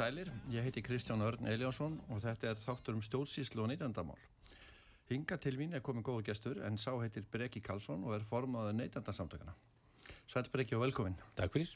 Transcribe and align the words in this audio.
Sælir. 0.00 0.30
Ég 0.48 0.64
heiti 0.64 0.80
Kristján 0.80 1.20
Örn 1.20 1.48
Eliasson 1.50 1.98
og 2.08 2.20
þetta 2.22 2.50
er 2.50 2.60
þáttur 2.60 2.96
um 2.96 3.02
stjórnsíslu 3.04 3.64
og 3.64 3.68
neytandamál. 3.68 4.20
Hinga 5.10 5.36
til 5.42 5.58
mín 5.58 5.74
er 5.76 5.82
komið 5.84 6.06
góðu 6.06 6.24
gestur 6.30 6.60
en 6.64 6.78
sá 6.80 6.92
heitir 7.02 7.26
Breki 7.32 7.60
Karlsson 7.64 8.06
og 8.06 8.14
er 8.16 8.24
formadur 8.30 8.76
neytandarsamtökana. 8.78 9.52
Sæl 10.30 10.48
Breki 10.52 10.78
og 10.78 10.86
velkomin. 10.86 11.18
Takk 11.36 11.52
fyrir. 11.52 11.74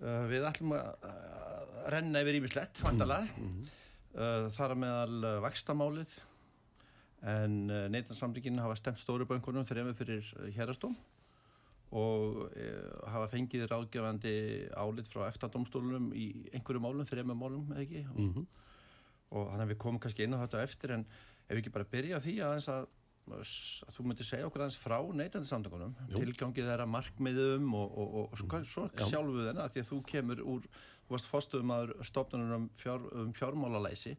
Uh, 0.00 0.24
við 0.30 0.46
ætlum 0.48 0.72
að 0.78 1.04
uh, 1.10 1.84
renna 1.92 2.22
yfir 2.24 2.38
ímislegt, 2.38 2.80
vandalega. 2.80 3.28
Mm 3.36 3.50
-hmm. 3.50 3.68
uh, 4.14 4.48
þar 4.56 4.76
meðal 4.80 5.24
uh, 5.24 5.42
vakstamálið 5.44 6.16
en 7.20 7.70
uh, 7.70 7.88
neytandarsamtökin 7.92 8.62
hafa 8.64 8.76
stemt 8.76 8.98
stóru 8.98 9.26
bönkunum 9.28 9.66
þrejum 9.68 9.94
fyrir 9.94 10.24
hérastóm 10.56 10.96
og 11.90 12.44
e, 12.54 12.68
hafa 13.10 13.26
fengið 13.32 13.66
ráðgefandi 13.70 14.34
álit 14.78 15.10
frá 15.10 15.24
eftir-domstólunum 15.26 16.12
í 16.14 16.28
einhverju 16.54 16.82
málum, 16.82 17.08
þrejum 17.08 17.34
málum, 17.34 17.66
eða 17.74 17.82
ekki? 17.82 18.04
Mm 18.14 18.30
-hmm. 18.34 18.46
Og 19.30 19.50
þannig 19.50 19.64
að 19.64 19.72
við 19.72 19.78
komum 19.82 20.00
kannski 20.02 20.24
inn 20.24 20.34
á 20.34 20.42
þetta 20.42 20.62
eftir, 20.62 20.94
en 20.94 21.04
ef 21.48 21.50
við 21.50 21.62
ekki 21.62 21.74
bara 21.74 21.90
byrja 21.90 22.20
því 22.22 22.34
að, 22.46 22.68
að, 22.68 22.86
að 23.30 23.96
þú 23.96 24.06
myndir 24.06 24.26
segja 24.26 24.46
okkur 24.46 24.62
aðeins 24.62 24.78
frá 24.78 24.98
neytandisamtökunum, 25.02 25.96
tilgangið 26.14 26.70
þeirra 26.70 26.86
markmiðum 26.86 27.74
og, 27.74 27.98
og, 27.98 28.14
og, 28.14 28.32
og 28.32 28.38
svo, 28.38 28.62
svo 28.64 28.88
sjálfuð 29.10 29.46
þennan, 29.48 29.64
að 29.64 29.74
því 29.74 29.80
að 29.80 29.90
þú 29.90 30.00
kemur 30.06 30.42
úr, 30.42 30.70
þú 31.06 31.16
varst 31.16 31.30
fórstuðum 31.30 31.74
að 31.74 31.94
stopnunum 32.06 32.54
um, 32.54 32.70
fjár, 32.76 33.06
um 33.12 33.32
fjármálalæsi, 33.34 34.16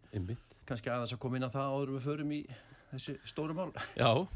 kannski 0.66 0.92
aðeins 0.92 1.16
að 1.16 1.24
koma 1.24 1.40
inn 1.40 1.48
á 1.48 1.56
það 1.56 1.76
áður 1.76 1.96
við 1.96 2.08
förum 2.10 2.32
í 2.36 2.42
þessi 2.92 3.18
stóru 3.32 3.56
mál. 3.56 3.72
Já, 3.96 4.28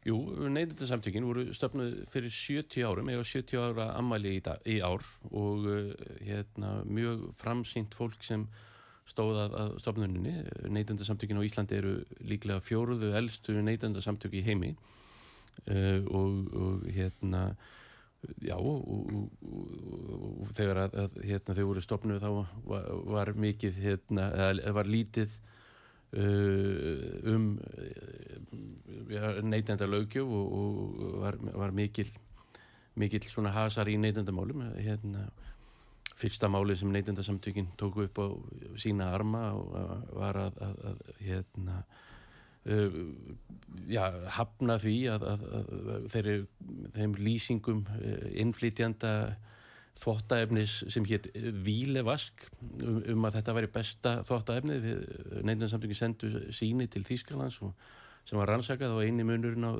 Jú, 0.00 0.16
neyndindarsamtökin 0.48 1.26
voru 1.28 1.42
stöfnuð 1.52 2.06
fyrir 2.08 2.32
70 2.32 2.86
árum, 2.88 3.08
eða 3.12 3.24
70 3.28 3.58
ára 3.60 3.88
ammæli 3.98 4.38
í, 4.38 4.42
dag, 4.44 4.62
í 4.64 4.78
ár 4.80 5.04
og 5.28 5.66
uh, 5.68 5.90
hérna, 6.24 6.78
mjög 6.88 7.26
framsýnt 7.40 7.96
fólk 7.98 8.24
sem 8.24 8.46
stóðað 9.10 9.58
að 9.60 9.74
stofnuninni. 9.82 10.32
Neyndindarsamtökin 10.72 11.36
á 11.36 11.44
Íslandi 11.44 11.76
eru 11.76 11.92
líklega 12.24 12.64
fjóruðu 12.64 13.12
eldstu 13.18 13.58
neyndindarsamtöki 13.60 14.40
í 14.40 14.46
heimi 14.46 14.72
uh, 14.72 16.00
og, 16.08 16.48
og 16.48 16.88
hérna, 16.96 17.44
já, 18.40 18.56
og, 18.56 19.28
og 20.40 20.56
þegar 20.56 20.86
að, 20.86 20.98
að 21.04 21.22
hérna, 21.28 21.58
þau 21.60 21.64
voru 21.74 21.84
stofnuð 21.84 22.24
þá 22.24 22.30
var, 22.72 22.90
var 23.18 23.34
mikið, 23.36 23.84
hérna, 23.84 24.32
eða 24.56 24.76
var 24.80 24.88
lítið 24.96 25.36
um 26.12 27.60
uh, 29.10 29.38
neytenda 29.42 29.86
lögjöf 29.86 30.26
og, 30.26 30.52
og 30.52 31.20
var, 31.22 31.38
var 31.54 31.70
mikil 31.70 32.10
mikil 32.98 33.22
svona 33.28 33.52
hasar 33.54 33.88
í 33.88 33.96
neytendamálum. 34.00 34.64
Hérna, 34.80 35.28
fyrsta 36.18 36.50
máli 36.52 36.74
sem 36.76 36.90
neytendasamtökin 36.92 37.70
tóku 37.80 38.04
upp 38.04 38.18
á 38.18 38.26
sína 38.76 39.12
arma 39.14 39.52
og 39.56 39.70
var 40.18 40.36
að, 40.36 40.58
að, 40.66 40.74
að 40.90 40.98
hérna 41.24 41.76
uh, 42.66 42.98
já, 43.88 44.02
hafna 44.36 44.76
því 44.82 44.96
að, 45.14 45.28
að 45.30 46.10
þeirri, 46.12 46.36
þeim 46.98 47.16
lýsingum 47.22 47.86
innflytjanda 48.34 49.14
þvóttaefnis 50.00 50.76
sem 50.92 51.06
hétt 51.08 51.28
Vílevask 51.64 52.46
um, 52.84 53.00
um 53.14 53.26
að 53.28 53.38
þetta 53.38 53.54
væri 53.56 53.72
besta 53.74 54.12
þvóttaefni 54.28 54.78
við 54.84 55.00
nefndansamtöngin 55.42 55.98
sendu 55.98 56.30
síni 56.54 56.88
til 56.90 57.02
Þýskalands 57.06 57.60
og, 57.66 57.74
sem 58.28 58.38
var 58.38 58.52
rannsakað 58.52 58.94
og 58.96 59.04
eini 59.04 59.26
munurinn 59.26 59.66
á 59.66 59.72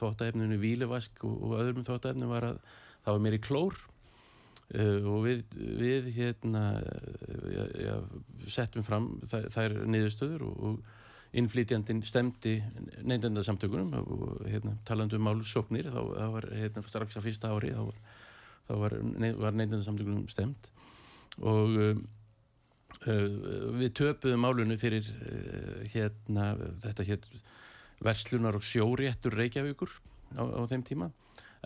þvóttaefninu 0.00 0.58
Vílevask 0.60 1.24
og, 1.24 1.36
og 1.46 1.58
öðrum 1.60 1.86
þvóttaefnum 1.86 2.32
var 2.32 2.50
að 2.50 2.58
það 3.06 3.12
var 3.12 3.24
meiri 3.26 3.42
klór. 3.42 3.78
Uh, 4.74 5.04
og 5.06 5.20
við, 5.22 5.42
við 5.54 6.08
hérna 6.16 6.62
ja, 7.54 7.66
ja, 7.78 7.92
settum 8.50 8.82
fram 8.82 9.12
þær, 9.30 9.44
þær 9.54 9.74
niðurstöður 9.86 10.42
og, 10.48 10.56
og 10.66 11.36
innflytjandin 11.38 12.02
stemdi 12.02 12.56
nefndansamtökunum 13.06 13.94
og 14.00 14.40
hérna, 14.48 14.74
talandu 14.88 15.20
um 15.20 15.26
málsóknir 15.28 15.86
þá, 15.92 16.00
þá 16.02 16.26
var 16.34 16.48
hérna, 16.50 16.82
strax 16.88 17.18
að 17.18 17.28
fyrsta 17.28 17.52
ári 17.54 17.70
þá 17.76 17.82
var 17.84 18.00
þá 18.66 18.74
var, 18.80 18.96
var 19.38 19.56
neyndinarsamtökunum 19.56 20.28
stemt 20.30 20.70
og 21.42 21.76
uh, 21.80 21.98
við 23.76 23.92
töpuðum 23.98 24.46
málunum 24.46 24.80
fyrir 24.80 25.06
uh, 25.06 25.82
hérna 25.92 26.54
þetta 26.84 27.06
hér 27.06 27.28
verslunar 28.04 28.58
og 28.58 28.64
sjóréttur 28.66 29.36
Reykjavíkur 29.36 29.92
á, 30.36 30.42
á 30.42 30.62
þeim 30.68 30.86
tíma 30.86 31.10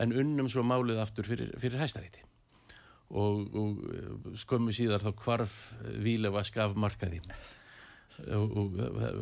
en 0.01 0.15
unnum 0.17 0.51
svo 0.51 0.65
málið 0.67 1.01
aftur 1.03 1.27
fyrir, 1.27 1.55
fyrir 1.61 1.81
hæstaríti 1.81 2.25
og, 3.11 3.57
og 3.59 4.37
skömmu 4.39 4.75
síðar 4.75 5.03
þá 5.03 5.11
kvarf 5.19 5.57
Vílevask 5.99 6.61
af 6.63 6.77
markaði. 6.79 7.19
Og, 8.37 8.53
og 8.55 8.77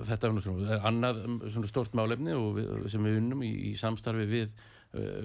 þetta 0.05 0.29
var 0.29 0.43
svona 0.45 0.77
annað 0.91 1.23
svona 1.55 1.71
stort 1.71 1.95
málefni 1.97 2.35
við, 2.57 2.69
sem 2.93 3.07
við 3.07 3.21
unnum 3.23 3.45
í, 3.47 3.53
í 3.71 3.73
samstarfi 3.81 4.27
við 4.29 4.53
Eh, 4.53 4.78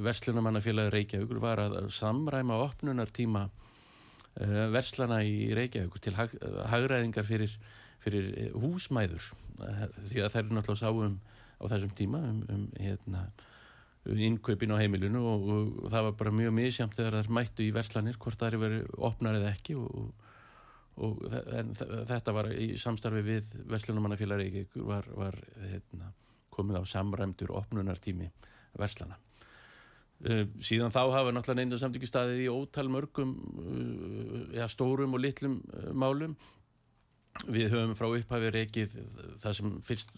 Verslunamannafélagi 0.03 0.91
Reykjavíkur 0.91 1.39
var 1.39 1.61
að 1.63 1.77
samræma 1.95 2.57
opnunartíma 2.65 3.45
eh, 3.47 4.65
verslana 4.73 5.21
í 5.23 5.53
Reykjavíkur 5.55 6.03
til 6.03 6.17
hag, 6.17 6.35
hagræðingar 6.67 7.23
fyrir, 7.27 7.55
fyrir 8.03 8.27
eh, 8.35 8.51
húsmæður. 8.59 9.29
Því 10.09 10.19
að 10.19 10.35
þær 10.35 10.41
eru 10.43 10.57
náttúrulega 10.57 10.81
sáum 10.81 11.17
á 11.63 11.63
þessum 11.71 11.95
tíma 11.95 12.19
um, 12.27 12.43
um 12.51 12.67
hérna, 12.75 13.23
innkaupin 14.11 14.75
á 14.75 14.81
heimilinu 14.81 15.23
og, 15.23 15.47
og, 15.47 15.73
og 15.85 15.93
það 15.93 16.07
var 16.09 16.19
bara 16.19 16.37
mjög 16.41 16.55
misjamt 16.59 16.99
þegar 16.99 17.21
þær 17.21 17.33
mættu 17.39 17.63
í 17.63 17.71
verslanir 17.71 18.19
hvort 18.19 18.41
það 18.41 18.51
eru 18.51 18.63
verið 18.65 18.95
opnar 18.99 19.39
eða 19.39 19.53
ekki 19.55 19.77
og, 19.79 20.09
og 20.99 21.21
þetta 22.09 22.35
var 22.35 22.51
í 22.51 22.73
samstarfi 22.81 23.23
við 23.23 23.53
Verslunamannafélagi 23.71 24.49
Reykjavíkur 24.49 24.89
var, 24.91 25.07
var 25.15 25.39
hérna, 25.61 26.11
komið 26.51 26.81
á 26.81 26.91
samræmdur 26.97 27.55
opnunartími 27.55 28.27
verslana 28.75 29.15
síðan 30.23 30.93
þá 30.93 31.01
hafa 31.11 31.31
náttúrulega 31.35 31.59
neyndan 31.59 31.81
samtökju 31.81 32.07
staðið 32.07 32.43
í 32.45 32.51
ótal 32.51 32.87
mörgum 32.91 33.33
uh, 33.59 34.37
ja, 34.55 34.69
stórum 34.71 35.17
og 35.17 35.23
litlum 35.23 35.57
uh, 35.73 35.89
málum. 35.91 36.37
Við 37.49 37.73
höfum 37.73 37.95
frá 37.97 38.07
upphafi 38.07 38.51
reikið 38.53 38.93
það 39.41 39.55
sem 39.57 39.75
fyrst 39.83 40.11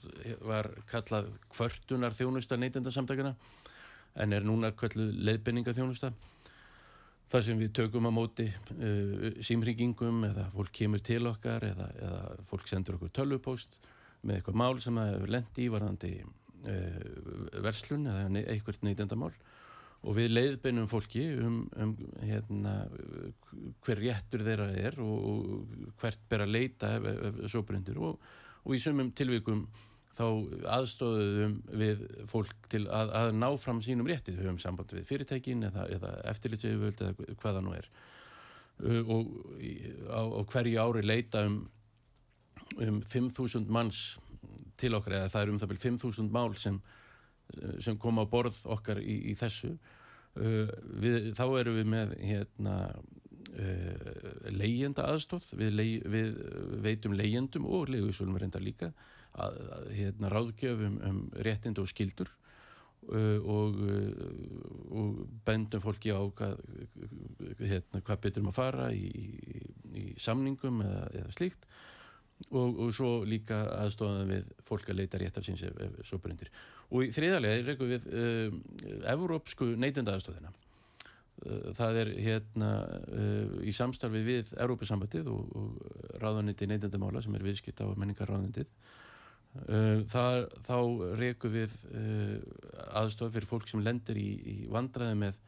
var 0.43 0.67
kallað 0.91 1.31
kvörtunar 1.49 2.13
þjónusta 2.13 2.59
neyndan 2.59 2.91
samtökjuna 2.91 3.31
en 4.21 4.35
er 4.35 4.45
núna 4.45 4.73
kölluð 4.75 5.15
leiðbenningaþjónusta 5.25 6.11
þar 7.31 7.45
sem 7.47 7.59
við 7.59 7.73
tökum 7.79 8.05
á 8.05 8.11
móti 8.13 8.45
uh, 8.51 9.27
símringingum 9.41 10.21
eða 10.29 10.49
fólk 10.53 10.73
kemur 10.83 11.01
til 11.01 11.23
okkar 11.31 11.65
eða, 11.71 11.89
eða 11.97 12.23
fólk 12.51 12.69
sendur 12.69 12.99
okkur 12.99 13.15
tölvupóst 13.15 13.79
með 14.21 14.37
eitthvað 14.37 14.61
mál 14.61 14.75
sem 14.83 15.01
það 15.01 15.13
hefur 15.15 15.33
lendi 15.39 15.65
í 15.65 15.73
varðandi 15.73 16.13
uh, 16.21 17.61
verslun 17.65 18.09
eða 18.11 18.45
eitthvað 18.53 18.83
neytendamál 18.85 19.33
og 20.05 20.17
við 20.17 20.33
leiðbeinum 20.35 20.87
fólki 20.89 21.23
um, 21.41 21.63
um 21.81 21.95
hérna, 22.21 22.75
hver 23.85 24.01
réttur 24.01 24.43
þeirra 24.45 24.69
er 24.77 24.99
og, 25.01 25.65
hvert 26.01 26.27
ber 26.29 26.45
að 26.45 26.53
leita 26.53 26.95
ef, 26.99 27.07
ef, 27.09 27.39
ef 27.45 27.51
svo 27.53 27.63
brendur. 27.65 28.01
Og, 28.09 28.31
og 28.65 28.75
í 28.75 28.81
sumum 28.81 29.11
tilvikum 29.17 29.65
þá 30.15 30.25
aðstóðum 30.77 31.55
við 31.75 32.03
fólk 32.29 32.69
til 32.71 32.85
að, 32.87 33.11
að 33.19 33.31
ná 33.35 33.47
fram 33.59 33.81
sínum 33.83 34.07
réttið, 34.07 34.39
við 34.39 34.47
höfum 34.47 34.61
samband 34.63 34.93
við 34.95 35.07
fyrirtækin 35.09 35.65
eða, 35.67 35.87
eða 35.97 36.11
eftirlitsauðvöld 36.31 37.01
eða 37.03 37.39
hvaða 37.41 37.63
nú 37.65 37.73
er. 37.75 37.89
Uh, 38.83 39.01
og 39.11 39.33
á, 40.11 40.21
á 40.23 40.41
hverju 40.51 40.83
ári 40.83 41.03
leita 41.03 41.45
um, 41.47 41.63
um 42.83 43.01
5.000 43.03 43.71
manns 43.71 44.05
til 44.79 44.95
okkar 44.97 45.19
eða 45.19 45.31
það 45.33 45.45
er 45.45 45.51
um 45.51 45.59
það 45.61 45.73
byrjum 45.73 45.99
5.000 45.99 46.35
mál 46.35 46.55
sem, 46.59 46.79
sem 47.83 47.97
kom 48.01 48.19
á 48.21 48.25
borð 48.29 48.57
okkar 48.71 49.01
í, 49.01 49.19
í 49.31 49.35
þessu. 49.39 49.75
Uh, 50.35 50.67
við, 50.99 51.31
þá 51.37 51.45
erum 51.61 51.77
við 51.79 51.91
með 51.93 52.15
hérna 52.19 52.75
uh, 53.55 54.49
leyenda 54.51 55.05
aðstóð 55.11 55.51
við, 55.59 55.75
lei, 55.75 55.89
við 56.03 56.33
veitum 56.83 57.15
leyendum 57.15 57.67
og 57.69 57.91
leiðusvölum 57.93 58.39
reyndar 58.41 58.63
líka 58.65 58.91
að, 59.35 59.59
að 59.77 59.87
hérna, 59.95 60.31
ráðgjöfum 60.33 60.97
um 61.07 61.21
réttind 61.45 61.79
og 61.79 61.89
skildur 61.91 62.31
uh, 63.11 63.39
og, 63.39 63.79
uh, 63.79 64.99
og 64.99 65.23
bendum 65.47 65.83
fólki 65.83 66.11
á 66.11 66.19
hvað, 66.19 66.61
hérna, 67.61 68.01
hvað 68.01 68.23
betur 68.27 68.45
maður 68.45 68.53
að 68.53 68.59
fara 68.59 68.91
í, 68.95 69.07
í, 69.07 69.65
í 70.01 70.05
samningum 70.21 70.83
eða, 70.85 71.03
eða 71.21 71.35
slíkt 71.37 71.69
og, 72.51 72.79
og 72.83 72.91
svo 72.95 73.11
líka 73.27 73.61
aðstofnaðum 73.79 74.33
við 74.35 74.51
fólk 74.67 74.91
að 74.91 74.99
leita 75.01 75.21
rétt 75.21 75.39
af 75.39 75.45
síns 75.47 75.63
ef, 75.65 75.77
ef 75.79 75.97
svo 76.07 76.19
brendir 76.23 76.51
og 76.91 77.07
í 77.07 77.11
þriðarlega 77.15 77.63
rekum 77.69 77.91
við 77.93 78.07
uh, 78.11 78.59
Evrópsku 79.13 79.71
neytenda 79.79 80.17
aðstofnina 80.17 80.51
það 81.75 81.97
er 82.01 82.11
hérna 82.23 82.69
uh, 83.11 83.57
í 83.67 83.73
samstarfi 83.75 84.21
við 84.25 84.53
Európa-sambandið 84.61 85.27
og, 85.31 85.57
og 85.59 86.21
ráðaniti 86.21 86.67
neytendamála 86.69 87.21
sem 87.23 87.35
er 87.35 87.43
viðskipt 87.45 87.83
á 87.83 87.91
menningarráðanitið 87.91 88.69
uh, 89.67 89.99
þá 90.07 90.77
rekum 91.19 91.53
við 91.53 91.75
uh, 91.91 92.39
aðstof 93.01 93.35
fyrir 93.35 93.49
fólk 93.49 93.67
sem 93.69 93.83
lendir 93.83 94.19
í, 94.21 94.29
í 94.55 94.57
vandraði 94.71 95.19
með 95.25 95.43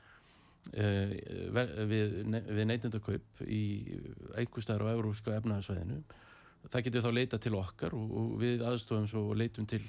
við, 0.67 2.15
við 2.27 2.65
neytendakaup 2.67 3.41
í 3.47 3.61
einhverstaðar 4.35 4.89
á 4.91 4.95
európska 4.97 5.37
efnaðarsvæðinu 5.37 6.01
það 6.71 6.87
getur 6.87 7.05
þá 7.05 7.11
leita 7.13 7.39
til 7.41 7.53
okkar 7.57 7.95
og, 7.97 8.15
og 8.21 8.33
við 8.41 8.63
aðstofum 8.67 9.07
svo 9.09 9.35
leitum 9.37 9.67
til 9.69 9.81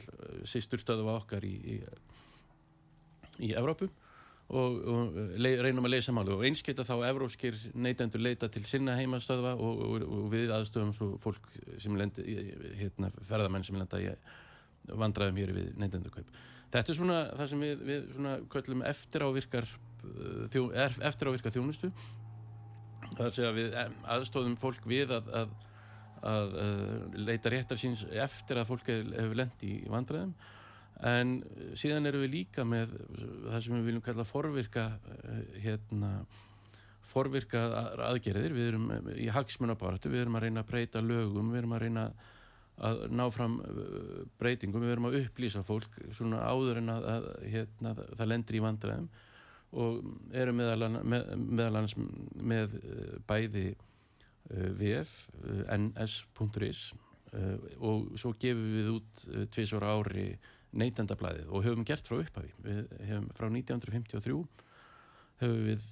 sýsturstöðu 0.49 1.09
okkar 1.13 1.47
í 1.47 1.55
í, 1.75 1.79
í 3.49 3.55
Evrópum 3.59 3.91
og, 4.49 4.77
og 4.89 5.17
reynum 5.39 5.85
að 5.85 5.95
leysa 5.97 6.15
málu 6.17 6.39
og 6.39 6.45
einskita 6.49 6.87
þá 6.89 6.95
evróskir 7.11 7.57
neytendur 7.77 8.23
leita 8.25 8.49
til 8.53 8.65
sinna 8.69 8.97
heimastöðva 8.97 9.55
og, 9.57 9.83
og, 9.85 10.07
og 10.07 10.29
við 10.33 10.53
aðstöðum 10.57 10.95
svo 10.97 11.11
fólk 11.23 11.51
sem 11.83 11.97
lendi 11.99 12.25
hérna, 12.81 13.13
ferðamenn 13.29 13.67
sem 13.67 13.77
lenda 13.77 14.01
vandraðum 14.89 15.37
hér 15.37 15.53
við 15.53 15.75
neytendurkaup. 15.77 16.31
Þetta 16.73 16.93
er 16.93 16.97
svona 16.97 17.19
það 17.37 17.51
sem 17.51 17.65
við, 17.65 17.85
við 17.91 18.09
svona 18.15 18.33
köllum 18.55 18.85
eftir 18.89 19.25
ávirkar 19.25 19.69
þjó, 20.53 20.63
eftir 20.79 21.31
ávirkar 21.31 21.55
þjónustu 21.55 21.93
það 23.19 23.29
er 23.29 23.49
að 23.49 23.59
við 23.59 23.77
aðstóðum 24.15 24.57
fólk 24.61 24.87
við 24.89 25.13
að, 25.17 25.29
að, 25.43 25.53
að, 26.23 26.55
að 26.65 27.19
leita 27.29 27.53
réttar 27.53 27.81
síns 27.81 28.05
eftir 28.11 28.61
að 28.61 28.70
fólk 28.73 28.91
hefur 28.93 29.38
lendi 29.38 29.75
í 29.79 29.91
vandraðum 29.91 30.35
en 31.09 31.37
síðan 31.79 32.11
eru 32.11 32.25
við 32.25 32.32
líka 32.32 32.65
með 32.67 32.97
það 33.47 33.61
sem 33.65 33.76
við 33.76 33.88
viljum 33.91 34.05
kalla 34.09 34.26
forvirka 34.26 34.88
hérna 35.62 36.12
forvirka 37.09 37.62
aðgerðir, 38.09 38.55
við 38.55 38.73
erum 38.73 38.91
í 39.17 39.29
hagsmunabaratu, 39.32 40.11
við 40.12 40.26
erum 40.26 40.37
að 40.38 40.44
reyna 40.47 40.65
að 40.65 40.73
breyta 40.73 41.05
lögum, 41.05 41.53
við 41.53 41.62
erum 41.62 41.76
að 41.76 41.85
reyna 41.87 42.05
að 42.88 43.00
ná 43.11 43.25
fram 43.35 43.56
breytingum, 44.38 44.85
við 44.85 44.94
erum 44.94 45.09
að 45.09 45.19
upplýsa 45.23 45.64
fólk 45.67 45.97
svona 46.14 46.43
áður 46.47 46.82
en 46.82 46.93
að, 46.93 47.09
að 47.14 47.29
hérna, 47.55 47.94
það 48.12 48.31
lendir 48.32 48.59
í 48.59 48.62
vandræðum. 48.67 49.09
Og 49.79 49.99
erum 50.32 50.61
meðal 50.61 51.75
annars 51.76 51.97
með 51.99 52.79
bæði 53.29 53.67
vf, 54.50 55.15
ns.is 55.77 56.87
og 57.85 58.15
svo 58.17 58.33
gefum 58.41 58.71
við 58.73 58.87
út 58.95 59.25
tviðsvara 59.53 59.91
ári 59.99 60.31
neytendablaðið. 60.79 61.50
Og 61.53 61.65
höfum 61.67 61.85
gert 61.89 62.09
frá 62.09 62.19
upphafi. 62.23 62.53
Við 62.65 62.81
hefum 63.09 63.29
frá 63.37 63.49
1953 63.50 64.39
höfum 65.39 65.65
við 65.69 65.87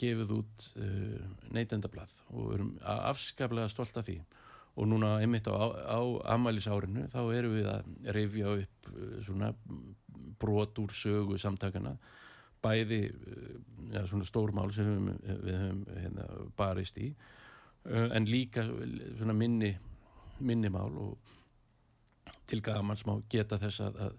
gefið 0.00 0.34
út 0.38 0.68
neytendablað. 1.54 2.14
Og 2.32 2.54
erum 2.56 2.74
afskaplega 2.82 3.70
stolt 3.72 4.00
af 4.00 4.08
því. 4.08 4.18
Og 4.78 4.86
núna 4.86 5.16
einmitt 5.22 5.48
á, 5.50 5.58
á 5.58 6.00
amælisárinu 6.34 7.08
þá 7.12 7.20
erum 7.34 7.56
við 7.56 7.70
að 7.72 7.92
rifja 8.14 8.54
upp 8.62 8.90
svona 9.26 9.52
brot 10.38 10.78
úr 10.78 10.94
sögu 10.94 11.38
samtakana 11.40 11.96
bæði 12.62 13.04
ja, 13.92 14.04
svona 14.06 14.26
stórmál 14.26 14.70
sem 14.74 14.86
við, 14.86 15.42
við 15.44 15.58
höfum 15.62 15.82
hérna, 15.98 16.28
barist 16.58 16.98
í 17.02 17.10
en 17.86 18.26
líka 18.28 18.64
svona 18.66 19.32
minni 19.36 19.70
minnimál 20.40 20.96
og 20.98 21.18
til 22.48 22.62
gamans 22.64 23.04
má 23.06 23.18
geta 23.30 23.58
þess 23.60 23.82
að, 23.84 24.00
að, 24.06 24.18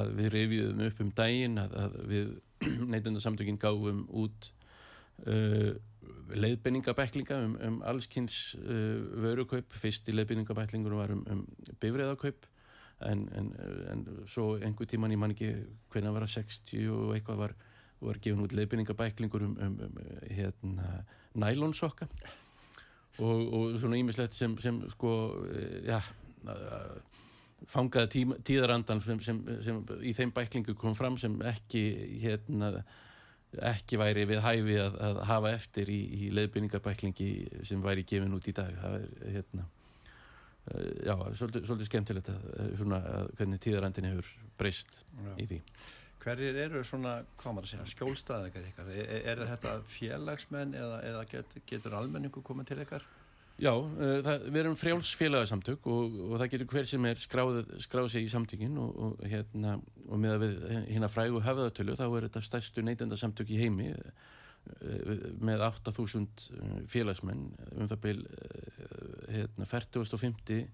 að 0.00 0.10
við 0.18 0.32
reyfiðum 0.34 0.82
upp 0.86 1.04
um 1.04 1.12
daginn 1.16 1.60
að, 1.60 1.76
að 1.84 1.96
við 2.10 2.32
neitundarsamtökinn 2.92 3.60
gáfum 3.60 4.04
út 4.22 4.50
uh, 5.26 5.72
leiðbenningabæklinga 6.30 7.40
um, 7.46 7.56
um 7.66 7.80
allskynns 7.90 8.54
uh, 8.60 9.00
vörukaup, 9.24 9.74
fyrsti 9.82 10.14
leiðbenningabæklingur 10.14 10.94
var 11.00 11.14
um, 11.16 11.24
um 11.30 11.42
bifræðakaup 11.82 12.46
en, 13.08 13.26
en, 13.34 13.50
en 13.90 14.06
svo 14.28 14.52
einhver 14.60 14.88
tíman 14.88 15.14
ég 15.14 15.20
man 15.20 15.34
ekki 15.34 15.54
hvernig 15.90 16.20
að 16.20 16.34
60 16.36 16.90
og 16.94 17.14
eitthvað 17.16 17.42
var, 17.46 17.56
var 18.04 18.20
gefin 18.22 18.44
út 18.44 18.54
leiðbenningabæklingur 18.54 19.48
um, 19.48 19.56
um, 19.64 19.80
um 19.88 19.98
hérna, 20.28 21.00
nælonsokka 21.34 22.10
og, 23.20 23.54
og 23.54 23.78
svona 23.80 24.00
ímislegt 24.00 24.36
sem, 24.36 24.56
sem 24.62 24.80
sko, 24.92 25.12
já 25.86 26.00
fangaði 27.68 28.08
tíma, 28.14 28.38
tíðarandan 28.46 29.02
sem, 29.04 29.20
sem, 29.24 29.40
sem 29.64 29.80
í 30.06 30.14
þeim 30.16 30.32
bæklingu 30.36 30.74
kom 30.80 30.96
fram 30.96 31.18
sem 31.20 31.34
ekki 31.44 31.82
hérna, 32.22 32.70
ekki 33.72 33.98
væri 34.00 34.24
við 34.30 34.40
hæfi 34.44 34.78
að, 34.80 34.96
að 35.08 35.20
hafa 35.28 35.52
eftir 35.58 35.92
í, 35.92 36.00
í 36.00 36.30
leiðbynningabæklingi 36.38 37.30
sem 37.68 37.82
væri 37.84 38.06
gefin 38.08 38.36
út 38.36 38.48
í 38.48 38.56
dag. 38.56 38.72
Það 38.80 38.96
er 38.96 39.36
hérna 39.36 39.66
já, 41.04 41.14
svolítið, 41.36 41.64
svolítið 41.66 41.88
skemmtilegt 41.88 42.32
að, 42.32 42.50
svona, 42.80 43.00
að 43.20 43.32
hvernig 43.38 43.62
tíðarandin 43.64 44.10
hefur 44.10 44.34
breyst 44.60 45.02
í 45.40 45.48
því 45.50 45.60
Hverjir 46.20 46.58
eru 46.66 46.82
svona, 46.84 47.20
hvað 47.40 47.54
maður 47.56 47.66
að 47.66 47.72
segja, 47.72 47.86
skjólstaðegar 47.94 48.66
ykkar? 48.68 48.90
Er, 48.92 49.22
er 49.32 49.40
þetta 49.54 49.78
félagsmenn 49.88 50.74
eða, 50.76 50.98
eða 51.08 51.22
get, 51.30 51.54
getur 51.70 51.96
almenningu 51.96 52.42
komið 52.44 52.72
til 52.72 52.80
ykkar? 52.84 53.06
Já, 53.60 53.72
uh, 53.76 54.18
það, 54.24 54.44
við 54.48 54.58
erum 54.62 54.76
frjáls 54.80 55.12
félagsamtök 55.20 55.88
og, 55.92 56.18
og 56.26 56.34
það 56.40 56.52
getur 56.54 56.68
hver 56.74 56.86
sem 56.88 57.08
er 57.08 57.20
skráð, 57.20 57.62
skráð 57.84 58.10
sig 58.14 58.24
í 58.24 58.30
samtökin 58.32 58.76
og, 58.80 59.00
og, 59.06 59.24
hérna, 59.28 59.74
og 60.08 60.20
með 60.20 60.36
að 60.36 60.44
við 60.44 60.60
hérna 60.94 61.10
frægu 61.12 61.42
höfðatölu 61.44 61.96
þá 62.00 62.06
er 62.06 62.28
þetta 62.28 62.44
stærstu 62.46 62.84
neytendasamtök 62.84 63.52
í 63.52 63.60
heimi 63.60 63.90
uh, 63.92 65.18
með 65.44 65.66
8000 65.68 66.46
félagsmenn 66.88 67.48
um 67.74 67.90
það 67.90 68.08
uh, 68.12 68.24
hérna, 69.32 69.68
40.50 69.68 70.64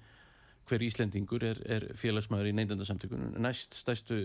hver 0.66 0.82
Íslendingur 0.82 1.44
er, 1.46 1.60
er 1.70 1.86
félagsmaður 1.98 2.50
í 2.50 2.56
neytendasamtökunum. 2.58 3.36
Næst 3.42 3.76
stærstu 3.78 4.20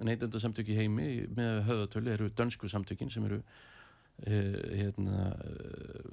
neytendasamtök 0.00 0.72
í 0.72 0.78
heimi 0.78 1.08
með 1.36 1.62
höfðatölu 1.68 2.12
eru 2.14 2.30
dönsku 2.36 2.70
samtökin 2.70 3.12
sem 3.12 3.26
eru 3.28 3.42
hérna, 4.22 5.32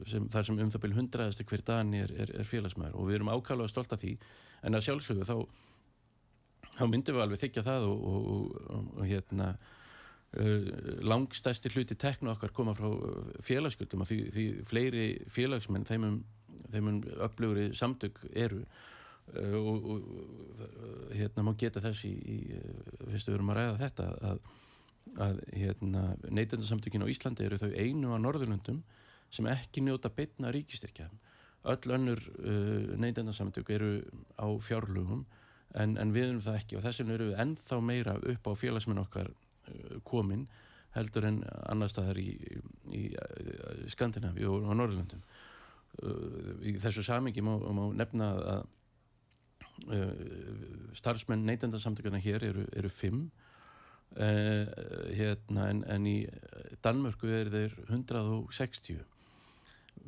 sem, 0.07 0.25
þar 0.31 0.45
sem 0.47 0.59
um 0.59 0.71
það 0.71 0.83
byrju 0.85 0.97
hundraðasti 0.97 1.45
hver 1.47 1.63
dani 1.67 1.99
er, 2.03 2.13
er, 2.23 2.31
er 2.41 2.47
félagsmaður. 2.47 2.95
Og 2.97 3.09
við 3.09 3.19
erum 3.19 3.31
ákvæmlega 3.33 3.71
stolt 3.71 3.93
af 3.93 4.01
því. 4.01 4.15
En 4.65 4.77
að 4.77 4.87
sjálfsögðu 4.87 5.27
þá 5.27 5.35
þá 6.79 6.85
myndum 6.87 7.17
við 7.17 7.25
alveg 7.25 7.41
þykja 7.43 7.65
það 7.67 7.85
og, 7.89 8.03
og, 8.09 8.57
og, 8.71 8.89
og 8.95 9.07
hérna 9.09 9.49
uh, 10.39 10.69
langstæsti 11.05 11.71
hluti 11.73 11.97
teknu 11.99 12.31
okkar 12.33 12.53
koma 12.55 12.75
frá 12.77 12.87
félagsgjöldum. 13.45 14.05
Því, 14.07 14.19
því 14.35 14.45
fleiri 14.69 15.09
félagsmenn 15.31 15.87
þeimum, 15.89 16.21
þeimum 16.71 17.03
upplöfuri 17.27 17.69
samtök 17.77 18.23
eru 18.31 18.63
uh, 19.35 19.57
og 19.59 21.13
hérna 21.15 21.45
má 21.45 21.53
geta 21.59 21.83
þess 21.83 22.05
í, 22.07 22.13
í 22.13 22.37
fyrstu 23.09 23.31
við 23.31 23.39
erum 23.39 23.53
að 23.53 23.61
ræða 23.61 23.77
þetta 23.83 24.09
að 24.31 24.41
að 25.17 25.39
hérna, 25.57 26.03
neytendasamtökin 26.29 27.01
á 27.01 27.09
Íslandi 27.09 27.45
eru 27.47 27.57
þau 27.57 27.71
einu 27.73 28.11
á 28.13 28.17
Norðurlundum 28.21 28.83
sem 29.33 29.47
ekki 29.49 29.81
njóta 29.81 30.11
beitna 30.13 30.51
ríkistyrkja 30.53 31.07
öll 31.69 31.91
önnur 31.95 32.21
uh, 32.39 32.95
neytendasamtök 32.97 33.69
eru 33.69 33.91
á 34.39 34.47
fjárlugum 34.63 35.25
en, 35.75 35.97
en 35.97 36.13
við 36.15 36.29
erum 36.29 36.41
það 36.41 36.59
ekki. 36.61 36.77
Og 36.77 36.85
þess 36.85 37.01
vegna 37.01 37.15
eru 37.17 37.29
við 37.29 37.41
ennþá 37.43 37.79
meira 37.83 38.15
upp 38.31 38.47
á 38.47 38.53
félagsminn 38.57 39.03
okkar 39.03 39.29
uh, 39.29 39.99
komin 40.07 40.47
heldur 40.95 41.27
en 41.29 41.43
annar 41.69 41.91
staðar 41.91 42.17
í, 42.17 42.31
í, 42.89 43.03
í 43.11 43.91
Skandinavi 43.91 44.47
og 44.49 44.65
á 44.65 44.73
Norðurlundum 44.73 45.21
uh, 45.21 46.55
í 46.65 46.77
þessu 46.81 47.05
samingi 47.05 47.43
má, 47.45 47.57
má 47.59 47.85
nefna 47.99 48.33
að 48.55 48.67
starfsmenn 50.97 51.45
neytendasamtökuna 51.47 52.19
hér 52.23 52.43
eru, 52.49 52.65
eru 52.77 52.91
fimm. 52.93 53.29
Uh, 54.09 54.65
hérna, 55.13 55.67
en, 55.69 55.83
en 55.85 56.05
í 56.09 56.15
Danmörku 56.81 57.29
er 57.29 57.51
þeir 57.53 57.75
160 57.93 59.03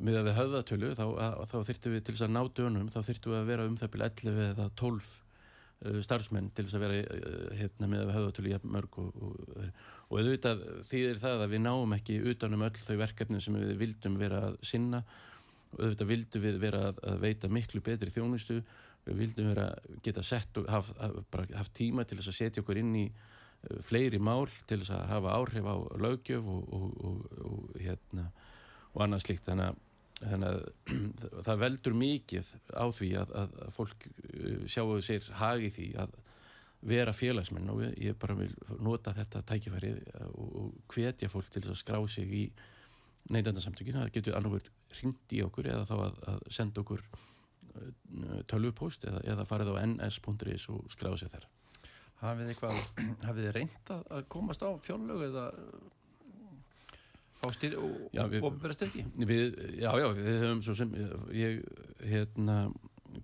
með 0.02 0.18
að 0.18 0.26
við 0.26 0.38
höfðatölu 0.40 0.88
þá, 0.98 1.04
þá 1.46 1.56
þyrtu 1.68 1.92
við 1.92 2.02
til 2.02 2.14
þess 2.16 2.24
að 2.26 2.32
ná 2.34 2.40
dönum 2.56 2.88
þá 2.90 2.98
þyrtu 3.06 3.30
við 3.30 3.38
að 3.38 3.50
vera 3.52 3.66
um 3.68 3.76
það 3.78 3.92
byrja 3.92 4.08
11 4.10 4.40
eða 4.48 4.66
12 4.80 5.06
uh, 5.06 6.00
starfsmenn 6.08 6.50
til 6.50 6.66
þess 6.66 6.78
að 6.80 6.84
vera 6.88 6.98
uh, 7.02 7.48
hérna, 7.60 7.90
með 7.92 8.02
að 8.02 8.08
við 8.08 8.16
höfðatölu 8.18 8.52
jafn 8.56 8.74
mörg 8.74 8.98
og, 9.04 9.22
og, 9.22 9.66
og 10.08 10.18
auðvitað 10.18 10.64
þýðir 10.90 11.22
það 11.22 11.46
að 11.46 11.54
við 11.54 11.64
náum 11.68 11.96
ekki 12.00 12.20
utanum 12.32 12.66
öll 12.66 12.82
þau 12.82 12.96
verkefni 13.04 13.42
sem 13.44 13.60
við 13.62 13.76
vildum 13.84 14.18
vera 14.20 14.46
að 14.48 14.58
sinna. 14.66 15.04
Auðvitað 15.78 16.10
vildum 16.10 16.42
við 16.42 16.58
vera 16.66 16.82
að, 16.90 16.98
að 17.06 17.22
veita 17.22 17.48
miklu 17.48 17.80
betri 17.86 18.10
þjónustu 18.12 18.58
við 19.06 19.20
vildum 19.22 19.50
vera 19.50 19.68
geta 20.04 20.24
sett 20.26 20.58
og 20.60 20.68
haft 20.70 20.96
haf, 21.00 21.22
haf 21.56 21.70
tíma 21.74 22.06
til 22.06 22.18
þess 22.20 22.32
að 22.32 22.38
setja 22.38 22.62
okkur 22.62 22.80
inn 22.82 22.92
í 23.00 23.06
uh, 23.08 23.78
fleiri 23.84 24.20
mál 24.22 24.46
til 24.68 24.82
þess 24.82 24.94
að 24.96 25.06
hafa 25.10 25.36
áhrif 25.38 25.66
á 25.66 25.76
lögjöf 26.02 26.50
og, 26.52 26.74
og 27.42 27.78
hérna 27.80 28.28
og 28.92 29.06
annað 29.06 29.24
slíkt. 29.26 29.46
Þannig 29.48 29.70
að, 29.70 29.80
þannig 30.22 30.50
að 30.50 30.60
það 31.48 31.62
veldur 31.64 31.96
mikið 32.02 32.52
á 32.76 32.84
því 32.98 33.14
að, 33.22 33.32
að, 33.42 33.56
fólk 33.78 34.06
uh, 34.10 34.60
sjáu 34.66 35.00
sér 35.04 35.32
hagi 35.40 35.72
því 35.78 35.88
að 36.04 36.20
vera 36.92 37.14
félagsmenn. 37.14 37.70
Og 37.74 37.82
ég 37.90 38.18
bara 38.18 38.36
vil 38.38 38.52
nota 38.82 39.14
þetta 39.16 39.42
tækifæri 39.50 39.96
og, 40.32 40.46
og 40.62 40.94
hvetja 40.94 41.30
fólk 41.30 41.50
til 41.50 41.64
þess 41.64 41.76
að 41.76 41.82
skrá 41.82 42.00
sig 42.10 42.38
í 42.42 42.46
neytandarsamtökinu, 43.30 44.00
það 44.00 44.14
getur 44.16 44.36
annarverð 44.38 44.70
ringt 44.98 45.34
í 45.34 45.42
okkur 45.44 45.68
eða 45.70 45.84
þá 45.86 45.94
að, 45.98 46.16
að 46.32 46.40
senda 46.52 46.82
okkur 46.82 47.04
tölvupóst 48.50 49.06
eða, 49.08 49.22
eða 49.34 49.48
farið 49.48 49.72
á 49.72 49.84
ns.is 49.86 50.68
og 50.72 50.86
skrá 50.92 51.12
sig 51.16 51.32
þar. 51.32 51.48
Hafið 53.26 53.42
þið 53.42 53.50
reynt 53.56 53.92
að 53.96 54.28
komast 54.30 54.62
á 54.62 54.70
fjárlögu 54.84 55.26
eða 55.30 55.48
fá 57.42 57.50
styr 57.56 57.76
og 57.80 58.14
ofnbæra 58.14 58.76
styrki? 58.76 59.04
við, 59.18 59.56
já, 59.80 59.90
já, 59.98 60.06
við 60.14 60.40
höfum 60.44 60.62
svo 60.62 60.76
sem 60.78 60.92
ég, 61.34 61.62
hérna 62.06 62.58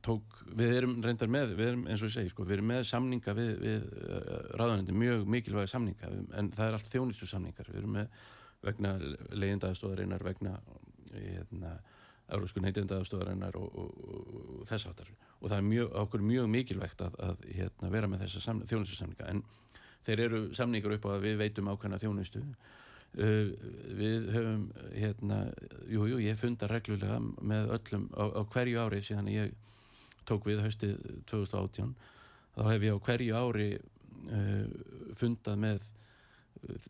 tók, 0.05 0.41
við 0.59 0.75
erum 0.81 0.97
reyndar 1.05 1.31
með 1.33 1.55
við 1.57 1.71
erum, 1.73 1.85
eins 1.89 2.03
og 2.03 2.11
ég 2.11 2.17
segi, 2.17 2.33
sko, 2.33 2.45
við 2.49 2.59
erum 2.59 2.73
með 2.73 2.83
samninga 2.91 3.35
við, 3.39 3.53
við 3.63 3.87
uh, 3.87 4.33
ráðanandi, 4.59 4.97
mjög 5.05 5.25
mikilvægi 5.37 5.73
samninga 5.73 6.11
en 6.41 6.51
það 6.57 6.67
er 6.67 6.79
allt 6.79 6.91
þjónistu 6.93 7.29
samningar 7.31 7.71
við 7.71 7.81
erum 7.83 7.95
með 8.01 8.19
vegna 8.67 8.97
leiðindaðastóðarinnar 9.31 10.27
vegna 10.27 10.57
hérna, 11.15 11.77
eurósku 12.29 12.63
neytindaðastóðarinnar 12.65 13.57
og, 13.61 13.79
og, 13.79 14.03
og, 14.05 14.33
og 14.59 14.67
þess 14.69 14.89
áttar 14.91 15.13
og 15.13 15.47
það 15.49 15.57
er 15.59 15.69
mjög, 15.69 15.93
okkur 16.03 16.25
mjög 16.29 16.51
mikilvægt 16.53 17.05
að, 17.05 17.17
að 17.25 17.47
hérna, 17.57 17.93
vera 17.95 18.11
með 18.11 18.27
þessa 18.27 18.57
þjónistu 18.69 18.99
samninga 18.99 19.31
en 19.33 19.45
þeir 20.07 20.25
eru 20.27 20.43
samningar 20.57 20.97
upp 20.99 21.09
á 21.09 21.11
að 21.15 21.25
við 21.29 21.41
veitum 21.45 21.73
ákvæmna 21.73 22.03
þjónistu 22.03 22.45
Uh, 23.17 23.55
við 23.97 24.27
höfum 24.35 24.67
hérna, 24.93 25.39
jújú, 25.89 26.11
jú, 26.13 26.19
ég 26.29 26.37
fundar 26.37 26.69
reglulega 26.71 27.17
með 27.41 27.71
öllum 27.79 28.05
á, 28.13 28.25
á 28.37 28.43
hverju 28.53 28.83
ári 28.85 28.99
síðan 29.03 29.31
ég 29.33 29.55
tók 30.29 30.45
við 30.45 30.61
haustið 30.61 30.93
2018 31.25 31.95
þá 32.53 32.61
hef 32.69 32.85
ég 32.85 32.99
á 33.01 33.05
hverju 33.09 33.39
ári 33.41 33.69
uh, 33.79 34.69
fundað 35.17 35.57
með 35.65 35.89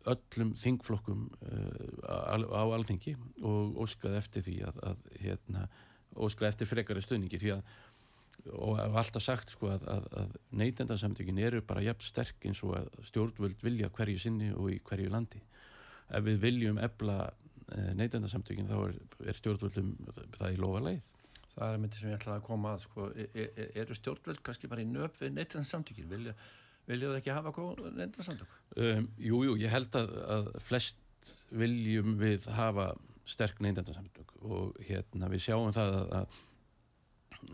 öllum 0.09 0.55
þingflokkum 0.59 1.27
uh, 1.49 2.41
á 2.49 2.63
alþingi 2.63 3.15
og 3.45 3.77
óskað 3.85 4.17
eftir 4.21 4.45
því 4.47 4.57
að, 4.69 4.81
að 4.91 5.05
hérna, 5.23 5.67
óskað 6.19 6.53
eftir 6.53 6.69
frekari 6.69 7.03
stöðningi 7.05 7.41
því 7.41 7.53
að 7.57 7.77
og 8.47 8.79
alltaf 8.79 9.23
sagt 9.23 9.53
sko 9.53 9.69
að, 9.73 9.85
að, 9.91 10.07
að 10.21 10.35
neytendansamtökin 10.61 11.41
eru 11.43 11.61
bara 11.65 11.83
jafn 11.83 12.05
sterk 12.05 12.47
eins 12.47 12.61
og 12.65 12.77
að 12.79 12.89
stjórnvöld 13.09 13.63
vilja 13.65 13.91
hverju 13.95 14.21
sinni 14.21 14.51
og 14.55 14.71
í 14.73 14.79
hverju 14.85 15.11
landi. 15.11 15.41
Ef 16.09 16.25
við 16.25 16.39
viljum 16.45 16.79
ebla 16.81 17.17
eh, 17.27 17.91
neytendarsamtökin 17.99 18.69
þá 18.69 18.77
er, 18.79 18.95
er 19.27 19.37
stjórnvöldum 19.37 19.91
það 20.37 20.55
í 20.55 20.61
lofa 20.63 20.83
leið. 20.87 21.11
Það 21.55 21.73
er 21.73 21.83
myndið 21.83 22.01
sem 22.01 22.11
ég 22.13 22.19
ætlaði 22.21 22.39
að 22.39 22.47
koma 22.47 22.73
að 22.73 22.85
sko, 22.85 23.09
er, 23.11 23.29
er, 23.33 23.51
e, 23.59 23.67
eru 23.83 23.97
stjórnvöld 23.97 24.41
kannski 24.45 24.71
bara 24.71 24.85
í 24.85 24.89
nöp 24.89 25.19
við 25.19 25.35
neytendarsamtökin 25.35 26.09
vilja, 26.09 26.35
vilja 26.89 27.11
það 27.11 27.19
ekki 27.21 27.35
hafa 27.35 27.53
góð 27.55 27.83
neytendarsamtök? 27.85 28.57
Um, 28.75 29.07
jú, 29.21 29.43
jú, 29.47 29.55
ég 29.61 29.73
held 29.73 29.95
að, 29.99 30.13
að 30.35 30.51
flest 30.65 31.33
viljum 31.53 32.15
við 32.19 32.47
hafa 32.55 32.91
sterk 33.29 33.59
neytendarsamtök 33.63 34.35
og 34.41 34.77
hérna 34.87 35.29
við 35.29 35.45
sjáum 35.45 35.73
það 35.75 35.97
að, 35.99 36.13
að 36.19 36.39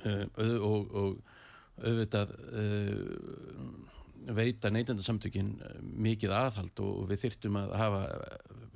uh, 0.06 0.60
og, 0.64 0.94
og 0.96 1.84
auðvitað 1.86 2.32
uh, 2.56 3.96
veita 4.34 4.72
neytendarsamtökin 4.74 5.52
eh, 5.62 5.82
mikið 5.82 6.34
aðhald 6.34 6.80
og 6.82 7.04
við 7.12 7.26
þyrtum 7.26 7.60
að 7.60 7.74
hafa 7.78 8.00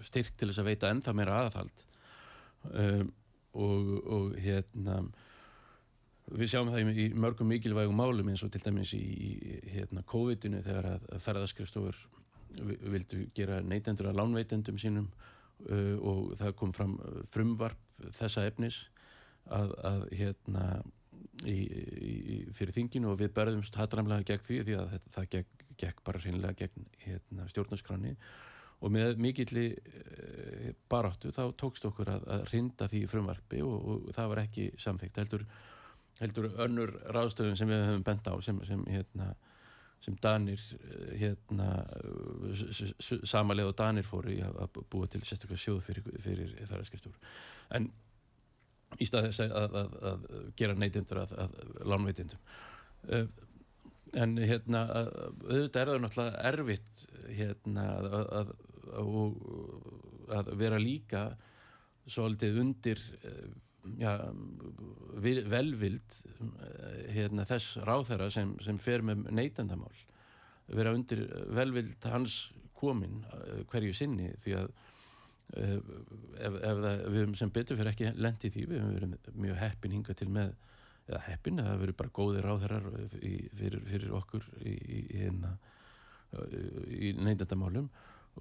styrk 0.05 0.35
til 0.37 0.49
þess 0.49 0.61
að 0.61 0.69
veita 0.69 0.91
ennþá 0.93 1.13
meira 1.17 1.39
aðhald 1.45 1.85
um, 2.69 3.09
og, 3.57 3.89
og 4.05 4.35
hérna 4.37 4.99
við 6.37 6.51
sjáum 6.53 6.71
það 6.73 6.93
í, 6.93 7.07
mörgum 7.17 7.49
mikilvægum 7.49 7.97
málum 7.97 8.29
eins 8.31 8.43
og 8.45 8.51
til 8.53 8.61
dæmis 8.65 8.93
í, 8.97 9.01
í 9.01 9.59
hérna, 9.73 10.03
COVID-inu 10.09 10.61
þegar 10.65 10.91
að 10.93 11.09
ferðaskrifstofur 11.25 11.99
vildu 12.89 13.25
gera 13.37 13.59
neytendur 13.61 14.09
að 14.09 14.19
lánveitendum 14.19 14.79
sínum 14.81 15.09
uh, 15.69 15.95
og 15.97 16.33
það 16.39 16.55
kom 16.59 16.73
fram 16.75 16.95
frumvarp 17.31 18.07
þessa 18.15 18.45
efnis 18.49 18.87
að, 19.49 19.73
að 19.85 20.05
hérna 20.17 20.65
í, 21.45 21.55
í, 21.55 22.37
fyrir 22.55 22.75
þinginu 22.75 23.13
og 23.13 23.19
við 23.21 23.33
berðumst 23.37 23.77
hatramlega 23.79 24.27
gegn 24.27 24.45
því 24.45 24.59
því 24.67 24.77
að 24.79 24.93
þetta, 24.93 25.15
það 25.15 25.31
gegn, 25.35 25.65
gegn 25.83 26.05
bara 26.05 26.21
hreinlega 26.23 26.59
gegn 26.63 26.87
hérna, 27.05 27.47
stjórnarskráni 27.51 28.15
og 28.79 28.93
með 28.95 29.19
mikilli 29.19 29.65
e, 29.75 30.73
baráttu 30.91 31.33
þá 31.35 31.43
tókst 31.59 31.87
okkur 31.89 32.13
að, 32.13 32.27
að 32.35 32.45
rinda 32.53 32.87
því 32.91 33.03
frumvarfi 33.11 33.63
og, 33.65 33.89
og 33.93 34.13
það 34.15 34.31
var 34.33 34.43
ekki 34.45 34.69
samþygt 34.79 35.19
heldur, 35.19 35.45
heldur 36.19 36.49
önnur 36.59 36.93
ráðstöðun 37.15 37.57
sem 37.59 37.71
við 37.71 37.85
höfum 37.87 38.03
bent 38.07 38.27
á 38.27 38.33
sem, 38.43 38.59
sem 38.67 38.83
hérna 38.89 39.33
sem 39.99 40.15
Danir 40.23 40.61
hérna, 41.19 41.65
samalega 43.27 43.71
og 43.71 43.75
Danir 43.79 44.05
fóru 44.07 44.35
að 44.47 44.79
búa 44.91 45.09
til 45.11 45.19
sérstaklega 45.27 45.59
sjóð 45.59 45.81
fyrir, 45.89 46.05
fyrir 46.23 46.53
ferðarskipstúr 46.69 47.17
en 47.75 47.89
í 48.99 49.07
stað 49.07 49.27
þess 49.27 49.43
að, 49.43 49.75
að, 49.81 49.97
að 50.11 50.23
gera 50.57 50.77
neytindur 50.79 51.21
að, 51.25 51.35
að 51.43 51.57
lánveitindum 51.91 52.39
uh, 53.11 53.27
en 54.17 54.37
hérna 54.39 54.85
auðvitað 54.95 55.81
er 55.81 55.91
það 55.91 56.01
náttúrulega 56.05 56.45
erfitt 56.49 57.03
hérna 57.37 57.85
að 60.39 60.53
vera 60.57 60.79
líka 60.81 61.27
svolítið 62.09 62.57
undir 62.63 63.03
já, 63.99 64.13
velvild 65.23 66.19
uh, 66.41 66.53
hérna, 67.15 67.47
þess 67.49 67.79
ráþæra 67.87 68.29
sem, 68.33 68.53
sem 68.63 68.77
fer 68.81 69.03
með 69.05 69.29
neytendamál 69.33 70.05
vera 70.69 70.93
undir 70.93 71.25
velvild 71.57 72.05
hans 72.11 72.51
komin 72.77 73.23
hverju 73.71 73.95
sinni 73.97 74.29
því 74.43 74.59
að 74.59 74.69
Eh, 75.57 75.77
ef, 76.37 76.55
ef 76.61 76.79
það, 76.83 76.99
við 77.09 77.23
höfum 77.23 77.37
sem 77.39 77.51
betur 77.53 77.77
fyrir 77.79 77.89
ekki 77.89 78.09
lendið 78.21 78.53
því, 78.53 78.65
við 78.69 78.81
höfum 78.83 78.97
verið 78.99 79.29
mjög 79.45 79.55
heppin 79.63 79.95
hinga 79.95 80.13
til 80.17 80.27
með, 80.33 80.51
eða 81.07 81.21
heppin 81.25 81.61
það 81.63 81.81
verið 81.83 81.97
bara 82.01 82.13
góðir 82.19 82.45
ráðherrar 82.45 82.85
fyrir, 83.15 83.79
fyrir 83.87 84.13
okkur 84.19 84.45
í, 84.61 84.75
í, 84.77 84.99
hérna, 85.23 85.55
í 86.93 87.15
neyndandamálum 87.17 87.89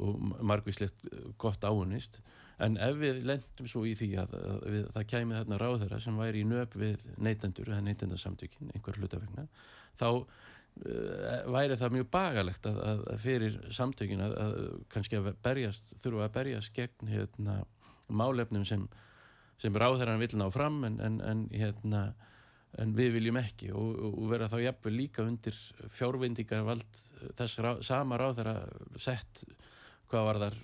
og 0.04 0.20
margvíslegt 0.44 1.08
gott 1.40 1.64
áunist 1.64 2.20
en 2.64 2.76
ef 2.82 2.96
við 2.98 3.22
lendum 3.28 3.70
svo 3.70 3.84
í 3.86 3.94
því 3.98 4.10
að, 4.22 4.36
að 4.38 4.62
við, 4.66 4.86
það 4.96 5.08
kæmi 5.14 5.38
þarna 5.38 5.62
ráðherra 5.62 6.00
sem 6.02 6.18
væri 6.18 6.42
í 6.42 6.48
nöp 6.48 6.76
við 6.78 7.08
neytandur 7.22 7.72
eða 7.72 7.84
neytandarsamtökin, 7.86 8.72
einhver 8.74 8.98
hlutafegna 8.98 9.46
þá 9.98 10.10
Eh, 10.86 11.46
væri 11.50 11.74
það 11.78 11.94
mjög 11.96 12.08
bagalegt 12.12 12.66
að, 12.68 12.76
að 12.86 13.08
fyrir 13.18 13.56
samtökin 13.74 14.20
að, 14.22 14.34
að 14.38 14.58
kannski 14.92 15.18
að 15.18 15.32
berjast, 15.42 15.94
þurfa 15.98 16.28
að 16.28 16.34
berjast 16.36 16.74
gegn 16.76 17.10
hérna, 17.10 17.56
málefnum 18.06 18.66
sem, 18.68 18.84
sem 19.58 19.74
ráðherran 19.74 20.20
vil 20.22 20.30
ná 20.38 20.46
fram 20.54 20.78
en, 20.86 21.00
en, 21.02 21.16
en, 21.24 21.42
hérna, 21.50 22.02
en 22.78 22.94
við 22.94 23.16
viljum 23.16 23.40
ekki 23.40 23.72
og, 23.74 23.98
og 24.12 24.30
vera 24.30 24.50
þá 24.52 24.58
jafnveg 24.68 24.94
líka 24.94 25.26
undir 25.26 25.58
fjárvindingar 25.96 26.62
vald 26.68 27.02
þess 27.40 27.64
rá, 27.64 27.72
sama 27.82 28.20
ráðherra 28.20 28.60
sett 28.94 29.42
hvað 30.12 30.28
var 30.30 30.42
þar 30.44 30.60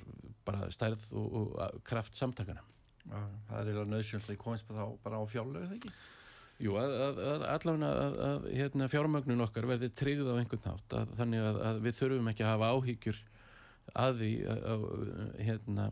bara 0.46 0.70
stærð 0.74 1.04
og, 1.18 1.36
og 1.36 1.82
kraft 1.86 2.16
samtakana 2.18 2.64
það 3.04 3.58
er 3.58 3.68
eiginlega 3.68 3.90
nöðsynlega 3.92 4.36
í 4.36 4.40
komins 4.40 4.64
bara 4.68 5.20
á 5.20 5.22
fjárlegu 5.28 5.68
þegar 5.68 5.76
ekki? 5.78 5.94
Jú, 6.64 6.76
að, 6.78 6.92
að, 7.02 7.20
að 7.28 7.44
allavega 7.50 7.90
að, 7.90 8.16
að 8.28 8.44
hérna, 8.54 8.88
fjármögnun 8.92 9.44
okkar 9.44 9.66
verði 9.68 9.90
tryggð 9.98 10.30
á 10.30 10.38
einhvern 10.38 10.66
nátt 10.68 10.96
þannig 11.18 11.48
að 11.50 11.80
við 11.84 11.96
þurfum 11.98 12.30
ekki 12.30 12.44
að 12.46 12.52
hafa 12.52 12.70
áhyggjur 12.76 13.22
að 14.04 14.20
því 14.20 14.30
hérna 15.44 15.88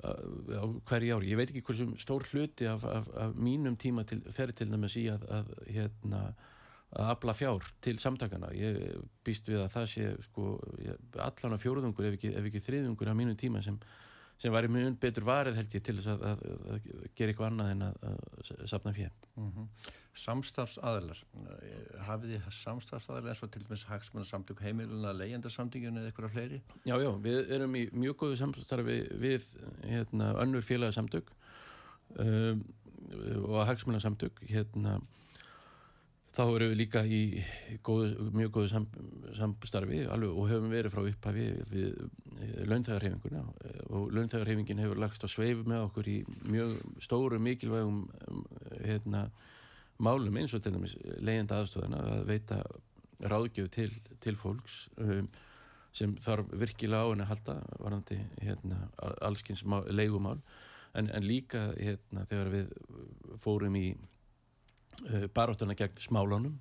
á 0.00 0.64
hverju 0.88 1.16
ári. 1.16 1.30
Ég 1.32 1.38
veit 1.40 1.50
ekki 1.50 1.64
hversum 1.66 1.92
stór 2.00 2.24
hluti 2.30 2.68
af, 2.68 2.84
af, 2.88 3.08
af 3.18 3.34
mínum 3.36 3.76
tíma 3.76 4.04
til, 4.08 4.22
fer 4.32 4.52
til 4.56 4.70
dæmis 4.70 4.96
í 5.00 5.06
að, 5.12 5.24
að 5.28 5.52
hérna 5.68 6.22
að 6.92 7.10
afla 7.14 7.34
fjár 7.36 7.66
til 7.84 7.96
samtakana 8.00 8.50
ég 8.56 8.78
býst 9.24 9.48
við 9.48 9.62
að 9.62 9.72
það 9.72 9.88
sé 9.94 10.08
sko, 10.26 10.48
allan 11.16 11.56
á 11.56 11.62
fjóruðungur 11.62 12.10
ef 12.10 12.18
ekki, 12.18 12.34
ef 12.36 12.48
ekki 12.50 12.64
þriðungur 12.66 13.12
á 13.12 13.14
mínum 13.16 13.38
tíma 13.38 13.62
sem, 13.64 13.78
sem 14.40 14.52
var 14.52 14.68
í 14.68 14.72
mjög 14.72 14.98
betur 15.00 15.24
varð 15.24 15.56
held 15.56 15.72
ég 15.72 15.84
til 15.86 15.96
þess 16.00 16.12
að, 16.12 16.28
að, 16.28 16.44
að 16.74 16.92
gera 17.16 17.32
eitthvað 17.32 17.48
annað 17.48 17.72
en 17.72 17.88
að 17.88 18.68
sapna 18.68 18.94
fjár 18.96 19.12
mm 19.38 19.50
-hmm. 19.50 19.90
Samstafsaðlar 20.12 21.20
hafið 22.04 22.34
þið 22.34 22.48
samstafsaðlar 22.52 23.32
eins 23.32 23.42
og 23.42 23.50
til 23.54 23.62
dæmis 23.64 23.84
hagsmunarsamtök 23.88 24.60
heimiluna 24.60 25.14
leyendarsamtinginu 25.16 26.02
eða 26.02 26.10
eitthvað 26.10 26.34
fleiri? 26.34 26.58
Já, 26.84 26.98
já, 27.00 27.08
við 27.24 27.52
erum 27.56 27.78
í 27.80 27.86
mjög 27.96 28.18
góðu 28.20 28.36
samstarfi 28.36 28.98
við 29.22 29.46
hérna, 29.88 30.34
önnur 30.44 30.60
félagsamtök 30.60 31.32
um, 32.18 32.60
og 33.48 33.64
hagsmunarsamtök 33.70 34.44
hérna 34.50 35.00
þá 36.32 36.42
erum 36.46 36.70
við 36.72 36.78
líka 36.80 37.02
í 37.04 37.22
góðu, 37.84 38.28
mjög 38.32 38.52
góðu 38.56 38.70
sam, 38.72 38.86
samstarfi 39.36 40.02
alveg, 40.08 40.32
og 40.32 40.48
höfum 40.48 40.72
verið 40.72 40.94
frá 40.94 41.02
upphafi 41.04 41.46
við 41.68 41.88
eh, 41.92 42.62
launþægarhefinguna 42.70 43.42
eh, 43.68 43.82
og 43.92 44.14
launþægarhefingin 44.16 44.80
hefur 44.80 45.02
lagst 45.02 45.26
á 45.26 45.28
sveif 45.28 45.64
með 45.68 45.86
okkur 45.88 46.08
í 46.08 46.18
mjög 46.48 46.78
stóru 47.04 47.40
mikilvægum 47.42 48.06
hérna, 48.80 49.26
málum 50.02 50.40
eins 50.40 50.56
og 50.56 50.64
til 50.64 50.72
dæmis 50.74 50.96
leiðenda 51.20 51.60
aðstofana 51.60 52.00
að 52.16 52.24
veita 52.32 52.62
ráðgjöf 53.22 53.68
til, 53.76 53.90
til 54.24 54.38
fólks 54.38 54.86
um, 54.98 55.28
sem 55.92 56.14
þarf 56.24 56.48
virkilega 56.56 57.04
á 57.04 57.10
henni 57.12 57.26
að 57.26 57.32
halda 57.34 57.58
varandi 57.76 58.16
hérna, 58.40 58.86
allskins 59.20 59.60
leigumál. 59.92 60.38
En, 60.96 61.08
en 61.12 61.24
líka 61.24 61.70
hérna, 61.76 62.24
þegar 62.28 62.50
við 62.52 62.72
fórum 63.40 63.76
í 63.76 63.86
uh, 65.06 65.26
baróttuna 65.34 65.76
gegn 65.78 66.00
smálánum. 66.02 66.58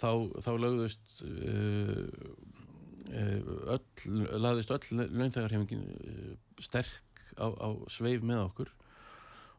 Þá, 0.00 0.10
þá 0.42 0.50
lögðust 0.58 1.20
uh, 1.26 2.06
öll, 3.74 3.84
laðist 4.40 4.72
öll 4.74 5.04
launþægarhefingin 5.12 5.84
sterk 6.62 7.20
á, 7.38 7.46
á 7.46 7.68
sveif 7.92 8.24
með 8.26 8.46
okkur. 8.48 8.72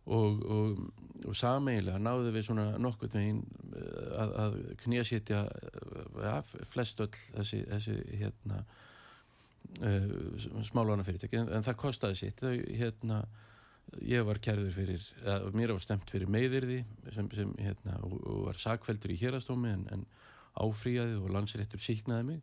Og, 0.05 0.41
og, 0.45 0.81
og 1.25 1.37
sameigilega 1.37 1.97
náðu 1.97 2.33
við 2.35 2.43
svona 2.45 2.65
nokkurt 2.77 3.15
veginn 3.17 3.39
að, 4.13 4.33
að 4.43 4.57
knésitja 4.83 5.39
ja, 6.21 6.35
flest 6.69 7.01
öll 7.01 7.15
þessi, 7.15 7.63
þessi 7.71 7.95
hérna 8.19 8.59
smálána 10.63 11.03
fyrirtæki 11.03 11.39
en, 11.41 11.49
en 11.57 11.65
það 11.65 11.79
kostiði 11.81 12.19
sitt. 12.19 12.43
Þau 12.43 12.53
hérna 12.77 13.23
ég 14.05 14.25
var 14.27 14.39
kærður 14.43 14.71
fyrir, 14.75 15.03
eða, 15.23 15.51
mér 15.55 15.73
var 15.75 15.83
stemt 15.83 16.11
fyrir 16.11 16.31
meðirði 16.31 16.79
sem, 17.13 17.27
sem 17.35 17.51
hérna, 17.61 17.99
og, 18.05 18.15
og 18.21 18.39
var 18.49 18.61
sakveldur 18.61 19.13
í 19.13 19.19
hérastómi 19.19 19.71
en, 19.71 19.85
en 19.93 20.07
áfríaði 20.61 21.19
og 21.19 21.31
landsréttur 21.35 21.81
síknaði 21.83 22.27
mig 22.29 22.41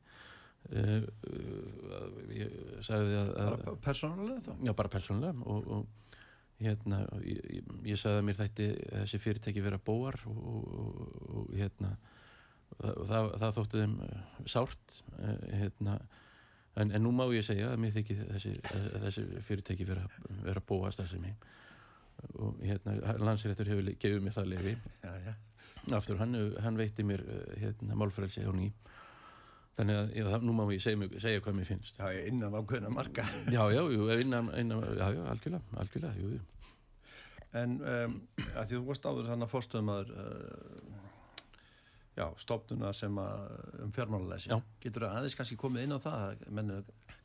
uh, 0.77 1.03
uh, 1.03 2.23
ég 2.37 2.55
sagði 2.85 3.19
að, 3.21 3.35
að 3.43 3.53
bara 3.53 3.77
persónulega 3.89 4.47
þá? 4.47 4.53
Já, 4.69 4.73
bara 4.79 4.93
persónulega 4.93 5.51
og, 5.55 5.69
og 5.77 6.17
hérna, 6.63 7.03
ég, 7.27 7.63
ég 7.89 8.01
sagði 8.01 8.23
að 8.23 8.27
mér 8.29 8.41
þætti 8.41 8.71
þessi 8.87 9.23
fyrirtæki 9.23 9.65
vera 9.65 9.83
bóar 9.83 10.19
og, 10.31 10.67
og 11.33 11.55
hérna 11.59 11.97
það, 12.79 13.01
það, 13.09 13.31
það 13.43 13.57
þótti 13.59 13.83
þeim 13.83 13.97
sárt 14.53 15.01
hérna 15.53 15.99
En, 16.81 16.89
en 16.89 17.03
nú 17.05 17.11
má 17.13 17.27
ég 17.35 17.45
segja 17.45 17.73
að 17.73 17.83
mér 17.83 17.93
þykir 17.99 18.21
þessi, 18.31 18.53
þessi 19.05 19.25
fyrirtæki 19.45 19.87
vera, 19.89 20.07
vera 20.41 20.63
bóast 20.65 21.03
að 21.03 21.11
sem 21.13 21.27
ég 21.29 21.51
og 22.39 22.61
hérna 22.63 23.17
landsréttur 23.19 23.69
hefur 23.73 23.89
gefið 24.01 24.23
mér 24.23 24.35
það 24.37 24.51
lefi 24.53 24.73
já, 25.03 25.13
já. 25.27 25.33
aftur 25.99 26.21
hann, 26.21 26.37
hann 26.63 26.79
veitti 26.79 27.05
mér 27.07 27.25
hérna 27.59 27.97
málfrælsi 27.99 28.45
á 28.47 28.53
ný. 28.55 28.71
Þannig 29.73 29.99
að 29.99 30.11
já, 30.19 30.27
nú 30.45 30.55
má 30.57 30.65
ég 30.69 30.83
segja, 30.85 31.09
segja 31.21 31.43
hvað 31.45 31.57
mér 31.57 31.69
finnst. 31.69 31.99
Já, 31.99 32.25
innan 32.29 32.57
ákveðna 32.59 32.91
marga 32.93 33.25
Já, 33.49 33.63
já, 33.73 33.81
jú, 33.81 34.09
innan, 34.21 34.51
innan 34.61 34.85
algjörlega, 34.85 35.63
algjörlega 35.81 36.13
jú, 36.21 36.35
jú. 36.37 36.43
En 37.57 37.79
um, 37.81 38.19
að 38.57 38.69
því 38.69 38.77
þú 38.79 38.83
varst 38.89 39.09
áður 39.09 39.31
þannig 39.33 39.49
að 39.49 39.55
fórstöðumæður 39.55 40.13
uh, 40.13 41.01
já, 42.17 42.27
stofnuna 42.43 42.93
sem 42.97 43.19
að 43.23 43.43
um 43.87 43.93
fjármálulegsi 43.95 44.53
getur 44.83 45.07
það 45.07 45.19
aðeins 45.21 45.39
kannski 45.39 45.59
komið 45.61 45.87
inn 45.87 45.97
á 45.97 46.01
það? 46.03 46.47
Mennu, 46.59 46.79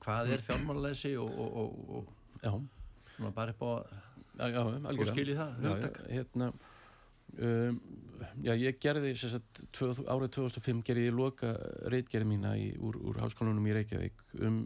hvað 0.06 0.34
er 0.36 0.46
fjármálulegsi 0.46 1.14
og, 1.22 1.34
og, 1.38 1.98
og 1.98 3.32
bara 3.36 3.56
upp 3.56 3.66
á 3.66 3.72
og 5.02 5.10
skilji 5.10 5.36
það. 5.38 5.64
Já, 5.66 5.90
hérna 6.14 6.52
um, 7.42 7.80
já, 8.46 8.54
ég 8.54 8.80
gerði 8.84 9.14
sagt, 9.18 9.64
tvö, 9.76 9.92
árið 10.06 10.34
2005 10.38 10.84
gerði 10.88 11.08
ég 11.10 11.18
loka 11.18 11.54
reitgerði 11.92 12.30
mína 12.30 12.54
í, 12.60 12.70
úr, 12.78 13.00
úr 13.10 13.20
háskólanum 13.24 13.68
í 13.68 13.76
Reykjavík 13.78 14.24
um, 14.40 14.64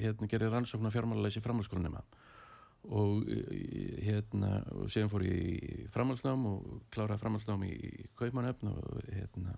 hérna 0.00 0.30
gerði 0.30 0.52
rannsóknar 0.52 0.94
fjármálulegsi 0.94 1.44
framhalskólanema 1.44 2.04
og 2.90 3.28
hérna 4.02 4.56
og 4.74 4.88
síðan 4.90 5.10
fór 5.12 5.22
ég 5.26 5.36
í 5.38 5.84
framhalsnám 5.94 6.48
og 6.50 6.80
kláraði 6.90 7.22
framhalsnám 7.22 7.62
í 7.68 7.76
Kaupmannöfn 8.18 8.72
og 8.72 9.12
hérna 9.12 9.54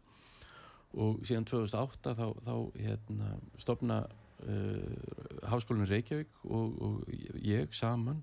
og 1.01 1.25
síðan 1.27 1.49
2008 1.49 2.13
þá, 2.19 2.27
þá 2.45 2.55
hérna 2.77 3.31
stopna 3.59 4.03
uh, 4.05 5.49
Háskólinu 5.51 5.89
Reykjavík 5.89 6.45
og, 6.45 6.77
og 6.83 7.41
ég 7.41 7.73
saman 7.75 8.21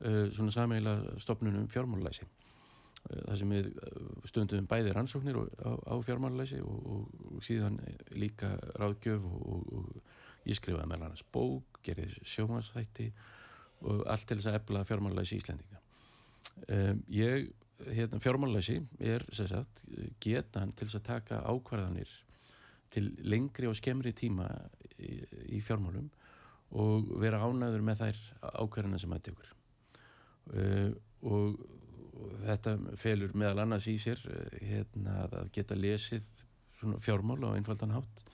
uh, 0.00 0.26
svona 0.32 0.54
sameila 0.54 0.96
stopnunum 1.22 1.68
fjármálulæsi 1.70 2.24
uh, 2.24 3.22
það 3.28 3.38
sem 3.42 3.54
við 3.54 3.70
stundum 4.32 4.68
bæði 4.70 4.96
rannsóknir 4.96 5.38
á, 5.38 5.70
á 5.76 5.94
fjármálulæsi 6.00 6.62
og, 6.64 6.76
og, 6.96 7.24
og 7.36 7.46
síðan 7.46 7.78
líka 8.16 8.56
ráðgjöf 8.80 9.28
og 9.28 9.92
ég 10.46 10.56
skrifaði 10.58 10.88
með 10.90 11.06
hann 11.06 11.24
bók, 11.34 11.82
gerði 11.84 12.10
sjómansþætti 12.24 13.10
og 13.84 14.02
allt 14.08 14.26
til 14.28 14.38
þess 14.38 14.50
að 14.50 14.58
efla 14.60 14.84
fjármálulæsi 14.88 15.36
í 15.36 15.40
Íslendinga. 15.40 15.80
Um, 16.72 17.02
ég, 17.12 17.48
hérna, 17.92 18.20
fjármálulæsi 18.22 18.78
er 19.00 19.26
sagt, 19.36 19.82
getan 20.22 20.72
til 20.76 20.88
þess 20.88 21.00
að 21.00 21.08
taka 21.10 21.42
ákvarðanir 21.44 22.12
til 22.92 23.10
lengri 23.26 23.68
og 23.68 23.76
skemmri 23.76 24.14
tíma 24.16 24.46
í, 25.02 25.18
í 25.58 25.60
fjármálum 25.64 26.08
og 26.76 27.10
vera 27.20 27.42
ánæður 27.44 27.84
með 27.84 28.04
þær 28.04 28.22
ákvarðanir 28.62 29.02
sem 29.02 29.16
það 29.16 29.26
tekur. 29.28 29.52
Uh, 30.54 30.90
og, 31.26 31.60
og 32.16 32.40
þetta 32.46 32.76
felur 33.00 33.36
meðal 33.36 33.66
annars 33.66 33.90
í 33.90 33.98
sér 34.00 34.22
hérna, 34.62 35.26
að 35.26 35.52
geta 35.52 35.76
lesið 35.76 36.26
fjármál 37.02 37.42
á 37.44 37.56
einfaldan 37.56 37.94
hátt 37.96 38.24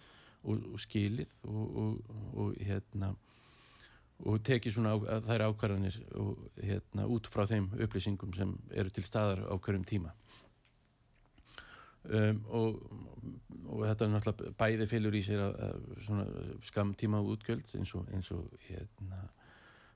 og, 0.42 0.58
og 0.74 0.80
skilið 0.82 1.30
og, 1.48 2.00
og 2.34 2.56
hérna 2.62 3.12
og 4.22 4.42
tekið 4.46 4.76
svona 4.76 4.94
á, 4.94 4.96
þær 5.26 5.46
ákvarðanir 5.48 5.98
og, 6.20 6.46
hérna, 6.62 7.06
út 7.10 7.28
frá 7.30 7.44
þeim 7.50 7.70
upplýsingum 7.74 8.34
sem 8.36 8.54
eru 8.70 8.92
til 8.94 9.04
staðar 9.06 9.44
á 9.50 9.54
hverjum 9.58 9.86
tíma. 9.88 10.14
Um, 12.02 12.40
og, 12.50 12.80
og 13.70 13.84
þetta 13.86 14.06
er 14.06 14.10
náttúrulega 14.10 14.54
bæði 14.58 14.88
fylgur 14.90 15.14
í 15.14 15.22
sér 15.22 15.44
að, 15.44 15.60
að 15.68 16.56
skamtíma 16.66 17.20
útgjöld 17.22 17.68
eins 17.78 17.92
og, 17.94 18.08
eins 18.10 18.30
og 18.34 18.56
hérna, 18.66 19.20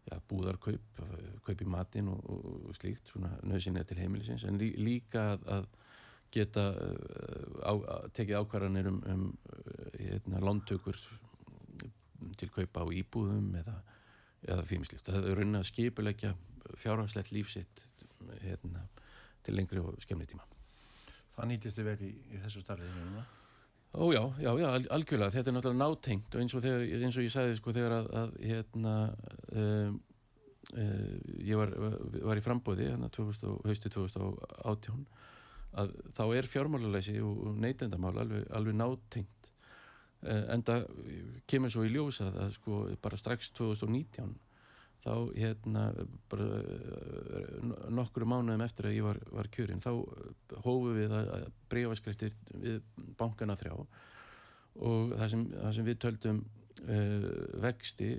ja, 0.06 0.20
búðarkaup 0.30 1.00
kaup 1.46 1.64
í 1.64 1.66
matin 1.66 2.12
og, 2.12 2.70
slíkt 2.78 3.10
nöðsynlega 3.18 3.90
til 3.90 3.98
heimilisins. 3.98 4.46
En 4.46 4.58
lí, 4.60 4.70
líka 4.78 5.32
að, 5.34 5.46
að 5.56 5.68
geta 6.34 6.68
á, 7.66 7.74
tekið 8.14 8.38
ákvarðanir 8.38 8.90
um, 8.90 9.02
um 9.10 9.26
hérna, 9.98 10.42
lóntökur 10.42 10.98
til 12.38 12.50
kaupa 12.54 12.86
á 12.86 12.88
íbúðum 12.90 13.54
eða 13.62 13.80
eða 14.46 14.64
fímislíft. 14.66 15.08
Það 15.08 15.30
er 15.30 15.40
raunin 15.40 15.60
að 15.60 15.68
skipulegja 15.70 16.34
fjárhanslegt 16.80 17.32
lífsitt 17.34 17.86
hérna, 18.42 18.86
til 19.46 19.56
lengri 19.56 19.82
og 19.82 19.96
skemmri 20.02 20.28
tíma. 20.30 20.46
Það 21.36 21.50
nýtist 21.52 21.78
þið 21.78 21.90
vel 21.90 21.98
í, 22.06 22.12
í 22.32 22.40
þessu 22.44 22.62
starfið 22.64 22.94
núna? 22.96 23.26
Ó 23.96 24.12
já, 24.12 24.22
já, 24.42 24.50
já, 24.60 24.66
algjörlega. 24.92 25.32
Þetta 25.36 25.50
er 25.50 25.56
náttúrulega 25.56 25.80
nátengt 25.82 26.34
og 26.34 26.42
eins 26.42 26.54
og, 26.56 26.64
þegar, 26.64 26.84
eins 26.98 27.16
og 27.16 27.24
ég 27.24 27.32
sagði 27.32 27.56
sko 27.60 27.72
þegar 27.76 27.94
að, 27.96 28.08
að 28.20 28.34
hérna 28.44 28.94
um, 29.52 30.00
uh, 30.74 31.14
ég 31.46 31.60
var, 31.60 31.72
var 32.28 32.40
í 32.40 32.44
frambóði 32.44 32.90
hérna 32.90 33.08
haustu 33.08 33.92
2018 33.94 35.06
að 35.76 35.94
þá 36.16 36.22
er 36.26 36.48
fjármálulegsi 36.48 37.16
og 37.24 37.56
neytendamál 37.60 38.14
alveg, 38.22 38.46
alveg 38.56 38.76
nátengt 38.76 39.32
enda 40.24 40.80
kemur 41.46 41.70
svo 41.70 41.84
í 41.86 41.92
ljós 41.92 42.22
að, 42.24 42.40
sko 42.56 42.86
bara 43.02 43.18
strax 43.20 43.50
2019 43.58 44.34
þá 45.06 45.14
hérna 45.36 45.82
bara 46.30 46.46
nokkru 47.94 48.26
mánuðum 48.26 48.64
eftir 48.64 48.88
að 48.88 48.96
ég 48.96 49.06
var, 49.06 49.20
var 49.30 49.50
kjörinn 49.54 49.82
þá 49.84 49.92
hófu 50.64 50.94
við 50.96 51.14
að 51.14 51.48
breyfaskriftir 51.70 52.34
við 52.50 52.80
bankana 53.18 53.58
þrjá 53.58 53.76
og 53.76 55.14
það 55.14 55.30
sem, 55.32 55.44
það 55.52 55.76
sem 55.76 55.86
við 55.86 56.00
töldum 56.04 56.42
uh, 56.42 57.30
vexti 57.64 58.10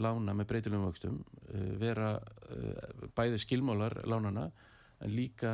lána 0.00 0.34
með 0.36 0.50
breytilegum 0.52 0.90
vöxtum 0.90 1.22
uh, 1.22 1.70
vera 1.80 2.12
uh, 2.18 3.08
bæði 3.16 3.40
skilmálar 3.42 4.02
lánana 4.08 4.50
en 5.02 5.10
líka 5.10 5.50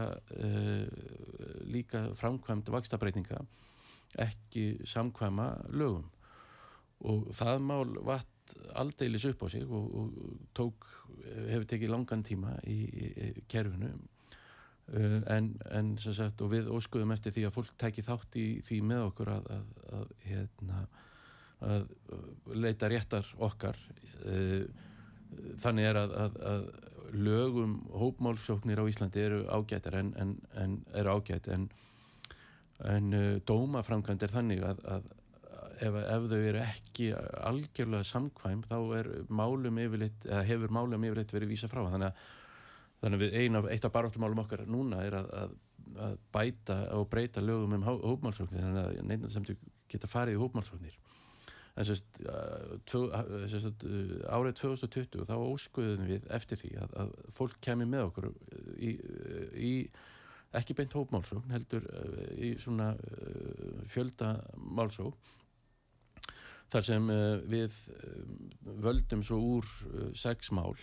líka 1.73 2.03
framkvæmt 2.19 2.69
vakstabreitinga 2.69 3.39
ekki 4.16 4.79
samkvæma 4.88 5.49
lögum. 5.75 6.07
Og 7.07 7.29
það 7.37 7.64
mál 7.64 7.97
vatt 8.07 8.55
aldeilis 8.81 9.27
upp 9.29 9.44
á 9.44 9.47
sig 9.53 9.64
og, 9.64 9.94
og 9.94 10.38
tók, 10.57 10.87
hefur 11.51 11.66
tekið 11.68 11.92
langan 11.92 12.25
tíma 12.25 12.57
í, 12.66 12.79
í, 12.88 13.11
í 13.29 13.44
kerfinu. 13.51 13.92
Uh, 14.88 15.21
en, 15.29 15.53
en 15.77 15.92
sagt, 16.01 16.40
við 16.49 16.71
óskuðum 16.73 17.12
eftir 17.12 17.35
því 17.35 17.44
að 17.44 17.57
fólk 17.59 17.75
tæki 17.77 18.05
þátt 18.07 18.38
í 18.40 18.47
því 18.64 18.79
með 18.88 19.03
okkur 19.11 19.31
að, 19.35 19.51
að, 19.53 19.66
að, 19.99 20.12
hérna, 20.25 20.85
að 21.68 21.90
leita 22.57 22.88
réttar 22.88 23.29
okkar. 23.37 23.77
Uh, 24.25 24.64
þannig 25.61 25.90
er 25.90 25.99
að 26.01 26.38
lögum 27.12 27.83
hópmálsóknir 27.92 28.81
á 28.81 28.85
Íslandi 28.88 29.21
eru 29.21 29.42
ágættar 29.49 29.99
en, 30.01 30.14
en, 30.16 30.35
en 30.57 30.79
eru 30.97 31.18
ágætt 31.18 31.49
en 31.53 31.68
en 32.87 33.14
uh, 33.17 33.31
dómaframkvæmd 33.49 34.23
er 34.23 34.35
þannig 34.35 34.62
að, 34.67 34.83
að 34.87 35.09
ef, 35.83 35.97
ef 36.03 36.27
þau 36.31 36.38
eru 36.38 36.61
ekki 36.62 37.09
algjörlega 37.49 38.07
samkvæm 38.07 38.64
þá 38.69 38.77
málum 39.29 39.81
yfirleitt, 39.83 40.29
hefur 40.49 40.75
málum 40.75 41.07
yfirleitt 41.07 41.35
verið 41.35 41.55
vísa 41.55 41.71
frá. 41.71 41.85
Þannig 41.87 42.11
að, 42.11 42.29
þannig 43.03 43.25
að 43.27 43.41
ein 43.43 43.59
af, 43.61 43.71
eitt 43.73 43.88
af 43.88 43.95
baráttumálum 43.95 44.45
okkar 44.45 44.64
núna 44.71 45.03
er 45.07 45.19
að, 45.21 45.35
að 46.07 46.17
bæta 46.35 46.79
og 46.97 47.09
breyta 47.12 47.45
lögum 47.45 47.79
um 47.79 47.87
hópmálsóknir. 47.87 48.64
Þannig 48.64 48.85
að 48.85 49.07
neina 49.11 49.33
sem 49.33 49.47
geta 49.88 50.11
farið 50.11 50.38
í 50.38 50.43
hópmálsóknir. 50.43 50.99
En 51.79 51.87
sérst, 51.87 52.09
sérst 53.47 53.85
árið 54.27 54.57
2020 54.59 55.27
þá 55.29 55.35
óskuðum 55.38 56.09
við 56.09 56.25
eftir 56.35 56.59
því 56.59 56.73
að 56.83 57.12
fólk 57.35 57.55
kemi 57.62 57.87
með 57.87 58.09
okkur 58.09 58.33
í, 58.75 58.97
í 59.55 59.75
ekki 60.57 60.77
beint 60.77 60.95
hópmálsókn 60.97 61.53
heldur 61.53 61.85
uh, 61.93 62.29
í 62.41 62.55
svona 62.61 62.93
uh, 62.95 63.83
fjölda 63.91 64.37
málsókn 64.57 65.35
þar 66.73 66.85
sem 66.85 67.11
uh, 67.13 67.41
við 67.49 67.77
völdum 68.85 69.25
svo 69.25 69.41
úr 69.57 69.69
sex 70.17 70.53
mál 70.53 70.77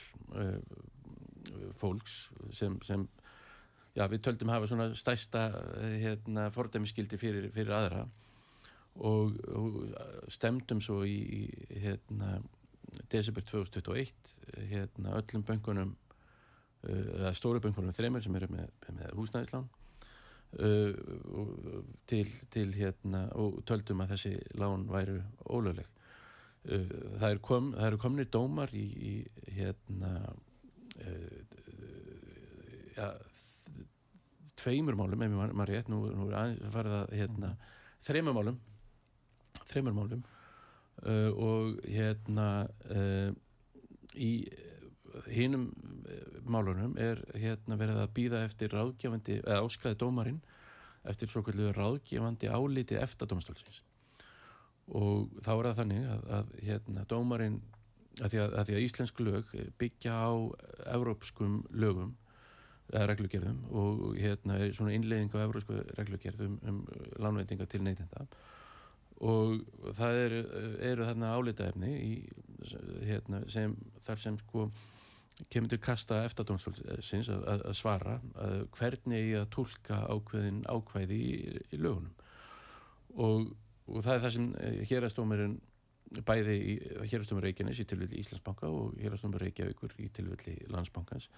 fólks 1.78 2.26
sem, 2.58 2.74
sem 2.82 3.04
já, 3.94 4.08
við 4.10 4.24
töldum 4.26 4.50
hafa 4.50 4.68
svona 4.68 4.88
stæsta 4.98 5.44
hérna, 6.02 6.48
fordæmiskildi 6.52 7.20
fyrir, 7.22 7.52
fyrir 7.54 7.76
aðra 7.78 8.02
og, 8.98 9.38
og 9.54 9.78
stemdum 10.34 10.82
svo 10.82 11.04
í, 11.06 11.20
í 11.22 11.80
hérna, 11.84 12.40
desember 13.14 13.46
2021 13.46 14.34
hérna, 14.72 15.14
öllum 15.22 15.46
böngunum 15.46 15.94
eða 16.90 17.34
stóru 17.38 17.62
böngunum 17.64 17.96
þreymur 17.96 18.24
sem 18.24 18.36
eru 18.38 18.50
með, 18.54 18.70
með 18.94 19.18
húsnæðislán. 19.18 19.68
Uh, 20.56 20.94
til, 22.08 22.30
til 22.54 22.70
hérna 22.78 23.26
og 23.36 23.58
töldum 23.68 24.04
að 24.06 24.14
þessi 24.14 24.36
lán 24.62 24.86
væru 24.88 25.18
ólögleg. 25.52 25.90
Uh, 26.64 26.86
það 27.20 27.28
eru 27.34 27.42
kom, 27.44 27.72
er 27.76 27.98
komnir 28.00 28.30
dómar 28.32 28.72
í, 28.72 28.86
í 28.96 29.14
hérna 29.58 30.14
uh, 31.02 31.42
ja, 32.96 33.10
tveimur 34.62 34.96
málum 34.96 35.26
ef 35.28 35.36
maður 35.36 35.74
rétt, 35.74 35.92
nú, 35.92 36.06
nú 36.14 36.30
er 36.30 36.40
aðeins 36.40 36.80
að 37.02 37.18
hérna, 37.20 37.52
þreymur 38.08 38.38
málum 38.38 38.62
þreymur 39.66 39.98
málum. 39.98 40.24
Og 41.36 41.82
hérna 41.92 42.46
í 44.16 44.30
hinnum 45.32 45.70
eh, 46.10 46.40
málunum 46.44 46.96
er 47.02 47.22
hérna 47.34 47.80
verið 47.80 48.02
að 48.04 48.14
býða 48.18 48.44
eftir 48.48 48.76
ráðgefandi, 48.76 49.42
eða 49.44 49.64
áskaði 49.66 50.00
dómarinn 50.02 50.42
eftir 51.06 51.30
svo 51.30 51.44
kvöldu 51.46 51.72
ráðgefandi 51.76 52.50
áliti 52.50 52.98
eftir 53.00 53.30
domstólsins 53.30 53.84
og 54.86 55.32
þá 55.42 55.52
er 55.56 55.68
það 55.70 55.80
þannig 55.80 56.10
að, 56.10 56.28
að 56.38 56.52
hérna 56.68 57.06
dómarinn 57.10 57.62
að 58.22 58.32
því 58.32 58.42
að, 58.44 58.54
að 58.54 58.68
því 58.68 58.76
að 58.76 58.86
íslensku 58.86 59.26
lög 59.26 59.56
byggja 59.82 60.14
á 60.14 60.32
európskum 60.94 61.58
lögum 61.74 62.14
eða 62.94 63.08
reglugjörðum 63.10 63.62
og 63.74 64.04
hérna 64.20 64.60
er 64.62 64.74
svona 64.78 64.94
innlegging 64.96 65.34
á 65.34 65.44
európsku 65.46 65.80
reglugjörðum 65.98 66.60
um 66.70 66.84
lánveitinga 67.22 67.66
til 67.70 67.82
neytenda. 67.84 68.28
Og 69.26 69.64
það 69.96 70.20
eru, 70.26 70.42
eru 70.92 71.08
þarna 71.08 71.32
álitaefni 71.34 71.92
í, 71.96 72.12
hérna, 73.08 73.42
sem, 73.50 73.74
þar 74.06 74.22
sem 74.22 74.38
sko 74.44 74.68
kemur 75.52 75.72
til 75.72 75.82
kasta 75.84 76.22
eftadómsfólksins 76.30 77.30
að, 77.34 77.44
að, 77.52 77.64
að 77.70 77.78
svara 77.78 78.18
að 78.40 78.58
hvernig 78.78 79.30
ég 79.32 79.42
að 79.42 79.52
tólka 79.56 80.02
ákveðin 80.08 80.64
ákvæði 80.70 81.20
í, 81.20 81.36
í 81.76 81.80
lögunum. 81.80 82.14
Og, 83.16 83.50
og 83.88 84.04
það 84.06 84.14
er 84.14 84.24
það 84.26 84.36
sem 84.38 84.50
eh, 84.60 84.82
hérastómirinn 84.90 85.58
bæði 86.26 86.56
í 86.56 86.74
hérastómur 87.10 87.44
Reykjanes 87.44 87.80
í 87.82 87.86
tilvilli 87.90 88.20
Íslandsbanka 88.22 88.70
og 88.72 88.96
hérastómur 89.02 89.42
Reykjavíkur 89.42 89.96
í 90.04 90.10
tilvilli 90.14 90.58
Landsbankans 90.72 91.30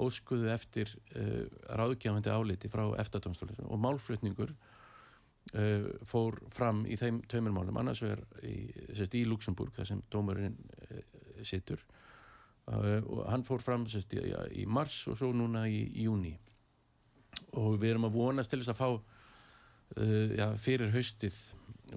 óskuðu 0.00 0.48
eftir 0.52 0.88
uh, 1.18 1.44
ráðgjafandi 1.76 2.32
áliti 2.32 2.70
frá 2.72 2.86
eftadómsfólksins 3.02 3.66
og 3.66 3.80
málflutningur 3.82 4.54
uh, 4.54 5.90
fór 6.08 6.38
fram 6.54 6.84
í 6.88 6.96
þeim 7.00 7.20
tveimur 7.28 7.56
málum. 7.58 7.80
Annars 7.82 8.00
vegar 8.04 8.22
í, 8.46 8.70
í 8.72 9.24
Luxemburg 9.28 9.74
þar 9.76 9.90
sem 9.90 10.00
dómurinn 10.12 10.56
uh, 10.56 11.02
situr 11.44 11.82
og 12.70 13.24
hann 13.26 13.42
fór 13.42 13.62
fram 13.62 13.86
sérst, 13.90 14.12
í, 14.14 14.32
í 14.62 14.66
mars 14.70 15.00
og 15.10 15.18
svo 15.18 15.32
núna 15.34 15.64
í, 15.66 15.82
í 15.98 16.06
júni 16.06 16.36
og 17.58 17.80
við 17.80 17.94
erum 17.94 18.06
að 18.06 18.16
vonast 18.16 18.52
til 18.52 18.60
þess 18.60 18.72
að 18.72 18.78
fá 18.78 18.88
uh, 18.92 20.28
já, 20.38 20.46
fyrir 20.60 20.92
haustið 20.94 21.38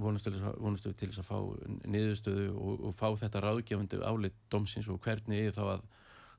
vonast 0.01 0.27
til 0.27 0.33
þess 0.35 1.21
að, 1.21 1.21
að 1.21 1.27
fá 1.29 1.37
niðurstöðu 1.85 2.47
og, 2.55 2.87
og 2.89 2.95
fá 2.97 3.07
þetta 3.21 3.43
ráðgefandi 3.45 4.01
áleitt 4.03 4.39
domsins 4.51 4.89
og 4.91 4.99
hvernig 5.05 5.45
er 5.45 5.55
þá 5.55 5.63
að, 5.77 5.85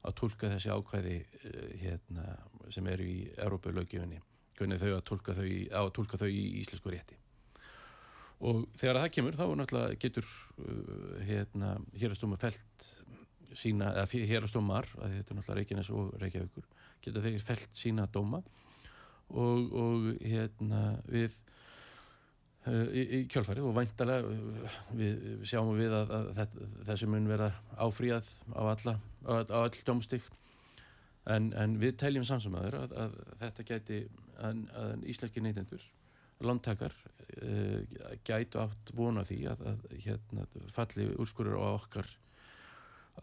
að 0.02 0.16
tólka 0.20 0.50
þessi 0.56 0.74
ákvæði 0.74 1.20
uh, 1.22 1.68
hérna, 1.84 2.26
sem 2.74 2.90
eru 2.90 3.06
í 3.06 3.20
Európa-löggefinni 3.36 4.20
hvernig 4.56 4.80
þau 4.80 4.90
að 4.96 5.06
tólka 5.06 5.36
þau, 5.36 5.46
að 5.80 5.94
tólka 5.96 6.18
þau 6.20 6.28
í 6.32 6.44
íslensku 6.62 6.90
rétti. 6.92 7.18
Og 8.46 8.62
þegar 8.76 9.02
það 9.02 9.10
kemur 9.14 9.36
þá 9.36 9.44
náttúrulega 9.60 9.98
getur 10.00 10.26
uh, 10.26 11.20
hérna, 11.28 11.76
hérastóma 11.96 12.40
felt 12.40 12.90
sína, 13.54 13.92
eða 13.94 14.26
hérastómar 14.30 14.88
að 14.98 15.18
þetta 15.18 15.32
er 15.32 15.38
náttúrulega 15.38 15.58
Reykjanes 15.60 15.90
og 15.94 16.14
Reykjavíkur 16.20 16.70
geta 17.04 17.22
þeir 17.24 17.42
felt 17.44 17.76
sína 17.76 18.06
dóma. 18.12 18.42
Og, 19.26 19.72
og 19.74 20.04
hérna 20.22 20.80
við 21.10 21.34
uh, 22.66 22.86
í, 22.94 23.02
í 23.02 23.20
kjálfarið 23.30 23.66
og 23.66 23.74
væntalega 23.74 24.30
uh, 24.30 24.76
við, 24.94 25.16
við 25.40 25.48
sjáum 25.50 25.72
við 25.78 25.96
að, 25.98 26.12
að, 26.18 26.30
að 26.36 26.60
þessi 26.90 27.08
mun 27.10 27.26
vera 27.30 27.50
áfríðað 27.74 28.30
á 28.54 28.62
alla 28.62 28.94
á, 29.26 29.32
all 29.64 29.80
dómstík 29.88 30.28
en, 31.26 31.50
en 31.58 31.74
við 31.82 31.98
teljum 32.04 32.26
samsumæður 32.28 32.78
að, 32.84 32.96
að 33.02 33.18
þetta 33.42 33.66
gæti 33.72 34.00
að 34.46 34.62
íslenski 35.10 35.42
neytendur 35.42 35.82
landtakar 36.44 36.94
uh, 37.42 37.80
gætu 38.26 38.60
átt 38.62 38.94
vona 38.94 39.24
því 39.26 39.40
að 39.50 39.66
hérna 40.04 40.46
falli 40.70 41.08
úrskurur 41.16 41.58
á 41.58 41.80
okkar 41.80 42.10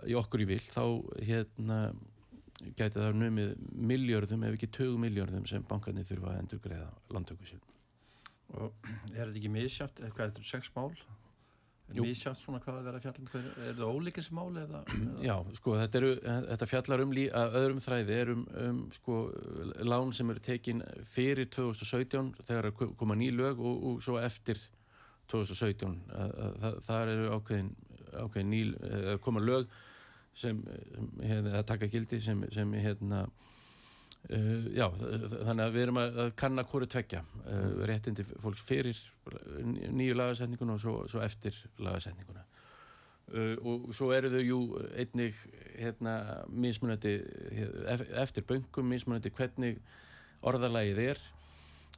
í 0.08 0.18
okkur 0.20 0.44
í 0.44 0.50
vil 0.54 0.64
þá 0.74 0.84
hérna 1.24 1.80
gæti 2.78 3.00
það 3.00 3.18
numið 3.20 3.52
miljörðum 3.92 4.46
ef 4.48 4.58
ekki 4.58 4.72
tög 4.78 4.96
miljörðum 5.02 5.48
sem 5.50 5.66
bankarnir 5.68 6.08
þurfa 6.08 6.34
að 6.34 6.40
endur 6.44 6.62
greiða 6.64 6.88
landtöku 7.14 7.50
sín. 7.50 7.66
Og 8.54 8.72
er 9.14 9.26
þetta 9.26 9.40
ekki 9.40 9.52
misjátt 9.52 10.00
eða 10.02 10.14
hvað 10.14 10.26
er 10.26 10.34
þetta 10.34 10.50
sex 10.52 10.72
mál? 10.76 10.90
Misjátt 11.94 12.40
svona 12.40 12.62
hvað 12.64 12.78
að 12.80 12.86
vera 12.88 13.00
fjallum 13.04 13.28
er 13.34 13.48
þetta 13.60 13.88
ólíkins 13.92 14.30
mál 14.34 14.48
eða, 14.58 14.80
eða? 14.96 15.16
já 15.28 15.34
sko 15.60 15.74
þetta, 15.78 16.00
eru, 16.00 16.12
þetta 16.48 16.68
fjallar 16.72 17.04
um 17.04 17.12
lí, 17.14 17.26
öðrum 17.44 17.82
þræði 17.84 18.16
er 18.16 18.32
um, 18.34 18.46
um 18.64 18.80
sko 18.96 19.18
lán 19.84 20.14
sem 20.16 20.32
eru 20.34 20.44
tekin 20.48 20.82
fyrir 21.06 21.50
2017 21.54 22.32
þegar 22.48 22.72
koma 22.80 23.18
ný 23.20 23.30
lög 23.36 23.62
og, 23.62 23.84
og 23.90 24.00
svo 24.06 24.16
eftir 24.22 24.62
2017 25.34 26.00
það, 26.08 26.80
það 26.88 27.14
eru 27.14 27.28
ákveðin 27.36 27.74
ákveðin 28.22 28.54
ný, 28.54 28.62
koma 29.26 29.42
lög 29.44 29.72
sem, 30.34 30.60
sem 30.90 31.10
hérna, 31.22 31.64
taka 31.68 31.90
gildi 31.92 32.22
sem, 32.22 32.46
sem 32.54 32.78
hérna 32.84 33.26
Uh, 34.32 34.70
já, 34.72 34.86
þannig 35.44 35.62
að 35.66 35.74
við 35.76 35.82
erum 35.84 35.98
að, 36.00 36.18
að 36.24 36.30
kanna 36.40 36.64
hverju 36.64 36.88
tvekja 36.94 37.20
uh, 37.44 37.82
réttindi 37.90 38.24
fólks 38.24 38.64
fyrir 38.64 39.00
nýju 39.92 40.16
lagasetninguna 40.16 40.78
og 40.78 40.80
svo, 40.80 40.94
svo 41.12 41.20
eftir 41.26 41.58
lagasetninguna. 41.84 42.46
Uh, 43.34 43.58
og 43.68 43.90
svo 43.92 44.14
eru 44.16 44.32
þau 44.32 44.46
jú 44.46 44.62
einnig 44.96 45.36
hérna, 45.76 46.16
mismunandi 46.48 47.18
eftir 48.24 48.48
böngum, 48.48 48.88
mismunandi 48.94 49.34
hvernig 49.36 49.84
orðalagið 50.40 51.04
er 51.04 51.24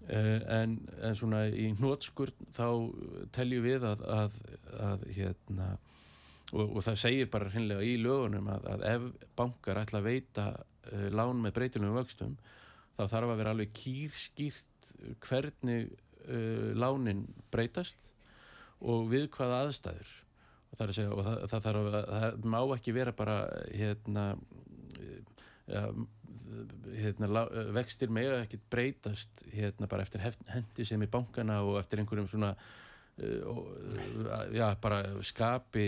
en, 0.10 0.80
en 1.06 1.16
svona 1.18 1.46
í 1.54 1.70
hnótskurn 1.78 2.50
þá 2.58 2.68
teljum 3.38 3.70
við 3.70 3.86
að, 3.86 4.02
að, 4.18 4.42
að 4.82 5.06
hérna 5.14 5.70
og, 6.56 6.78
og 6.78 6.86
það 6.86 7.02
segir 7.02 7.30
bara 7.32 7.52
hinnlega 7.54 7.86
í 7.86 7.98
lögunum 8.02 8.50
að, 8.54 8.68
að 8.74 8.86
ef 8.94 9.08
bankar 9.38 9.82
ætla 9.82 10.02
að 10.02 10.10
veita 10.10 10.48
uh, 10.56 11.08
lán 11.14 11.42
með 11.44 11.56
breytilum 11.60 11.96
vöxtum 11.98 12.36
þá 12.96 13.04
þarf 13.12 13.34
að 13.34 13.40
vera 13.42 13.56
alveg 13.56 13.74
kýrskýrt 13.76 14.92
hvernig 15.26 15.90
uh, 15.92 16.72
lánin 16.78 17.26
breytast 17.54 18.12
og 18.86 19.08
við 19.12 19.30
hvaða 19.34 19.64
aðstæður. 19.66 20.12
Og 20.70 20.78
það, 20.78 20.94
segja, 20.98 21.12
og 21.16 21.26
það, 21.26 21.42
það, 21.52 21.66
þarf, 21.66 21.90
það 22.12 22.48
má 22.52 22.60
ekki 22.76 22.94
vera 22.96 23.14
bara 23.16 23.36
hérna, 23.72 24.26
ja, 25.72 25.84
hérna 26.96 27.46
vextir 27.76 28.12
með 28.14 28.34
að 28.36 28.44
ekki 28.46 28.60
breytast 28.74 29.46
hérna 29.54 29.90
bara 29.92 30.06
eftir 30.06 30.24
hendi 30.24 30.88
sem 30.88 31.02
í 31.02 31.12
bankana 31.12 31.62
og 31.66 31.80
eftir 31.80 32.02
einhverjum 32.02 32.28
svona 32.32 32.52
uh, 33.24 33.60
já 34.56 34.68
bara 34.82 35.04
skapi 35.24 35.86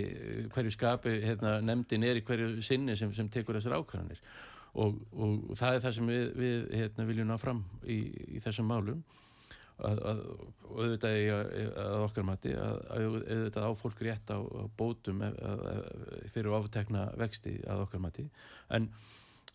hverju 0.53 0.71
skapi 0.75 1.17
hérna, 1.25 1.57
nefndin 1.61 2.05
er 2.07 2.21
í 2.21 2.25
hverju 2.27 2.61
sinni 2.65 2.95
sem, 2.99 3.11
sem 3.13 3.29
tekur 3.29 3.59
þessar 3.59 3.79
ákvæðanir 3.81 4.21
og, 4.77 4.97
og 5.17 5.53
það 5.57 5.75
er 5.75 5.85
það 5.85 5.95
sem 5.97 6.11
við, 6.11 6.25
við 6.37 6.65
hérna, 6.81 7.07
viljum 7.09 7.31
ná 7.31 7.37
fram 7.41 7.63
í, 7.83 8.01
í 8.37 8.43
þessum 8.43 8.69
málum. 8.69 9.03
Að, 9.77 9.99
að, 10.09 10.21
og 10.65 10.79
auðvitað 10.81 11.15
að 11.77 12.03
okkar 12.07 12.25
mati 12.25 12.53
að 12.57 12.79
auðvitað 12.95 13.67
á 13.69 13.71
fólk 13.77 13.99
rétt 14.07 14.31
á, 14.33 14.41
á 14.41 14.63
bótum 14.73 15.21
fyrir 16.33 16.55
oftekna 16.57 17.03
vexti 17.19 17.59
að 17.69 17.83
okkar 17.83 18.01
mati. 18.01 18.25
En, 18.73 18.87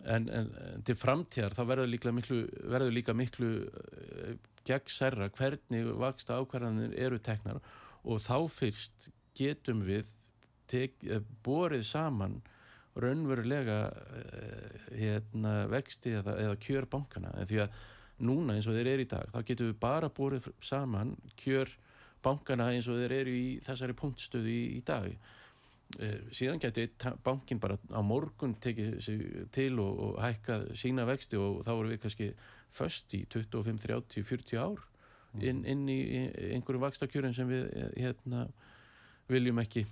en, 0.07 0.29
en 0.31 0.53
til 0.87 0.95
framtíðar 0.99 1.57
þá 1.59 1.63
verður 1.73 1.91
líka 1.91 2.15
miklu, 2.15 2.45
verður 2.71 2.95
líka 2.95 3.17
miklu 3.19 3.51
eh, 3.67 4.37
gegn 4.69 4.93
særra 4.93 5.29
hvernig 5.37 5.87
vaksta 6.01 6.39
ákvarðanir 6.41 6.97
eru 6.99 7.19
teknar 7.19 7.61
og 8.03 8.23
þá 8.23 8.37
fyrst 8.51 9.11
getum 9.39 9.85
við 9.87 10.09
tek, 10.71 10.97
eh, 11.05 11.23
borið 11.45 11.85
saman 11.87 12.41
raunverulega 13.01 13.79
eh, 13.89 14.89
hérna, 15.01 15.55
vexti 15.73 16.13
eða, 16.19 16.37
eða 16.45 16.59
kjör 16.61 16.89
bankana 16.93 17.33
en 17.41 17.49
því 17.49 17.63
að 17.65 17.79
núna 18.23 18.57
eins 18.57 18.69
og 18.69 18.77
þeir 18.77 18.93
eru 18.93 19.07
í 19.07 19.11
dag 19.11 19.31
þá 19.33 19.39
getum 19.49 19.71
við 19.71 19.79
bara 19.83 20.11
búið 20.13 20.51
saman 20.63 21.15
kjör 21.41 21.73
bankana 22.23 22.71
eins 22.73 22.89
og 22.91 23.01
þeir 23.01 23.15
eru 23.23 23.37
í 23.37 23.47
þessari 23.65 23.97
punktstöðu 23.99 24.51
í, 24.53 24.61
í 24.79 24.83
dag. 24.87 25.09
Eh, 26.01 26.21
síðan 26.33 26.61
getur 26.63 27.17
bankin 27.25 27.61
bara 27.61 27.77
á 27.93 28.01
morgun 28.05 28.55
tekið 28.63 28.99
sig 29.05 29.25
til 29.53 29.75
og, 29.83 29.99
og 30.07 30.21
hækkað 30.23 30.69
sína 30.79 31.05
vexti 31.09 31.41
og 31.41 31.65
þá 31.67 31.73
voru 31.75 31.93
við 31.93 32.03
kannski 32.05 32.29
först 32.73 33.15
í 33.15 33.25
25, 33.31 33.79
30, 33.79 34.25
40 34.25 34.61
ár 34.61 34.83
inn, 35.41 35.65
inn 35.65 35.89
í 35.89 35.99
einhverjum 36.53 36.85
vakstakjörin 36.85 37.35
sem 37.37 37.49
við 37.49 37.67
eh, 37.73 37.91
hérna, 38.05 38.47
viljum 39.31 39.61
ekki 39.63 39.87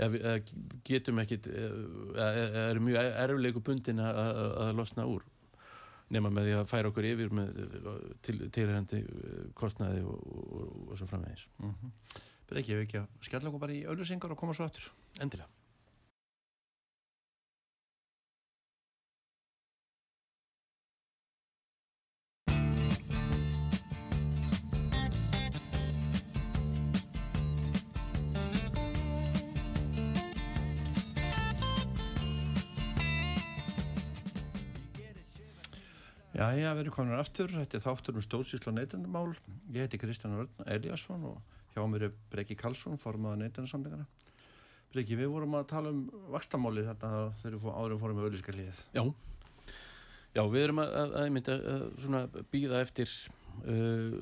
eða 0.00 0.38
getum 0.86 1.20
ekkit 1.20 1.50
eða 1.50 2.70
er 2.70 2.80
mjög 2.80 3.10
erflegu 3.20 3.60
bundin 3.64 4.00
að 4.00 4.72
losna 4.78 5.04
úr 5.04 5.26
nema 6.10 6.30
með 6.32 6.48
því 6.48 6.54
að 6.56 6.70
færa 6.70 6.90
okkur 6.90 7.06
yfir 7.10 7.34
með 7.36 7.60
tilhengandi 8.24 9.02
kostnaði 9.58 10.02
og, 10.08 10.24
og, 10.24 10.72
og 10.88 10.98
svo 10.98 11.06
framvegis. 11.06 11.46
Mm 11.60 11.74
-hmm. 11.74 11.92
Byrði 12.48 12.62
ekki, 12.64 12.74
ef 12.74 12.84
ekki 12.86 13.00
að 13.02 13.28
skella 13.28 13.50
okkur 13.52 13.62
bara 13.66 13.76
í 13.76 13.84
auðvisingar 13.84 14.34
og 14.34 14.40
koma 14.40 14.56
svo 14.56 14.66
aftur. 14.66 14.88
Endilega 15.20 15.59
Já, 36.40 36.54
já, 36.56 36.70
við 36.72 36.86
erum 36.86 36.94
komin 36.94 37.18
aftur, 37.20 37.50
þetta 37.52 37.76
er 37.76 37.82
þáttur 37.84 38.16
um 38.16 38.22
stóðsísla 38.24 38.72
neytendamál, 38.72 39.34
ég 39.74 39.84
heiti 39.84 39.98
Kristján 40.00 40.38
Örn 40.38 40.62
Eliasson 40.72 41.26
og 41.28 41.58
hjá 41.74 41.82
mér 41.84 42.06
er 42.06 42.14
Breki 42.32 42.54
Karlsson, 42.56 42.96
formaða 43.02 43.42
neytendasamlingarna. 43.42 44.06
Breki, 44.94 45.18
við 45.20 45.28
vorum 45.34 45.58
að 45.58 45.66
tala 45.74 45.92
um 45.92 45.98
vakstamálið 46.32 46.88
þetta 46.88 47.10
þegar 47.42 47.58
við 47.58 47.76
árum 47.76 48.00
fórum 48.00 48.16
með 48.16 48.28
auðvískarlið. 48.30 48.80
Já, 48.96 49.02
já, 50.38 50.42
við 50.54 50.62
erum 50.62 50.80
að, 50.80 50.96
að, 51.02 51.12
að, 51.20 52.16
að 52.22 52.40
býða 52.56 52.80
eftir 52.86 53.12
uh, 53.60 54.16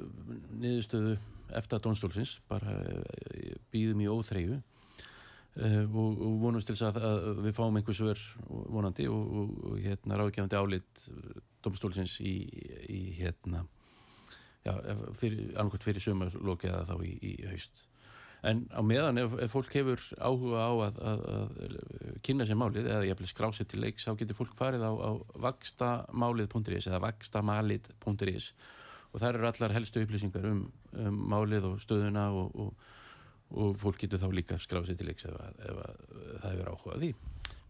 niðurstöðu 0.58 1.14
eftir 1.54 1.78
að 1.78 1.86
Dónstólfins, 1.86 2.34
bara 2.50 2.80
uh, 2.82 3.54
býðum 3.70 4.02
í 4.02 4.10
óþreyju 4.10 4.58
og, 5.58 6.20
og 6.22 6.38
vonumst 6.42 6.70
til 6.70 6.78
að, 6.86 7.00
að 7.02 7.42
við 7.46 7.56
fáum 7.56 7.78
einhvers 7.80 8.02
vör 8.04 8.24
vonandi 8.46 9.08
og, 9.10 9.34
og, 9.42 9.52
og 9.72 9.82
hérna 9.82 10.20
ráðgefandi 10.20 10.58
álit 10.58 11.04
domstólsins 11.64 12.18
í, 12.22 12.34
í 12.88 13.00
hérna 13.18 13.64
já, 14.66 14.72
annarkvæmt 14.72 15.86
fyrir 15.86 16.02
sömurlóki 16.02 16.70
eða 16.70 16.84
þá 16.88 16.96
í, 17.06 17.14
í 17.22 17.32
haust. 17.50 17.86
En 18.46 18.66
á 18.70 18.78
meðan 18.86 19.18
ef, 19.18 19.32
ef 19.42 19.50
fólk 19.50 19.72
hefur 19.74 20.02
áhuga 20.22 20.62
á 20.62 20.72
að, 20.86 20.98
að, 21.10 21.22
að 21.34 22.18
kynna 22.26 22.46
sér 22.46 22.58
málið 22.60 22.86
eða 22.86 23.16
vil 23.18 23.30
skrásið 23.30 23.70
til 23.72 23.80
leiks 23.82 24.06
þá 24.06 24.12
getur 24.20 24.38
fólk 24.38 24.54
farið 24.58 24.84
á, 24.86 24.92
á 24.94 25.10
vakstamálið.is 25.48 26.86
eða 26.86 27.02
vakstamalið.is 27.08 28.52
og 29.08 29.18
það 29.18 29.28
eru 29.32 29.48
allar 29.48 29.74
helstu 29.74 30.04
upplýsingar 30.04 30.46
um, 30.52 30.62
um 30.94 31.18
málið 31.32 31.66
og 31.72 31.82
stöðuna 31.82 32.28
og, 32.36 32.54
og, 33.50 33.76
fólk 33.80 34.02
getur 34.02 34.20
þá 34.22 34.28
líka 34.34 34.58
skrásið 34.60 35.00
til 35.00 35.08
leiks 35.08 35.28
ef, 35.28 35.36
ef 35.64 35.82
það 36.42 36.50
hefur 36.52 36.72
áhugað 36.74 37.04
því 37.04 37.12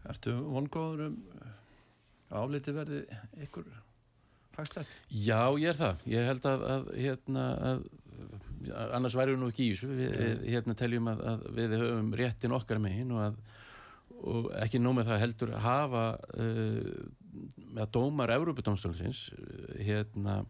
Ertu 0.09 0.33
vongóður 0.47 1.09
um 1.09 1.17
áliti 2.29 2.73
verði 2.73 3.01
ykkur 3.43 3.67
hagstætt? 4.57 4.91
Já, 5.09 5.41
ég 5.59 5.71
er 5.71 5.79
það. 5.79 6.03
Ég 6.09 6.27
held 6.29 6.45
að, 6.49 6.65
að, 6.73 6.91
hérna, 6.99 7.45
að 7.69 8.93
annars 8.97 9.17
væri 9.17 9.35
við 9.35 9.41
nú 9.41 9.49
ekki 9.51 9.65
í 9.65 9.73
þessu. 9.73 9.89
Við 9.97 10.45
hérna, 10.53 10.77
teljum 10.77 11.09
að, 11.11 11.23
að 11.31 11.47
við 11.57 11.75
höfum 11.79 12.13
réttin 12.19 12.55
okkar 12.57 12.81
megin 12.83 13.15
og, 13.15 13.39
og 14.19 14.49
ekki 14.59 14.81
nómið 14.83 15.11
það 15.11 15.23
heldur 15.25 15.53
að 15.55 15.65
hafa 15.65 16.05
uh, 16.45 16.93
að 17.79 17.91
dómar 17.95 18.35
Európa-dómstólsins 18.35 19.27
uh, 19.35 19.75
hérna 19.79 20.41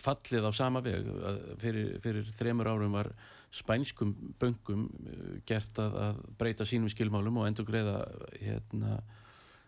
fallið 0.00 0.46
á 0.48 0.52
sama 0.54 0.82
veg. 0.84 1.08
Fyrir, 1.62 1.96
fyrir 2.04 2.30
þremur 2.36 2.70
árum 2.72 2.96
var 2.96 3.10
spænskum 3.56 4.14
böngum 4.40 4.86
uh, 4.90 5.36
gert 5.48 5.78
að, 5.80 5.98
að 6.08 6.22
breyta 6.38 6.66
sínum 6.68 6.90
skilmálum 6.92 7.40
og 7.40 7.48
endur 7.48 7.68
greiða 7.68 8.02
hérna 8.40 9.00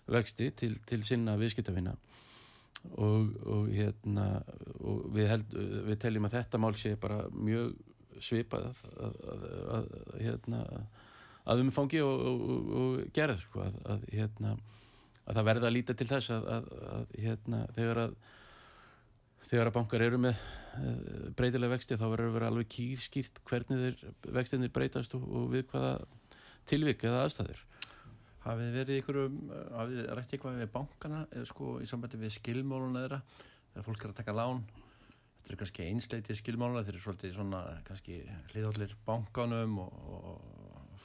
vexti 0.09 0.51
til, 0.57 0.75
til 0.89 1.05
sinna 1.07 1.37
viðskiptafina 1.41 1.95
og, 2.97 3.35
og 3.49 3.69
hérna 3.73 4.27
og 4.81 5.09
við, 5.15 5.29
held, 5.33 5.55
við 5.89 6.01
teljum 6.03 6.29
að 6.29 6.39
þetta 6.39 6.61
mál 6.63 6.75
sé 6.79 6.95
bara 7.01 7.27
mjög 7.33 7.77
svipað 8.25 8.71
að, 8.99 9.19
að, 9.77 9.91
hérna, 10.19 10.63
að 11.49 11.63
umfangi 11.65 12.01
og, 12.03 12.25
og, 12.81 12.97
gerð 13.15 13.45
sko, 13.45 13.69
að, 13.87 14.09
hérna, 14.11 14.57
að 15.25 15.39
það 15.39 15.49
verða 15.51 15.69
að 15.69 15.77
líta 15.77 15.97
til 15.99 16.09
þess 16.11 16.35
að 16.35 16.73
hérna, 17.15 17.63
þegar 17.77 18.03
að 18.09 18.17
þegar 19.49 19.71
að 19.71 19.77
bankar 19.79 20.05
eru 20.05 20.21
með 20.21 20.37
uh, 20.39 21.29
breytilega 21.39 21.75
vexti 21.75 21.99
þá 21.99 22.07
verður 22.13 22.35
vera 22.37 22.51
alveg 22.53 22.71
kýrskýrt 22.75 23.41
hvernig 23.49 24.03
vextinir 24.37 24.73
breytast 24.75 25.17
og 25.19 25.49
við 25.53 25.69
hvaða 25.73 25.95
tilvik 26.69 27.05
eða 27.09 27.25
aðstæður. 27.27 27.63
Hafið 28.45 28.77
verið 28.79 29.01
ykkur 29.03 29.21
um, 29.25 29.39
hafið 29.77 30.03
rætt 30.17 30.35
eitthvað 30.35 30.61
við 30.63 30.75
bankana 30.75 31.25
sko 31.49 31.79
í 31.83 31.89
sambandi 31.89 32.21
við 32.21 32.37
skilmáluna 32.37 33.05
þeirra 33.05 33.23
þegar 33.73 33.89
fólk 33.89 34.05
er 34.05 34.13
að 34.13 34.21
taka 34.21 34.37
lán? 34.37 34.63
Þetta 35.43 35.55
er 35.55 35.61
kannski 35.63 35.89
einsleitið 35.89 36.41
skilmáluna 36.43 36.85
þeir 36.85 36.95
eru 36.95 37.05
svolítið 37.07 37.35
svona 37.37 37.63
kannski 37.89 38.21
hliðhóllir 38.53 38.95
bankanum 39.07 39.79
og, 39.85 40.01
og 40.09 40.59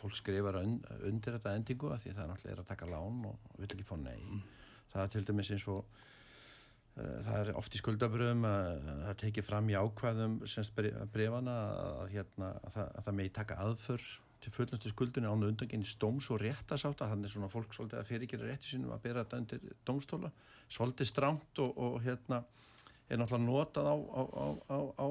fólk 0.03 0.17
skrifar 0.19 0.59
und, 0.59 0.87
undir 1.07 1.37
þetta 1.37 1.53
endingu 1.57 1.91
því 1.95 2.11
það 2.11 2.23
er 2.25 2.31
náttúrulega 2.31 2.63
að 2.65 2.71
taka 2.73 2.89
lán 2.91 3.21
og 3.29 3.53
vil 3.59 3.69
ekki 3.69 3.87
fá 3.87 3.95
nei 3.99 4.19
mm. 4.19 4.41
það 4.91 5.03
er 5.05 5.13
til 5.13 5.23
dæmis 5.29 5.51
eins 5.55 5.67
og 5.71 6.01
það 6.93 7.37
er 7.39 7.55
oft 7.57 7.73
í 7.73 7.79
skuldabröðum 7.81 8.43
að 8.45 8.89
það 8.89 9.15
tekir 9.23 9.45
fram 9.47 9.69
í 9.71 9.77
ákvæðum 9.77 10.35
semst 10.49 10.75
brefana 11.13 11.55
að, 11.73 12.11
hérna, 12.13 12.51
að, 12.59 12.75
það, 12.75 12.91
að 12.91 13.07
það 13.07 13.17
megi 13.19 13.33
taka 13.39 13.57
aðför 13.63 14.03
til 14.43 14.51
fullnastu 14.53 14.91
skuldinu 14.91 15.31
án 15.31 15.45
og 15.45 15.53
undangenni 15.53 15.87
stóms 15.87 16.27
og 16.33 16.41
réttasáta 16.43 17.07
þannig 17.09 17.31
svona 17.31 17.49
fólk 17.49 17.73
svolítið 17.73 18.01
að 18.01 18.09
fyrirgera 18.11 18.49
rétti 18.49 18.73
sínum 18.73 18.91
að 18.93 19.05
bera 19.05 19.23
þetta 19.23 19.39
undir 19.39 19.77
dómstóla. 19.87 20.33
Svolítið 20.67 21.09
strámt 21.09 21.63
og, 21.63 21.71
og 21.79 21.97
hérna 22.03 22.43
er 23.07 23.21
náttúrulega 23.21 23.47
notað 23.47 23.89
á, 23.89 23.95
á, 23.95 24.77
á, 24.99 25.07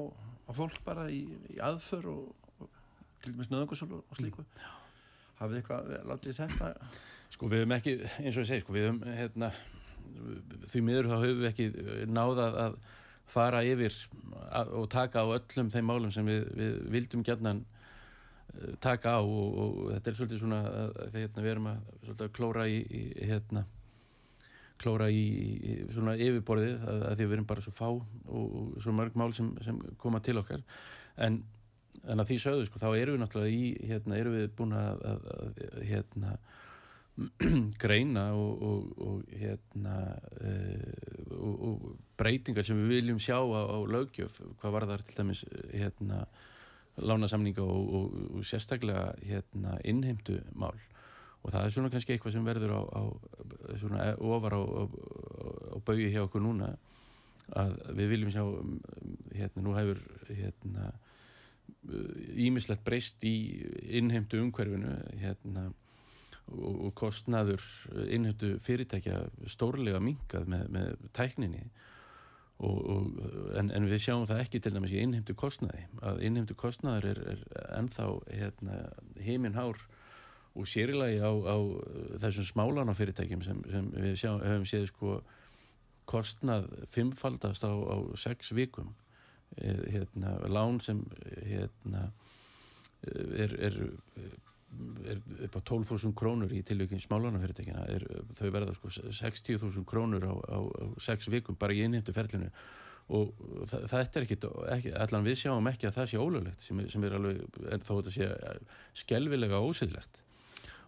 á 0.47 0.51
fólk 0.53 0.79
bara 0.85 1.09
í, 1.11 1.23
í 1.49 1.59
aðför 1.65 2.09
og, 2.13 2.49
og 2.61 2.71
til 3.23 3.33
dæmis 3.33 3.51
nöðungarsölu 3.51 3.99
og 4.03 4.19
slíku. 4.21 4.45
Mm. 4.45 4.71
hafið 5.41 5.59
eitthvað, 5.59 5.93
látið 6.13 6.39
þetta? 6.39 6.73
Sko 7.33 7.49
við 7.49 7.63
höfum 7.63 7.75
ekki, 7.75 7.93
eins 8.21 8.35
og 8.37 8.45
ég 8.45 8.51
segi 8.51 8.63
sko 8.63 8.75
við 8.75 8.85
höfum 8.87 9.15
hérna 9.17 9.49
því 10.71 10.81
miður 10.87 11.11
þá 11.11 11.15
höfum 11.17 11.43
við 11.43 11.49
ekki 11.51 11.67
náðað 12.09 12.57
að 12.63 12.79
fara 13.33 13.61
yfir 13.65 13.95
og 14.77 14.89
taka 14.91 15.23
á 15.23 15.27
öllum 15.37 15.69
þeim 15.73 15.87
málum 15.89 16.11
sem 16.13 16.27
við, 16.27 16.49
við 16.57 16.73
vildum 16.93 17.23
gætnan 17.25 17.63
eh, 18.57 18.73
taka 18.83 19.17
á 19.17 19.21
og, 19.21 19.55
og 19.63 19.79
þetta 19.93 20.11
er 20.11 20.19
svolítið 20.19 20.43
svona 20.43 20.59
að, 20.67 20.99
að 21.05 21.17
hérna, 21.21 21.45
við 21.45 21.53
erum 21.53 21.71
að, 21.71 21.95
að 22.13 22.27
klóra 22.35 22.67
í, 22.69 22.83
í 22.83 23.31
hérna 23.31 23.65
klóra 24.83 25.09
í, 25.11 25.23
í 25.23 25.73
svona 25.93 26.15
yfirborðið 26.17 26.85
að, 26.89 27.01
að 27.09 27.17
því 27.17 27.27
við 27.27 27.35
erum 27.37 27.49
bara 27.49 27.63
svo 27.65 27.73
fá 27.75 27.87
og, 27.89 28.77
svo 28.83 28.95
mörg 28.95 29.17
mál 29.19 29.31
sem, 29.35 29.51
sem 29.63 29.79
koma 30.01 30.21
til 30.23 30.39
okkar. 30.41 30.63
En, 31.23 31.39
en 32.09 32.23
að 32.23 32.31
því 32.31 32.39
sögðu 32.43 32.67
sko 32.67 32.81
þá 32.81 32.89
erum 32.89 33.17
við 33.17 33.23
náttúrulega 33.23 33.53
í 33.53 33.89
hérna 33.91 34.19
erum 34.19 34.37
við 34.37 34.49
búin 34.57 34.75
að, 34.77 35.03
að 35.13 35.79
hérna 35.87 36.35
greina 37.83 38.31
og, 38.33 38.63
og, 38.63 39.01
og 39.07 39.35
hérna 39.37 39.97
uh, 40.41 41.35
og, 41.37 41.91
breytingar 42.17 42.65
sem 42.65 42.79
við 42.79 42.97
viljum 42.97 43.19
sjá 43.21 43.37
á, 43.37 43.61
á 43.69 43.77
lögjöf, 43.89 44.39
hvað 44.61 44.73
var 44.75 44.87
það 44.89 45.05
til 45.07 45.19
dæmis 45.19 45.43
hérna 45.73 46.23
lánasamninga 46.97 47.63
og 47.65 48.41
sérstaklega 48.45 49.13
hérna 49.25 49.79
innheimtu 49.83 50.37
mál 50.53 50.77
og 51.43 51.51
það 51.51 51.65
er 51.65 51.73
svona 51.75 51.91
kannski 51.91 52.15
eitthvað 52.15 52.35
sem 52.37 52.45
verður 52.45 52.75
á, 52.77 52.81
á 52.85 53.01
svona 53.81 54.09
ofar 54.21 54.55
á, 54.55 54.61
á 54.61 55.77
baui 55.83 56.11
hjá 56.13 56.21
okkur 56.23 56.43
núna 56.43 56.73
að 57.59 57.79
við 57.97 58.13
viljum 58.13 58.31
sjá 58.31 58.43
hérna 59.35 59.65
nú 59.65 59.73
hefur 59.75 59.99
hérna 60.29 60.93
ímislegt 62.39 62.85
breyst 62.85 63.23
í 63.27 63.35
innheimtu 63.99 64.39
umhverfinu 64.39 64.93
hérna 65.19 65.71
og, 66.51 66.91
kostnaður 66.97 67.63
innhættu 68.11 68.57
fyrirtækja 68.63 69.23
stórlega 69.49 70.01
mingað 70.03 70.47
með, 70.51 70.69
með 70.75 71.09
tækninni. 71.15 71.65
Og, 72.63 72.77
og, 72.93 73.21
en, 73.59 73.71
en 73.73 73.87
við 73.89 74.05
sjáum 74.05 74.27
það 74.29 74.43
ekki 74.45 74.61
til 74.63 74.73
dæmis 74.75 74.93
í 74.93 75.01
innheimtu 75.03 75.35
kostnaði. 75.35 75.85
Að 76.05 76.21
innheimtu 76.27 76.55
kostnaður 76.59 77.09
er, 77.11 77.21
er 77.33 77.45
ennþá 77.79 78.07
hérna, 78.29 78.79
heiminhár 79.23 79.81
og 80.53 80.69
sérilagi 80.69 81.17
á, 81.17 81.33
á 81.33 81.57
þessum 82.21 82.45
smálan 82.47 82.91
á 82.91 82.95
fyrirtækjum 82.95 83.41
sem, 83.45 83.63
sem 83.73 83.89
við 83.95 84.19
sjá, 84.21 84.35
hefum 84.43 84.67
séð 84.69 84.89
sko 84.91 85.15
kostnað 86.09 86.67
fimmfaldast 86.91 87.65
á, 87.65 87.73
á 87.73 87.97
sex 88.19 88.53
vikum. 88.53 88.93
Eh, 89.57 89.83
hérna, 89.95 90.37
lán 90.49 90.79
sem 90.81 91.01
hérna 91.45 92.07
er, 93.03 93.53
er 93.59 93.75
er 94.17 94.31
upp 95.47 95.57
á 95.57 95.61
12.000 95.61 96.13
krónur 96.17 96.53
í 96.55 96.61
tilvíkjum 96.65 97.01
smálánafyrirtekina 97.03 97.83
þau 98.37 98.47
verða 98.53 98.77
sko 98.77 98.93
60.000 98.93 99.85
krónur 99.89 100.25
á, 100.25 100.33
á, 100.33 100.59
á 100.63 100.85
6 101.01 101.29
vikum 101.33 101.59
bara 101.59 101.75
í 101.75 101.83
innheimtu 101.85 102.15
ferlinu. 102.15 102.49
Og 103.13 103.33
það, 103.67 103.87
þetta 103.91 104.19
er 104.19 104.25
ekkit 104.25 104.45
ekki, 104.77 104.91
allan 105.05 105.25
við 105.25 105.39
sjáum 105.41 105.67
ekki 105.73 105.89
að 105.89 105.97
það 105.97 106.09
sé 106.09 106.19
ólöglegt 106.23 106.63
sem, 106.63 106.83
sem 106.89 107.03
er 107.03 107.17
alveg, 107.17 107.41
þó 107.83 107.91
þetta 107.97 108.13
sé 108.15 108.29
skelvilega 109.03 109.59
ósýðlegt 109.59 110.21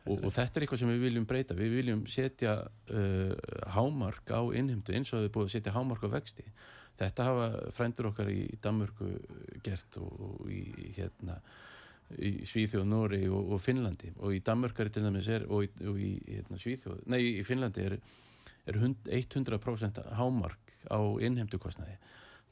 og, 0.05 0.21
og 0.21 0.31
þetta 0.31 0.59
er 0.59 0.65
eitthvað 0.65 0.81
sem 0.81 0.93
við 0.93 1.03
viljum 1.07 1.27
breyta. 1.27 1.57
Við 1.57 1.75
viljum 1.79 2.05
setja 2.09 2.55
uh, 2.63 3.35
hámark 3.75 4.31
á 4.31 4.41
innheimtu 4.55 4.95
eins 4.95 5.11
og 5.15 5.25
við 5.25 5.31
búum 5.35 5.49
að 5.49 5.55
setja 5.57 5.75
hámark 5.75 6.05
á 6.05 6.09
vexti. 6.13 6.45
Þetta 6.95 7.27
hafa 7.27 7.47
frændur 7.75 8.11
okkar 8.11 8.29
í 8.31 8.45
Danmörku 8.63 9.09
gert 9.65 9.97
og, 9.99 10.13
og 10.29 10.51
í 10.53 10.93
hérna 10.95 11.41
í 12.19 12.35
Svíþjóð, 12.45 12.85
Nóri 12.89 13.23
og, 13.29 13.55
og 13.55 13.63
Finnlandi. 13.63 14.11
Og 14.21 14.35
í 14.37 14.43
Danmörkari 14.45 14.93
til 14.93 15.05
dæmis 15.05 15.29
er 15.31 15.47
og 15.49 15.65
í, 15.65 15.71
og 15.89 15.97
í 16.01 16.11
hérna, 16.27 16.59
Svíþjóð, 16.61 17.01
nei 17.11 17.21
í 17.31 17.43
Finnlandi 17.47 17.87
er, 17.87 17.97
er 18.65 18.79
100% 18.79 20.03
hámark 20.19 20.75
á 20.91 21.01
innheimtu 21.25 21.57
kostnaði 21.61 21.97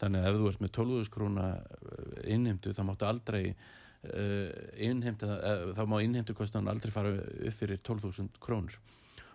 þannig 0.02 0.24
að 0.24 0.30
ef 0.30 0.40
þú 0.40 0.50
ert 0.50 0.64
með 0.64 0.74
12.000 0.78 1.14
króna 1.14 1.48
eh, 1.54 2.34
innheimtu 2.36 2.74
þá 2.76 2.82
máttu 2.88 3.08
aldrei 3.08 3.44
uh, 3.54 4.50
innheimta 4.84 5.30
uh, 5.38 5.66
þá 5.78 5.84
má 5.90 5.98
innheimtu 6.04 6.36
kostnaðan 6.38 6.74
aldrei 6.74 6.94
fara 6.94 7.14
upp 7.14 7.58
fyrir 7.58 7.80
12.000 7.80 8.42
krónur. 8.44 8.76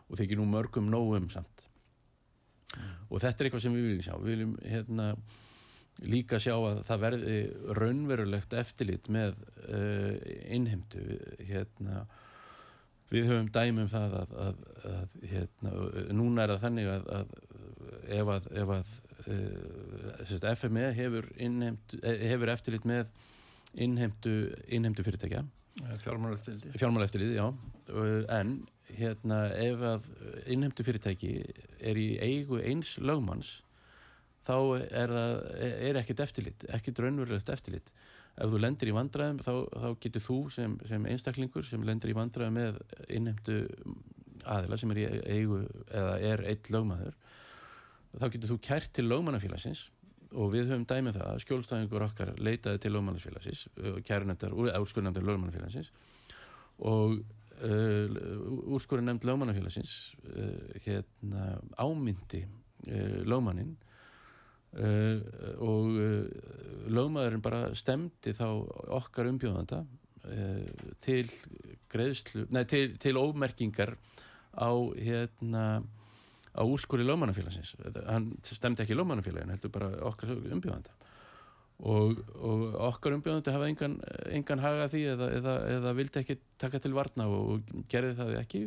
Og 0.08 0.20
ekki 0.20 0.38
nú 0.38 0.46
mörgum 0.48 0.88
nógum 0.92 1.28
samt. 1.32 1.66
Mm. 2.68 2.88
og 3.08 3.22
þetta 3.22 3.40
er 3.40 3.46
eitthvað 3.48 3.62
sem 3.64 3.76
við 3.76 3.86
viljum 3.86 4.04
sjá. 4.04 4.16
Við 4.20 4.34
viljum 4.34 4.50
hérna 4.60 5.04
líka 6.06 6.38
sjá 6.42 6.54
að 6.54 6.80
það 6.86 7.02
verði 7.02 7.36
raunverulegt 7.78 8.54
eftirlit 8.58 9.08
með 9.10 9.38
uh, 9.66 10.14
innheimtu 10.54 11.02
hérna, 11.48 12.04
við 13.10 13.30
höfum 13.30 13.50
dæmum 13.52 13.90
það 13.90 14.18
að, 14.20 14.34
að, 14.44 14.64
að 14.92 15.16
hérna, 15.32 15.74
núna 16.14 16.44
er 16.44 16.54
það 16.54 16.64
þannig 16.66 16.90
að, 16.92 17.12
að 17.18 17.36
ef 18.18 18.32
að, 18.34 18.48
ef 18.62 18.74
uh, 19.28 20.54
FME 20.54 20.90
hefur, 20.96 21.28
innheimtu, 21.36 22.00
eh, 22.02 22.26
hefur 22.32 22.52
eftirlit 22.52 22.86
með 22.88 23.12
innheimtu, 23.74 24.34
innheimtu 24.66 25.04
fyrirtækja. 25.06 25.44
Fjármálaeftirlit 26.78 27.36
já. 27.36 27.46
En 28.34 28.58
hérna, 28.96 29.44
ef 29.56 29.82
að 29.84 30.10
innheimtu 30.50 30.84
fyrirtæki 30.86 31.32
er 31.80 31.98
í 32.00 32.08
eigu 32.24 32.60
eins 32.62 32.96
lögmanns 33.00 33.58
þá 34.48 34.56
er, 34.88 35.14
er 35.90 35.98
ekkert 36.00 36.24
eftirlit, 36.24 36.64
ekkert 36.72 37.02
raunverulegt 37.04 37.52
eftirlit. 37.52 37.92
Ef 38.38 38.52
þú 38.52 38.60
lendir 38.62 38.90
í 38.90 38.94
vandræðum 38.94 39.42
þá, 39.42 39.52
þá 39.82 39.88
getur 40.04 40.24
þú 40.24 40.38
sem, 40.54 40.78
sem 40.88 41.06
einstaklingur 41.10 41.66
sem 41.66 41.84
lendir 41.84 42.12
í 42.12 42.16
vandræðum 42.16 42.58
með 42.58 42.80
innhemdu 43.10 43.58
aðila 44.48 44.78
sem 44.78 44.92
er 44.94 45.00
í 45.02 45.06
eigu 45.34 45.62
eða 45.90 46.18
er 46.24 46.44
eitt 46.48 46.70
lögmaður 46.72 47.16
þá 48.14 48.26
getur 48.32 48.52
þú 48.52 48.58
kært 48.64 48.92
til 48.96 49.08
lögmannafélagsins 49.08 49.88
og 50.28 50.52
við 50.52 50.70
höfum 50.70 50.86
dæmið 50.88 51.18
það 51.18 51.32
að 51.32 51.42
skjólstæðingur 51.44 52.04
okkar 52.06 52.30
leitaði 52.38 52.82
til 52.84 52.92
lögmannafélagsins 52.94 53.64
kærnendar, 54.06 54.54
úrskurðnefndar 54.54 55.26
lögmannafélagsins 55.26 55.90
og 56.78 57.18
uh, 57.18 58.16
úrskurðunemnd 58.76 59.26
lögmannafélagsins 59.26 60.14
uh, 60.28 60.78
hérna 60.84 61.58
ámyndi 61.80 62.44
uh, 62.44 63.20
lögmannin 63.26 63.76
Uh, 64.78 65.18
og 65.58 65.96
uh, 65.98 66.26
lögmaðurinn 66.86 67.42
bara 67.42 67.72
stemdi 67.74 68.30
þá 68.36 68.46
okkar 68.94 69.26
umbjóðanda 69.26 69.80
uh, 69.82 70.84
til 71.02 71.24
greiðslu, 71.90 72.44
nei 72.54 72.62
til, 72.70 72.92
til 73.02 73.18
ómerkingar 73.18 73.96
á 74.54 74.70
hérna 74.94 75.64
á 76.54 76.62
úrskóri 76.62 77.06
lögmannafélagsins. 77.06 77.74
Hann 78.06 78.30
stemdi 78.46 78.84
ekki 78.84 78.94
lögmannafélagin 78.94 79.50
heldur 79.54 79.74
bara 79.74 79.90
okkar 80.12 80.36
umbjóðanda. 80.36 80.94
Og, 81.78 82.22
og 82.38 82.62
okkar 82.88 83.14
umbjóðandi 83.18 83.54
hafa 83.54 83.68
engan, 83.70 83.98
engan 84.34 84.62
haga 84.62 84.88
því 84.90 85.02
eða, 85.12 85.28
eða, 85.40 85.56
eða 85.76 85.96
vildi 85.98 86.22
ekki 86.22 86.38
taka 86.58 86.80
til 86.82 86.94
varna 86.94 87.28
og, 87.30 87.50
og 87.50 87.84
gerði 87.90 88.16
það 88.18 88.32
ekki 88.40 88.62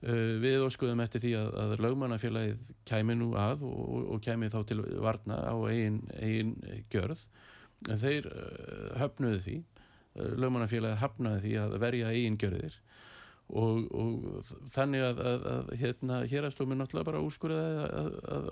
við 0.00 0.62
óskuðum 0.64 1.02
eftir 1.04 1.20
því 1.20 1.32
að, 1.36 1.48
að 1.60 1.72
lögmannafélagið 1.84 2.68
kæmi 2.88 3.16
nú 3.20 3.34
að 3.36 3.64
og, 3.68 4.06
og 4.14 4.22
kæmi 4.24 4.48
þá 4.52 4.60
til 4.70 4.78
varna 5.04 5.40
á 5.44 5.54
eigin, 5.68 6.00
eigin 6.16 6.54
gjörð. 6.92 7.26
Þeir 8.00 8.28
uh, 8.30 8.86
höfnuðu 9.00 9.42
því, 9.44 9.56
uh, 10.16 10.30
lögmannafélagið 10.40 11.02
hafnaði 11.02 11.42
því 11.44 11.52
að 11.64 11.76
verja 11.84 12.14
eigin 12.14 12.38
gjörðir 12.40 12.78
og, 13.50 13.86
og 13.90 14.48
þannig 14.72 15.04
að, 15.04 15.20
að, 15.26 15.46
að 15.52 15.70
hérna, 15.80 16.20
hérastómið 16.30 16.80
náttúrulega 16.80 17.08
bara 17.08 17.22
úrskurðaði 17.26 17.88
að 18.36 18.48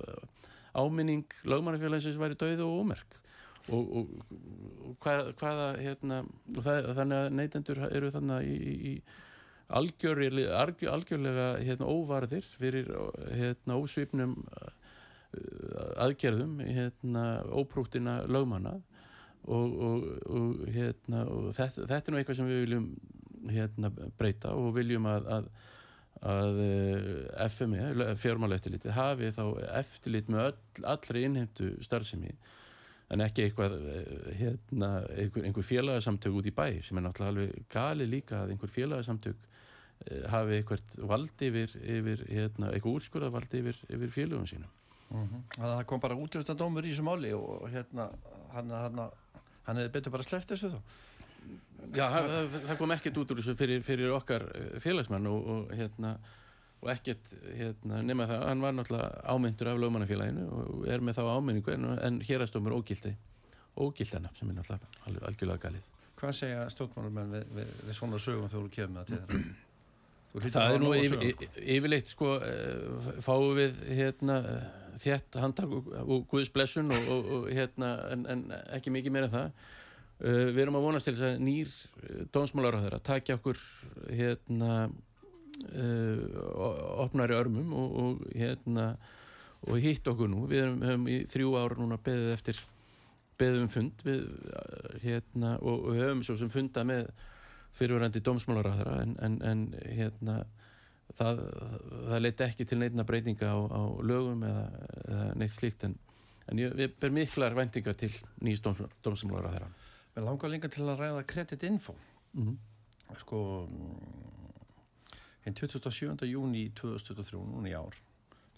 áminning 0.78 1.38
lögmannafélagsins 1.48 2.18
væri 2.20 2.38
döið 2.38 2.64
og 2.66 2.82
ómerk. 2.82 3.16
Og, 3.68 3.88
og, 4.00 4.12
og 4.88 4.92
hvað, 5.04 5.32
hvaða 5.40 5.66
hérna, 5.76 6.22
og 6.56 6.62
það, 6.64 6.90
þannig 6.96 7.18
að 7.18 7.34
neytendur 7.36 7.80
eru 7.88 8.12
þannig 8.14 8.48
í, 8.48 8.76
í 8.90 8.92
algjörlega, 9.68 10.64
algjörlega 10.92 11.48
hérna, 11.60 11.88
óvarðir 11.88 12.46
fyrir 12.58 12.88
hérna, 13.36 13.76
ósvipnum 13.76 14.36
uh, 14.48 14.68
aðgerðum 16.06 16.58
hérna, 16.64 17.24
óprúktina 17.52 18.22
lögmanna 18.26 18.78
og, 19.44 19.74
og, 19.88 20.06
og, 20.26 20.62
hérna, 20.72 21.24
og 21.28 21.50
þetta, 21.56 21.88
þetta 21.88 22.00
er 22.04 22.14
nú 22.14 22.20
eitthvað 22.20 22.40
sem 22.40 22.52
við 22.52 22.62
viljum 22.64 22.86
hérna, 23.52 23.92
breyta 24.18 24.54
og 24.56 24.72
viljum 24.76 25.08
að, 25.08 25.28
að, 25.36 25.50
að 26.32 26.62
uh, 26.64 27.50
FME, 27.52 28.14
fjármála 28.20 28.56
eftirliti 28.56 28.96
hafi 28.96 29.32
þá 29.36 29.44
eftirlit 29.82 30.32
með 30.32 30.48
öll, 30.48 30.88
allri 30.96 31.26
innheimtu 31.28 31.74
starfsemi 31.84 32.32
en 33.12 33.24
ekki 33.24 33.46
eitthvað 33.46 33.76
eh, 33.88 34.08
hérna, 34.42 34.90
einhver, 35.16 35.46
einhver 35.48 35.64
félagasamtök 35.64 36.40
út 36.40 36.48
í 36.48 36.52
bæ 36.54 36.66
sem 36.84 36.98
er 36.98 37.06
náttúrulega 37.06 37.32
alveg 37.32 37.70
gali 37.72 38.08
líka 38.08 38.42
að 38.42 38.52
einhver 38.52 38.72
félagasamtök 38.72 39.38
eh, 39.38 39.57
hafi 40.32 40.58
eitthvað 40.58 40.98
vald 41.10 41.44
yfir, 41.48 41.74
yfir 41.82 42.24
hérna, 42.30 42.72
eitthvað 42.72 42.98
úrskurða 43.00 43.32
vald 43.34 43.54
yfir, 43.58 43.80
yfir 43.88 44.14
félagum 44.14 44.46
sínum. 44.48 44.70
Þannig 45.08 45.64
að 45.64 45.74
það 45.74 45.84
kom 45.90 46.02
bara 46.04 46.16
útjöfstadómur 46.20 46.86
í 46.86 46.92
þessu 46.92 47.04
máli 47.06 47.30
og 47.36 47.68
hérna 47.72 48.10
hann, 48.52 48.72
hann, 48.72 49.04
hann 49.66 49.80
hefði 49.80 49.92
betur 49.94 50.14
bara 50.14 50.26
sleppt 50.26 50.52
þessu 50.52 50.72
þá. 50.74 50.80
Já, 51.94 52.04
það, 52.12 52.58
það 52.66 52.80
kom 52.80 52.92
ekkert 52.92 53.20
út 53.22 53.32
úr 53.32 53.40
þessu 53.40 53.54
fyrir, 53.56 53.80
fyrir 53.86 54.12
okkar 54.12 54.44
eh, 54.52 54.74
félagsmann 54.82 55.28
og, 55.30 55.48
og 55.54 55.72
hérna 55.78 56.16
og 56.78 56.90
ekkert 56.92 57.30
hérna, 57.56 58.02
nema 58.06 58.26
það, 58.28 58.42
hann 58.50 58.62
var 58.62 58.74
náttúrulega 58.76 59.22
ámyndur 59.32 59.70
af 59.72 59.80
lögmannafélaginu 59.82 60.44
og 60.54 60.84
er 60.92 61.02
með 61.02 61.18
þá 61.18 61.30
ámynningu 61.32 61.72
en, 61.74 61.86
en 62.06 62.20
hérastómur 62.28 62.76
ógildi 62.76 63.14
ógildana 63.78 64.30
sem 64.36 64.50
er 64.50 64.58
náttúrulega 64.58 65.24
algjörlega 65.30 65.64
galið. 65.64 65.88
Hvað 66.18 66.34
segja 66.34 66.66
stjórnmálumenn 66.74 67.34
við, 67.34 67.50
við, 67.56 67.72
við 67.86 67.98
svona 67.98 68.20
sögum 68.22 68.50
þú 68.50 68.64
kemur 68.74 68.94
með 68.98 69.00
það 69.00 69.10
til 69.10 69.18
þeirra? 69.22 69.56
Það 70.44 70.58
að 70.62 70.74
er 70.74 70.82
nú 70.82 70.92
yfir, 70.96 71.48
yfirleitt 71.76 72.12
sko 72.12 72.34
eh, 72.44 73.08
fáum 73.24 73.56
við 73.58 73.80
hérna 73.98 74.38
þétt 74.98 75.38
handtak 75.38 75.72
og, 75.72 75.90
og 76.04 76.24
Guðs 76.30 76.50
blessun 76.52 76.90
og, 76.94 77.10
og, 77.12 77.28
og 77.36 77.50
hérna 77.54 77.92
en, 78.12 78.24
en 78.30 78.46
ekki 78.76 78.92
mikið 78.94 79.14
meira 79.14 79.30
það. 79.32 79.52
Uh, 80.18 80.48
við 80.50 80.64
erum 80.64 80.80
að 80.80 80.86
vonast 80.88 81.06
til 81.06 81.14
þess 81.14 81.28
að 81.28 81.44
nýr 81.46 81.74
dónsmálar 82.34 82.74
á 82.74 82.82
þeirra 82.82 82.98
takja 83.06 83.36
okkur 83.38 83.60
hérna 84.10 84.72
uh, 84.88 86.40
opnari 87.04 87.36
örmum 87.38 87.70
og, 87.78 87.94
og 88.02 88.24
hérna 88.34 88.88
og 89.68 89.78
hitt 89.82 90.06
okkur 90.10 90.30
nú, 90.30 90.42
við 90.50 90.64
erum, 90.64 90.82
höfum 90.82 91.06
í 91.10 91.20
þrjú 91.30 91.54
ára 91.58 91.78
núna 91.78 91.98
beðið 92.02 92.34
eftir 92.34 92.60
beðum 93.38 93.70
fund 93.70 94.02
við, 94.06 94.26
hérna, 95.04 95.56
og, 95.62 95.86
og 95.86 95.98
höfum 95.98 96.24
svo 96.26 96.38
sem 96.40 96.50
funda 96.50 96.82
með 96.86 97.08
fyrirverandi 97.76 98.22
dómsmálaráðara 98.24 99.02
en, 99.02 99.16
en, 99.22 99.38
en 99.42 99.64
hérna 99.84 100.38
það, 101.18 101.42
það 102.08 102.22
leiti 102.22 102.46
ekki 102.46 102.66
til 102.68 102.80
neitna 102.82 103.06
breytinga 103.08 103.50
á, 103.52 103.58
á 103.58 103.82
lögum 104.02 104.44
eða, 104.46 104.64
eða 105.04 105.28
neitt 105.40 105.54
slíkt 105.54 105.84
en, 105.88 105.98
en 106.48 106.62
ég, 106.62 106.74
við 106.78 106.96
ber 107.00 107.14
miklar 107.14 107.56
væntingar 107.58 107.98
til 107.98 108.12
nýjast 108.44 108.68
dómsmálaráðara 109.04 109.70
Mér 110.16 110.24
langar 110.26 110.50
líka 110.50 110.70
til 110.72 110.82
að 110.88 110.98
ræða 110.98 111.26
kreditinfo 111.30 111.94
mm 112.32 112.46
-hmm. 112.46 112.56
sko 113.18 113.68
hinn 115.44 115.54
27. 115.54 116.26
júni 116.26 116.70
2023, 116.74 117.38
núna 117.38 117.68
í 117.68 117.76
ár 117.76 117.94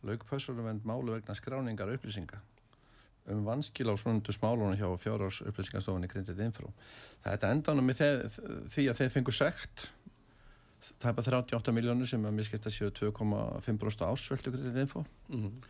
lauk 0.02 0.24
pössurvend 0.24 0.84
málu 0.84 1.12
vegna 1.12 1.34
skráningar 1.34 1.92
upplýsinga 1.92 2.40
um 3.30 3.44
vanskil 3.44 3.92
á 3.92 3.94
svonundu 4.00 4.32
smálunum 4.32 4.78
hjá 4.78 4.88
fjárás 4.98 5.42
upplýsingastofunni 5.44 6.08
kreditinfo 6.08 6.72
Þetta 7.24 7.50
endanum 7.52 7.84
með 7.84 8.00
því 8.72 8.86
að 8.88 9.00
þeir 9.02 9.12
fengu 9.12 9.34
sekt 9.34 9.90
það 11.00 11.10
er 11.10 11.16
bara 11.18 11.42
38 11.42 11.74
miljónir 11.76 12.08
sem 12.08 12.24
að 12.24 12.38
miskist 12.38 12.66
að 12.66 12.76
séu 12.76 12.90
2,5% 12.96 14.06
ásvöldu 14.08 14.54
kreditinfo 14.54 15.04
mm 15.28 15.44
-hmm. 15.44 15.68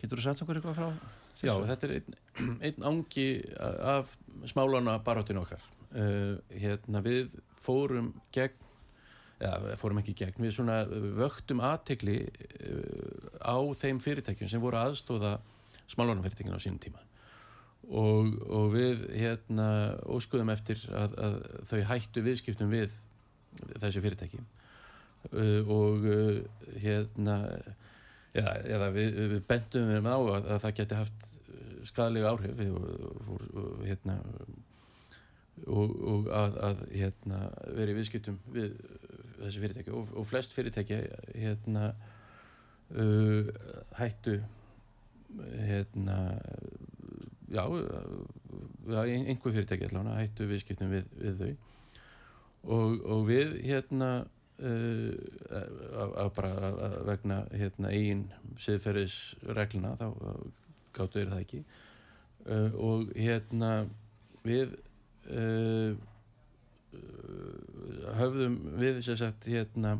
Getur 0.00 0.16
þú 0.16 0.24
sagt 0.24 0.42
okkur 0.44 0.58
eitthvað 0.58 0.78
frá 0.78 0.88
þessu? 0.88 1.44
Já, 1.44 1.52
þetta 1.68 1.86
er 1.86 1.92
einn, 1.98 2.56
einn 2.64 2.86
ángi 2.90 3.26
af 3.60 4.16
smálana 4.48 4.96
baráttinu 5.04 5.42
okkar. 5.42 5.62
Uh, 5.90 6.38
hérna, 6.54 7.02
við 7.04 7.34
fórum 7.60 8.12
gegn, 8.32 8.68
eða 9.40 9.76
fórum 9.80 10.00
ekki 10.00 10.14
gegn, 10.22 10.40
við 10.40 10.54
svona 10.56 10.78
vöktum 11.18 11.60
aðtegli 11.66 12.16
uh, 12.24 13.28
á 13.44 13.58
þeim 13.76 14.00
fyrirtækjum 14.00 14.52
sem 14.52 14.62
voru 14.62 14.80
aðstóða 14.80 15.36
smálánafyrirtækjum 15.90 16.56
á 16.56 16.62
sínum 16.62 16.80
tíma. 16.82 17.02
Og, 17.90 18.36
og 18.46 18.70
við 18.74 19.04
hérna, 19.18 19.66
óskuðum 20.06 20.52
eftir 20.54 20.82
að, 20.94 21.16
að 21.18 21.36
þau 21.70 21.80
hættu 21.90 22.24
viðskiptum 22.26 22.70
við 22.70 22.94
þessi 23.82 24.02
fyrirtæki. 24.04 24.42
Uh, 25.34 25.68
og 25.68 26.06
hérna 26.80 27.42
Já, 28.30 28.46
eða 28.62 28.90
við, 28.94 29.16
við 29.32 29.40
bendum 29.48 29.88
við 29.90 30.06
á 30.06 30.14
að, 30.14 30.44
að 30.54 30.60
það 30.62 30.74
geti 30.78 30.98
haft 31.00 31.24
skadalega 31.88 32.30
áhrif 32.30 32.60
og, 32.70 32.84
og, 33.32 33.80
hérna, 33.82 34.14
og, 35.66 35.96
og 36.12 36.30
að, 36.36 36.58
að 36.68 36.84
hérna, 36.94 37.40
veri 37.74 37.96
viðskiptum 37.96 38.38
við 38.54 38.76
þessi 39.40 39.64
fyrirtæki 39.64 39.96
og 39.96 40.28
flest 40.28 40.54
fyrirtæki 40.54 41.00
hérna, 41.34 41.90
uh, 42.94 43.50
hættu 43.98 44.38
hérna 45.66 46.18
já, 47.50 47.64
já 48.90 49.00
einhver 49.04 49.54
fyrirtæki 49.54 49.88
allavega, 49.88 50.18
hættu 50.20 50.48
viðskiptum 50.50 50.92
við, 50.92 51.08
við 51.20 51.40
þau. 51.40 51.54
Og 52.70 53.24
við 53.28 53.56
hérna 53.64 54.10
Uh, 54.60 55.14
að 55.96 56.26
bara 56.36 56.48
að 56.68 56.94
vegna 57.08 57.36
hérna, 57.48 57.92
eigin 57.96 58.26
siðferðisregluna 58.60 59.94
þá 59.96 60.10
gáttu 60.98 61.22
er 61.22 61.30
það 61.30 61.44
ekki. 61.46 61.60
Uh, 62.44 62.68
og 62.76 63.14
hérna 63.16 63.70
við 64.44 64.74
uh, 65.32 65.96
höfðum 68.20 68.58
við 68.82 69.00
sem 69.06 69.16
sagt 69.22 69.48
hérna 69.48 69.94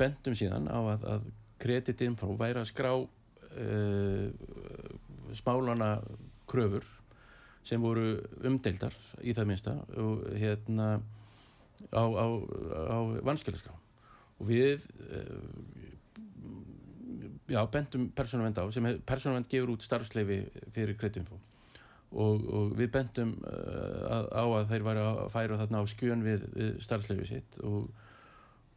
bendum 0.00 0.38
síðan 0.38 0.72
á 0.72 0.80
að, 0.94 1.06
að 1.12 1.28
kreditinfró 1.60 2.32
væri 2.40 2.62
að 2.62 2.70
skrá 2.72 2.94
smálana 5.36 5.90
kröfur 6.50 6.84
sem 7.66 7.82
voru 7.82 8.20
umdeildar 8.46 8.94
í 9.26 9.34
það 9.34 9.48
minsta 9.50 9.74
og 9.98 10.22
hérna 10.38 11.00
á, 11.90 12.04
á, 12.04 12.26
á 12.94 12.98
vanskilaskrá. 13.26 13.74
Og 14.36 14.50
við 14.50 14.84
já, 17.48 17.60
bendum 17.70 18.08
persónavend 18.14 18.58
á 18.58 18.64
sem 18.74 18.88
persónavend 19.06 19.48
gefur 19.50 19.74
út 19.74 19.84
starfsleifi 19.84 20.40
fyrir 20.74 20.96
kreditinfo 20.98 21.38
og, 22.16 22.42
og 22.46 22.74
við 22.78 22.90
bendum 22.94 23.34
uh, 23.46 24.26
á 24.30 24.44
að 24.44 24.68
þeir 24.72 24.86
væri 24.86 25.04
að 25.04 25.22
færa 25.34 25.60
þarna 25.62 25.82
á 25.82 25.84
skjön 25.90 26.26
við, 26.26 26.46
við 26.54 26.74
starfsleifi 26.84 27.28
sitt 27.30 27.58
og, 27.66 27.88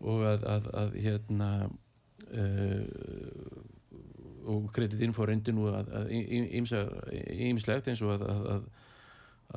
og 0.02 0.26
að, 0.34 0.48
að, 0.56 0.70
að 0.84 0.98
hérna 1.06 1.50
uh, 2.30 2.84
og 4.50 4.70
kreditinfo 4.74 5.26
reyndi 5.30 5.54
nú 5.54 5.68
að 5.72 6.10
ímislegt 6.10 7.90
eins 7.92 8.02
og 8.06 8.16
að, 8.18 8.30
að 8.56 8.70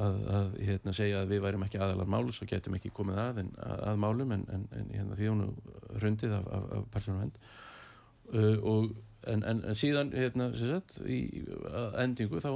að, 0.00 0.20
að 0.32 0.52
hérna, 0.64 0.94
segja 0.96 1.22
að 1.22 1.32
við 1.34 1.42
værim 1.44 1.64
ekki 1.66 1.80
aðalar 1.82 2.10
máls 2.10 2.40
og 2.42 2.50
getum 2.50 2.76
ekki 2.78 2.92
komið 2.96 3.18
að, 3.20 3.40
en, 3.42 3.50
að, 3.60 3.98
málum 4.00 4.34
en, 4.36 4.44
en, 4.54 4.68
en 4.78 4.92
hérna, 4.94 5.18
því 5.18 5.28
hún 5.28 5.42
hrundið 5.98 6.36
af, 6.38 6.46
af, 6.56 6.68
af 6.78 6.86
persónavend 6.94 7.40
uh, 8.32 8.56
og 8.72 8.94
en, 9.28 9.64
síðan 9.78 10.14
hérna, 10.16 10.48
sagt, 10.56 10.96
í 11.04 11.44
endingu 12.00 12.40
þá, 12.42 12.54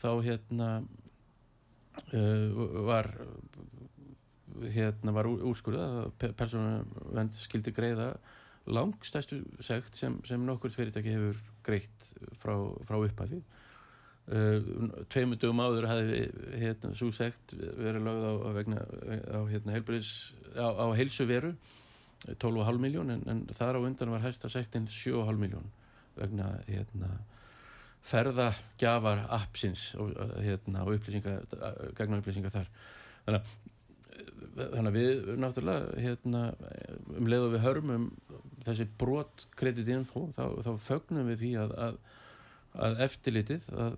þá 0.00 0.08
hérna 0.24 0.70
uh, 2.14 2.64
var 2.88 3.12
hérna 4.72 5.12
var 5.12 5.28
úrskurðað 5.28 6.00
að 6.06 6.32
persónavend 6.40 7.36
skildi 7.36 7.74
greiða 7.76 8.14
langstæstu 8.66 9.40
segt 9.60 9.96
sem, 9.96 10.18
sem 10.26 10.42
nokkur 10.46 10.74
fyrirtæki 10.74 11.14
hefur 11.14 11.40
greitt 11.66 12.10
frá, 12.40 12.56
frá 12.86 12.98
upphæfi 12.98 13.42
Uh, 14.26 14.58
tveimur 15.06 15.38
dögum 15.38 15.60
áður 15.62 15.84
hefði 15.86 16.16
hérna, 16.58 16.88
svo 16.98 17.12
segt 17.14 17.52
verið 17.54 18.08
lögð 18.08 18.24
á, 18.26 18.32
á, 18.34 18.50
hérna, 19.46 19.76
á, 20.58 20.66
á 20.82 20.86
heilsuveru 20.98 21.52
12,5 22.34 22.80
miljón 22.82 23.12
en, 23.14 23.22
en 23.30 23.44
þar 23.54 23.78
á 23.78 23.80
undan 23.86 24.10
var 24.10 24.24
hægsta 24.24 24.50
sektin 24.50 24.88
7,5 24.90 25.38
miljón 25.38 25.70
vegna 26.16 26.48
hérna, 26.66 27.12
ferðagjafar 28.06 29.22
appsins 29.36 29.92
og 30.00 30.10
hérna, 30.42 30.82
upplýsinga, 30.90 31.36
gegna 31.94 32.18
upplýsinga 32.18 32.50
þar. 32.50 32.70
Þannig 33.26 33.40
að, 33.40 33.54
þannig 34.56 34.90
að 34.90 34.96
við 34.96 35.32
náttúrulega 35.42 36.04
hérna, 36.04 36.42
um 37.16 37.28
leið 37.28 37.48
og 37.48 37.56
við 37.56 37.64
hörmum 37.66 38.06
þessi 38.66 38.86
brot 38.98 39.46
kreditinfo 39.58 40.28
þá, 40.36 40.44
þá 40.64 40.70
fögnum 40.80 41.28
við 41.32 41.42
því 41.42 41.52
að, 41.64 41.74
að 41.88 41.98
að 42.76 43.02
eftirlitið, 43.06 43.66
að 43.72 43.94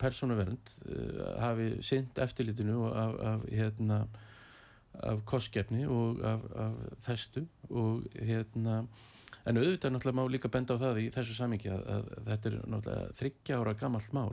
persónuvernd 0.00 0.72
uh, 0.86 1.22
hafi 1.42 1.70
synd 1.86 2.18
eftirlitinu 2.22 2.90
af, 2.90 3.14
af, 3.32 3.46
hérna, 3.50 4.00
af 5.06 5.22
kostgefni 5.28 5.86
og 5.90 6.20
af, 6.26 6.44
af 6.66 6.76
festu 7.06 7.44
og 7.70 8.06
hérna 8.14 8.84
en 9.48 9.58
auðvitað 9.58 9.94
náttúrulega 9.94 10.18
má 10.18 10.30
líka 10.30 10.50
benda 10.52 10.76
á 10.76 10.82
það 10.82 11.02
í 11.04 11.08
þessu 11.14 11.36
samingi 11.36 11.70
að, 11.72 11.82
að 11.96 12.08
þetta 12.28 12.50
er 12.50 12.56
náttúrulega 12.60 13.18
þryggja 13.20 13.60
ára 13.60 13.76
gammalt 13.80 14.14
mál. 14.16 14.30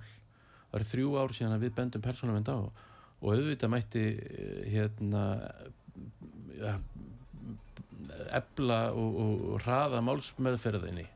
Það 0.67 0.79
er 0.79 0.87
þrjú 0.91 1.11
ár 1.15 1.35
síðan 1.35 1.55
að 1.55 1.65
við 1.65 1.75
bendum 1.77 2.03
persónuvernd 2.03 2.51
á. 2.51 2.57
og 2.57 2.86
auðvitað 3.21 3.73
mætti 3.73 4.05
hérna 4.69 5.23
ja, 6.57 6.75
ebla 8.37 8.81
og, 8.93 9.19
og, 9.23 9.45
og 9.53 9.65
hraða 9.65 10.03
málsmeðferðinni. 10.05 11.07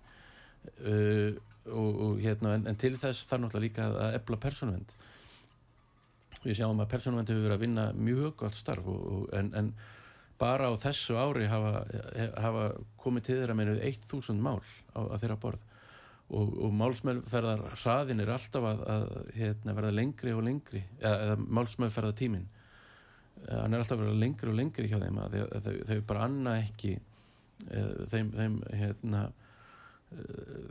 Uh, 0.82 1.38
og, 1.70 2.02
og 2.06 2.22
hérna 2.22 2.56
en, 2.58 2.66
en 2.72 2.78
til 2.80 2.96
þess 2.98 3.26
þarf 3.30 3.44
náttúrulega 3.44 3.68
líka 3.68 3.88
að 3.90 4.18
ebla 4.18 4.38
persónvend 4.42 4.94
við 6.42 6.58
sjáum 6.58 6.82
að 6.82 6.92
persónuvernd 6.96 7.30
hefur 7.30 7.44
verið 7.46 7.58
að 7.58 7.66
vinna 7.66 7.88
mjög 7.94 8.32
gott 8.42 8.58
starf 8.58 8.88
og, 8.90 9.02
og, 9.14 9.26
en, 9.38 9.52
en 9.58 9.74
bara 10.42 10.72
á 10.72 10.76
þessu 10.82 11.18
ári 11.22 11.46
hafa, 11.50 11.84
hafa 12.42 12.64
komið 13.02 13.28
til 13.28 13.38
þeirra 13.42 13.58
meinu 13.58 13.76
1000 13.78 14.42
mál 14.42 14.58
á, 14.98 15.06
á 15.06 15.16
þeirra 15.22 15.38
borð 15.42 15.62
og, 16.32 16.56
og 16.66 16.74
málsmeðferðar 16.80 17.64
hraðin 17.76 18.24
er 18.24 18.34
alltaf 18.34 18.68
að, 18.72 18.82
að 18.96 19.06
hérna, 19.36 19.76
verða 19.78 19.94
lengri 20.00 20.34
og 20.36 20.44
lengri 20.48 20.84
eða, 21.00 21.16
eða 21.28 21.38
málsmeðferðar 21.60 22.18
tímin 22.18 22.50
hann 23.50 23.74
er 23.74 23.82
alltaf 23.82 23.98
að 23.98 24.06
verða 24.06 24.22
lengri 24.22 24.52
og 24.52 24.60
lengri 24.60 24.90
hjá 24.92 25.00
þeim 25.02 25.22
að 25.22 25.38
þau, 25.38 25.78
þau, 25.90 26.02
bara 26.12 26.26
anna 26.28 26.58
ekki 26.62 26.98
eða, 27.70 28.10
þeim, 28.12 28.34
þeim 28.38 28.60
hérna 28.80 29.24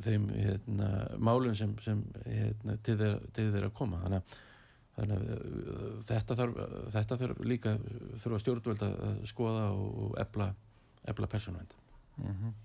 þeim 0.05 0.29
hérna, 0.35 0.89
málum 1.23 1.57
sem, 1.57 1.73
sem 1.85 2.01
hérna, 2.27 2.77
til, 2.85 2.97
til 3.37 3.51
þeirra 3.55 3.71
koma. 3.77 4.01
Þannig 4.05 4.21
að, 4.21 4.41
þannig 4.97 5.15
að 5.21 5.45
þetta, 6.11 6.37
þarf, 6.41 6.59
þetta 6.97 7.21
þarf 7.23 7.45
líka 7.49 7.77
þurfa 8.23 8.41
stjórnvöld 8.45 8.85
að 8.87 9.23
skoða 9.31 9.69
og 9.77 10.19
ebla, 10.21 10.51
ebla 11.09 11.31
persónavend 11.31 11.77
mm 12.19 12.35
-hmm. 12.35 12.59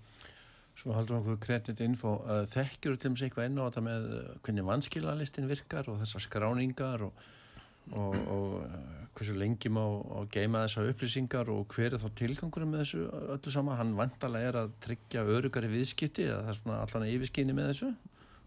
Svo 0.76 0.92
haldur 0.92 1.22
okkur 1.22 1.38
kreditinfo 1.40 2.12
þekkjur 2.52 2.98
til 3.00 3.10
og 3.10 3.14
með 3.14 3.20
sig 3.20 3.30
eitthvað 3.30 3.48
enn 3.48 3.60
á 3.60 3.64
þetta 3.64 3.82
með 3.86 4.06
hvernig 4.44 4.66
vanskilalistin 4.68 5.48
virkar 5.48 5.88
og 5.88 6.02
þessar 6.02 6.24
skráningar 6.26 7.06
og, 7.06 7.22
og, 7.96 8.16
og 8.34 9.06
hversu 9.16 9.36
lengi 9.40 9.70
má 9.72 9.82
geima 10.32 10.66
þessar 10.66 10.90
upplýsingar 10.92 11.48
og 11.52 11.72
hver 11.72 11.96
er 11.96 12.02
þá 12.02 12.10
tilgangurum 12.20 12.74
með 12.74 12.82
þessu 12.84 13.06
öllu 13.36 13.54
sama, 13.54 13.78
hann 13.78 13.94
vantalega 13.96 14.50
er 14.50 14.58
að 14.64 14.74
tryggja 14.84 15.24
örugari 15.36 15.70
viðskipti 15.72 16.26
eða 16.26 16.42
það 16.42 16.52
er 16.52 16.58
svona 16.60 16.80
allan 16.84 17.08
yfirskinni 17.14 17.56
með 17.56 17.70
þessu? 17.72 17.92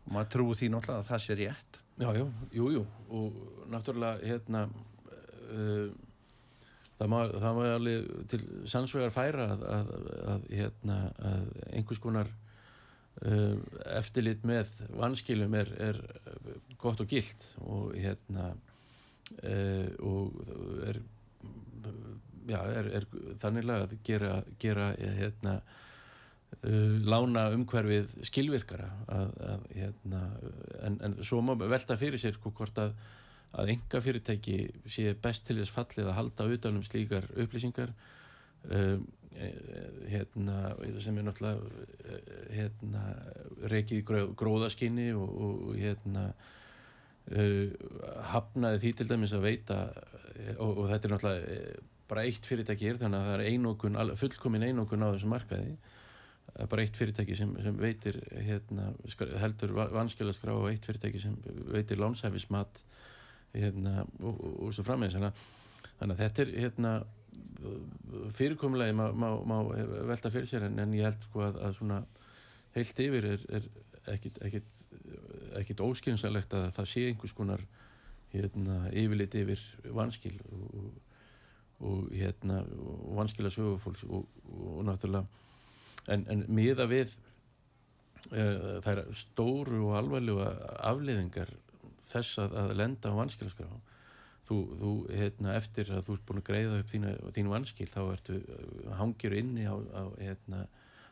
Og 0.06 0.14
maður 0.14 0.30
trúi 0.36 0.60
því 0.60 0.70
náttúrulega 0.76 1.02
að 1.02 1.10
það 1.10 1.24
sé 1.26 1.40
rétt. 1.40 1.82
Já, 2.00 2.10
já, 2.16 2.26
jú, 2.56 2.70
jú. 2.76 2.84
Og 3.10 3.42
náttúrulega 3.74 4.30
hérna 4.30 4.68
uh, 4.70 5.90
það 7.00 7.12
má, 7.12 7.20
það 7.32 7.58
má 7.58 7.66
alveg 7.74 8.08
til 8.32 8.41
sannsvegar 8.70 9.14
færa 9.16 9.50
að, 9.56 9.66
að, 9.78 9.91
að, 10.34 10.47
hérna, 10.60 10.97
að 11.32 11.52
einhvers 11.72 12.02
konar 12.04 12.32
uh, 13.24 13.56
eftirlit 13.95 14.47
með 14.47 14.74
vanskilum 15.00 15.56
er, 15.60 15.72
er 15.89 16.02
gott 16.82 17.04
og 17.04 17.12
gilt 17.12 17.54
og 17.64 17.93
hérna 17.95 18.52
uh, 18.52 19.88
og 20.04 20.41
er 20.89 21.02
já, 22.50 22.60
er, 22.64 22.89
er 23.00 23.06
þanniglega 23.39 23.88
að 23.88 24.02
gera, 24.08 24.41
gera 24.62 24.95
hérna 25.20 25.62
Uh, 26.66 26.97
lána 27.06 27.43
umhverfið 27.54 28.16
skilvirkara 28.26 28.88
að, 29.14 29.28
að, 29.47 29.66
hérna, 29.78 30.22
en, 30.82 30.95
en 31.06 31.14
svo 31.24 31.43
má 31.45 31.54
velta 31.62 31.93
fyrir 31.95 32.20
sér 32.20 32.34
sko 32.36 32.50
hvort 32.58 32.82
að, 32.82 32.95
að 33.58 33.74
enga 33.76 34.02
fyrirtæki 34.06 34.58
sé 34.89 35.14
best 35.22 35.47
til 35.47 35.58
þess 35.60 35.74
fallið 35.74 36.12
að 36.12 36.18
halda 36.20 36.50
utanum 36.56 36.86
slíkar 36.86 37.30
upplýsingar. 37.39 37.93
Uh, 38.70 39.00
hérna, 40.10 40.74
sem 41.00 41.16
er 41.16 41.24
náttúrulega 41.24 42.18
hérna, 42.52 43.04
reikið 43.72 44.02
gró, 44.04 44.24
gróðaskinni 44.36 45.14
og, 45.16 45.30
og 45.30 45.78
hérna 45.80 46.26
uh, 47.32 47.70
hafnaði 48.34 48.82
því 48.84 48.91
til 49.00 49.08
dæmis 49.14 49.36
að 49.38 49.45
veita 49.45 49.78
og, 50.58 50.74
og 50.74 50.89
þetta 50.89 51.08
er 51.08 51.16
náttúrulega 51.16 51.78
bara 52.10 52.26
eitt 52.26 52.47
fyrirtæki 52.50 52.89
er 52.89 53.00
þannig 53.00 53.22
að 53.22 53.28
það 53.30 53.36
er 53.38 53.47
einokun, 53.54 53.97
fullkomin 54.18 54.66
einokun 54.66 55.06
á 55.06 55.14
þessum 55.14 55.34
markaði. 55.36 55.76
Bara 56.72 56.84
eitt 56.84 56.97
fyrirtæki 56.97 57.36
sem, 57.38 57.52
sem 57.62 57.76
veitir 57.78 58.18
hérna, 58.34 58.89
heldur 59.43 59.76
vanskjöla 59.93 60.34
skrá 60.34 60.56
og 60.56 60.72
eitt 60.72 60.88
fyrirtæki 60.89 61.22
sem 61.22 61.36
veitir 61.70 62.02
lánshæfismat 62.02 62.82
hérna, 63.54 64.04
og, 64.20 64.36
og, 64.36 64.54
og 64.68 64.76
svo 64.76 64.86
frammeins 64.88 65.16
þannig 65.18 66.14
að 66.14 66.22
þetta 66.24 66.45
er 66.45 66.54
hérna, 66.66 66.93
fyrirkomulegi 68.36 68.95
má, 68.95 69.10
má, 69.12 69.28
má 69.47 69.58
velta 70.08 70.32
fyrir 70.32 70.47
sér 70.50 70.68
en, 70.70 70.80
en 70.80 70.95
ég 70.95 71.08
held 71.08 71.28
sko 71.28 71.43
að, 71.47 71.60
að 71.66 71.76
svona 71.80 72.00
heilt 72.76 73.02
yfir 73.04 73.28
er, 73.34 73.43
er 73.58 73.68
ekkit, 74.14 74.39
ekkit, 74.45 74.82
ekkit 75.60 75.84
óskynsalegt 75.84 76.56
að 76.56 76.70
það 76.78 76.89
sé 76.93 77.06
einhvers 77.10 77.36
konar 77.36 77.64
hérna, 78.34 78.82
yfirlit 78.93 79.36
yfir 79.41 79.64
vanskil 79.95 80.36
og, 80.54 80.89
og 81.80 82.14
hérna, 82.14 82.62
vanskila 83.18 83.52
sögufólks 83.54 84.06
og 84.10 84.84
náttúrulega 84.88 85.26
en, 86.14 86.26
en 86.32 86.45
miða 86.47 86.88
við 86.89 87.16
uh, 88.32 88.78
þær 88.86 89.04
stóru 89.18 89.84
og 89.88 89.97
alvarlega 90.00 90.52
afliðingar 90.91 91.52
þess 92.10 92.41
að, 92.43 92.57
að 92.64 92.76
lenda 92.80 93.14
á 93.14 93.20
vanskilaskrá. 93.20 93.70
Þú, 94.49 94.57
þú 94.80 94.91
hérna, 95.14 95.53
eftir 95.60 95.91
að 95.93 96.07
þú 96.07 96.16
ert 96.16 96.24
búin 96.30 96.41
að 96.41 96.47
greiða 96.47 96.80
upp 96.82 96.93
þína, 96.93 97.12
þínu 97.36 97.51
vanskil 97.53 97.89
þá 97.91 97.99
ertu 98.05 98.39
hangir 98.97 99.36
inni 99.38 99.68
á, 99.70 99.76
á 99.78 100.03
hérna, 100.18 100.64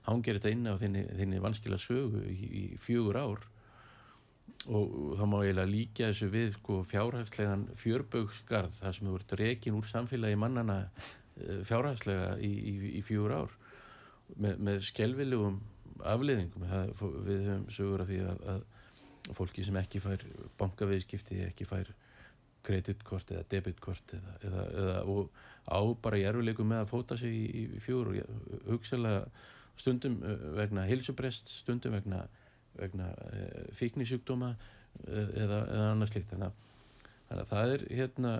hangir 0.07 0.39
þetta 0.39 0.53
inni 0.55 0.73
á 0.73 0.75
þinni, 0.81 1.03
þinni 1.19 1.43
vanskilasögu 1.43 2.23
í, 2.31 2.37
í 2.47 2.63
fjögur 2.81 3.19
ár. 3.21 3.45
Og 4.67 5.13
þá 5.19 5.23
má 5.29 5.37
ég 5.45 5.59
líka 5.69 6.09
þessu 6.09 6.31
við 6.33 6.49
sko, 6.55 6.81
fjárhagslegan 6.87 7.67
fjörbögsgarð 7.77 8.73
þar 8.79 8.97
sem 8.97 9.07
þú 9.07 9.19
ert 9.19 9.37
rekin 9.39 9.77
úr 9.77 9.87
samfélagi 9.87 10.39
mannana 10.39 10.79
fjárhagslega 11.37 12.37
í, 12.41 12.49
í, 12.49 12.73
í 12.97 13.03
fjögur 13.05 13.35
ár. 13.43 13.53
Með, 14.35 14.57
með 14.65 14.81
skelvilegum 14.89 15.61
afleiðingum. 16.05 16.65
Það, 16.71 16.91
við 17.27 17.45
höfum 17.45 17.67
sögur 17.73 18.03
af 18.03 18.09
því 18.09 18.19
að, 18.31 18.41
að 18.53 18.65
fólki 19.35 19.65
sem 19.65 19.77
ekki 19.79 20.01
fær 20.03 20.23
bankaviðskipti, 20.59 21.41
ekki 21.49 21.67
fær 21.67 21.91
kreditkort 22.67 23.31
eða 23.31 23.45
debitkort 23.51 24.15
eða, 24.17 24.33
eða, 24.47 24.65
eða 24.81 24.97
á 25.67 25.79
bara 26.01 26.19
í 26.19 26.25
erfileikum 26.27 26.69
með 26.71 26.83
að 26.83 26.91
fóta 26.91 27.17
sig 27.19 27.33
í, 27.35 27.63
í 27.77 27.81
fjóru 27.83 28.17
og 28.23 28.69
hugsalega 28.71 29.25
stundum 29.77 30.17
vegna 30.57 30.85
hilsubrest, 30.89 31.51
stundum 31.51 31.95
vegna, 31.97 32.23
vegna 32.77 33.11
e, 33.31 33.65
fíknisjúkdóma 33.77 34.53
e, 34.53 35.19
eða, 35.43 35.59
eða 35.65 35.91
annars 35.91 36.13
slikt 36.13 36.31
þannig 36.31 36.63
að, 37.29 37.43
það 37.51 37.75
er 37.75 37.85
hérna 37.99 38.33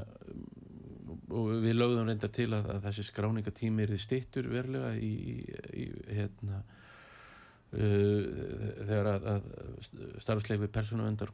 og 1.28 1.52
við 1.64 1.76
lögðum 1.76 2.10
reyndar 2.10 2.32
til 2.34 2.50
að, 2.56 2.72
að 2.78 2.88
þessi 2.88 3.08
skráningatími 3.10 3.86
er 3.86 3.96
stittur 4.02 4.50
verulega 4.52 4.94
í, 4.96 5.14
í 5.76 5.88
hérna 6.16 6.64
þegar 7.72 9.09
að, 9.11 9.26
að 9.34 9.47
starfsleifi 10.24 10.70
persónavendar 10.72 11.34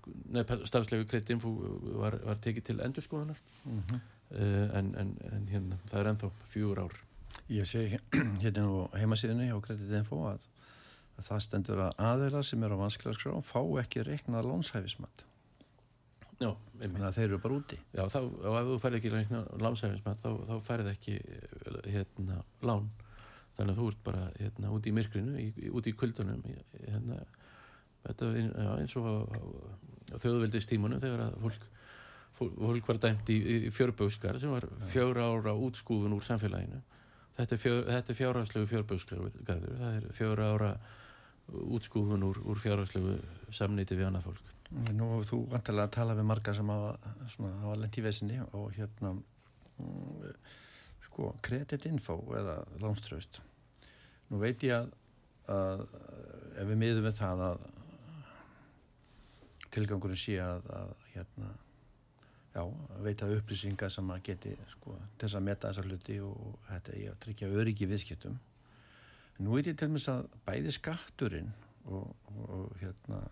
starfsleifi 0.65 1.05
kredinfú 1.11 1.51
var, 1.99 2.17
var 2.25 2.39
tekið 2.41 2.69
til 2.69 2.79
endurskoðanar 2.81 3.41
mm 3.63 3.81
-hmm. 3.81 3.99
uh, 4.31 4.77
en, 4.79 4.95
en, 4.97 5.11
en 5.31 5.47
hérna 5.51 5.77
það 5.85 5.99
er 5.99 6.09
ennþá 6.13 6.31
fjúur 6.55 6.79
ár. 6.85 6.95
Ég 7.49 7.69
sé 7.69 7.99
hérna 8.43 8.65
á 8.65 8.97
heimasíðinni 8.97 9.53
á 9.53 9.57
kreditinfó 9.61 10.23
að, 10.31 10.47
að 11.17 11.27
það 11.29 11.43
stendur 11.45 11.85
að 11.85 11.93
aðeila 11.97 12.43
sem 12.43 12.63
er 12.63 12.73
á 12.73 12.81
vanskilarskrá 12.81 13.41
fá 13.41 13.61
ekki 13.83 14.03
reiknað 14.03 14.49
lónshæfismat 14.49 15.25
Já, 16.41 16.49
þannig 16.79 17.05
að 17.05 17.15
þeir 17.17 17.27
eru 17.27 17.39
bara 17.43 17.57
úti. 17.59 17.77
Já, 17.93 18.03
þá, 18.11 18.19
ef 18.49 18.69
þú 18.69 18.77
færði 18.81 18.99
ekki 18.99 19.11
lánsæfinsmat 19.63 20.23
þá, 20.23 20.29
þá 20.49 20.55
færði 20.65 20.93
ekki 20.93 21.17
hérna, 21.93 22.39
lán 22.65 22.89
þannig 23.57 23.73
að 23.73 23.79
þú 23.79 23.89
ert 23.91 24.01
bara 24.07 24.23
hérna, 24.39 24.71
úti 24.73 24.89
í 24.91 24.95
myrkrinu 24.97 25.35
í, 25.41 25.47
úti 25.69 25.93
í 25.93 25.97
kuldunum 25.97 26.41
hérna, 26.47 27.19
þetta, 28.07 28.31
já, 28.39 28.71
eins 28.77 28.95
og 28.99 29.09
á, 29.09 29.15
á 30.13 30.17
þjóðveldistímunum 30.23 31.03
þegar 31.03 31.25
að 31.27 31.37
fólk, 31.43 31.67
fólk, 32.39 32.89
var 32.89 33.01
dæmt 33.05 33.29
í, 33.33 33.37
í 33.37 33.73
fjörböskar 33.73 34.39
sem 34.41 34.53
var 34.53 34.67
fjöra 34.91 35.29
ára 35.29 35.53
útskúfun 35.53 36.15
úr 36.17 36.25
samfélaginu. 36.25 36.81
Þetta 37.37 37.55
er, 37.55 37.61
fjör, 37.61 37.79
þetta 37.89 38.13
er 38.13 38.17
fjárhagslegu 38.19 38.69
fjörböskarður 38.69 39.37
það 39.45 39.95
er 39.99 40.09
fjöra 40.13 40.49
ára 40.53 40.73
útskúfun 41.53 42.25
úr, 42.27 42.41
úr 42.45 42.59
fjárhagslegu 42.61 43.15
samniti 43.53 43.97
við 43.97 44.09
annað 44.09 44.27
fólk. 44.29 44.51
Nú 44.73 45.11
hefur 45.11 45.29
þú 45.29 45.39
vantilega 45.51 45.85
að 45.85 45.95
tala 45.95 46.17
við 46.17 46.27
marga 46.29 46.53
sem 46.57 46.69
hafa 46.73 47.77
lent 47.77 47.97
í 47.97 48.03
vesinni 48.05 48.39
og 48.57 48.71
hérna 48.73 49.13
mm, 49.13 50.29
sko, 51.13 51.33
kreditinfo 51.45 52.17
eða 52.33 52.57
lánströst 52.81 53.39
nú 54.33 54.41
veit 54.41 54.63
ég 54.65 54.73
að, 54.73 54.89
að 55.53 55.83
ef 56.57 56.69
við 56.71 56.79
miðum 56.81 57.05
við 57.05 57.19
það 57.19 57.43
að 57.51 57.67
tilgangurinn 59.73 60.19
sé 60.19 60.39
að, 60.41 60.65
að 60.73 60.95
hérna 61.13 61.51
já, 62.53 62.63
veita 63.05 63.29
upplýsingar 63.33 63.93
sem 63.93 64.09
að 64.13 64.25
geti 64.29 64.55
sko, 64.71 64.97
til 65.17 65.27
þess 65.27 65.37
að 65.37 65.45
meta 65.47 65.69
þessa 65.69 65.85
hluti 65.87 66.17
og 66.25 66.57
þetta 66.69 66.97
að 67.11 67.21
tryggja 67.25 67.53
öryggi 67.61 67.89
viðskiptum. 67.89 68.35
Nú 69.41 69.55
veit 69.55 69.69
ég 69.69 69.77
til 69.77 69.89
með 69.89 70.09
að 70.13 70.27
bæði 70.45 70.73
skatturinn 70.75 71.49
og, 71.89 72.11
og, 72.29 72.43
og 72.57 72.75
hérna 72.81 73.23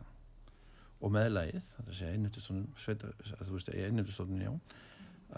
og 1.01 1.13
meðlægið, 1.13 1.61
það 1.73 1.84
er 1.84 1.91
að 1.91 1.97
segja 1.97 2.15
einnumtustofnun 2.15 2.65
þú 2.77 3.53
veist, 3.55 3.69
einnumtustofnun, 3.73 4.41
já 4.45 4.53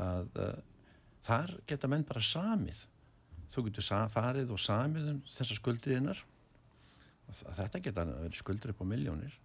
að 0.04 0.40
þar 1.24 1.56
geta 1.70 1.90
menn 1.92 2.06
bara 2.08 2.24
samið. 2.24 2.86
Þú 3.54 3.68
getur 3.68 4.10
farið 4.12 4.52
og 4.54 4.62
samið 4.62 5.10
um 5.14 5.24
þessar 5.30 5.60
skuldiðinnar 5.60 6.24
þetta 7.32 7.82
geta 7.84 8.06
skuldir 8.36 8.74
upp 8.74 8.84
á 8.84 8.86
miljónir 8.88 9.40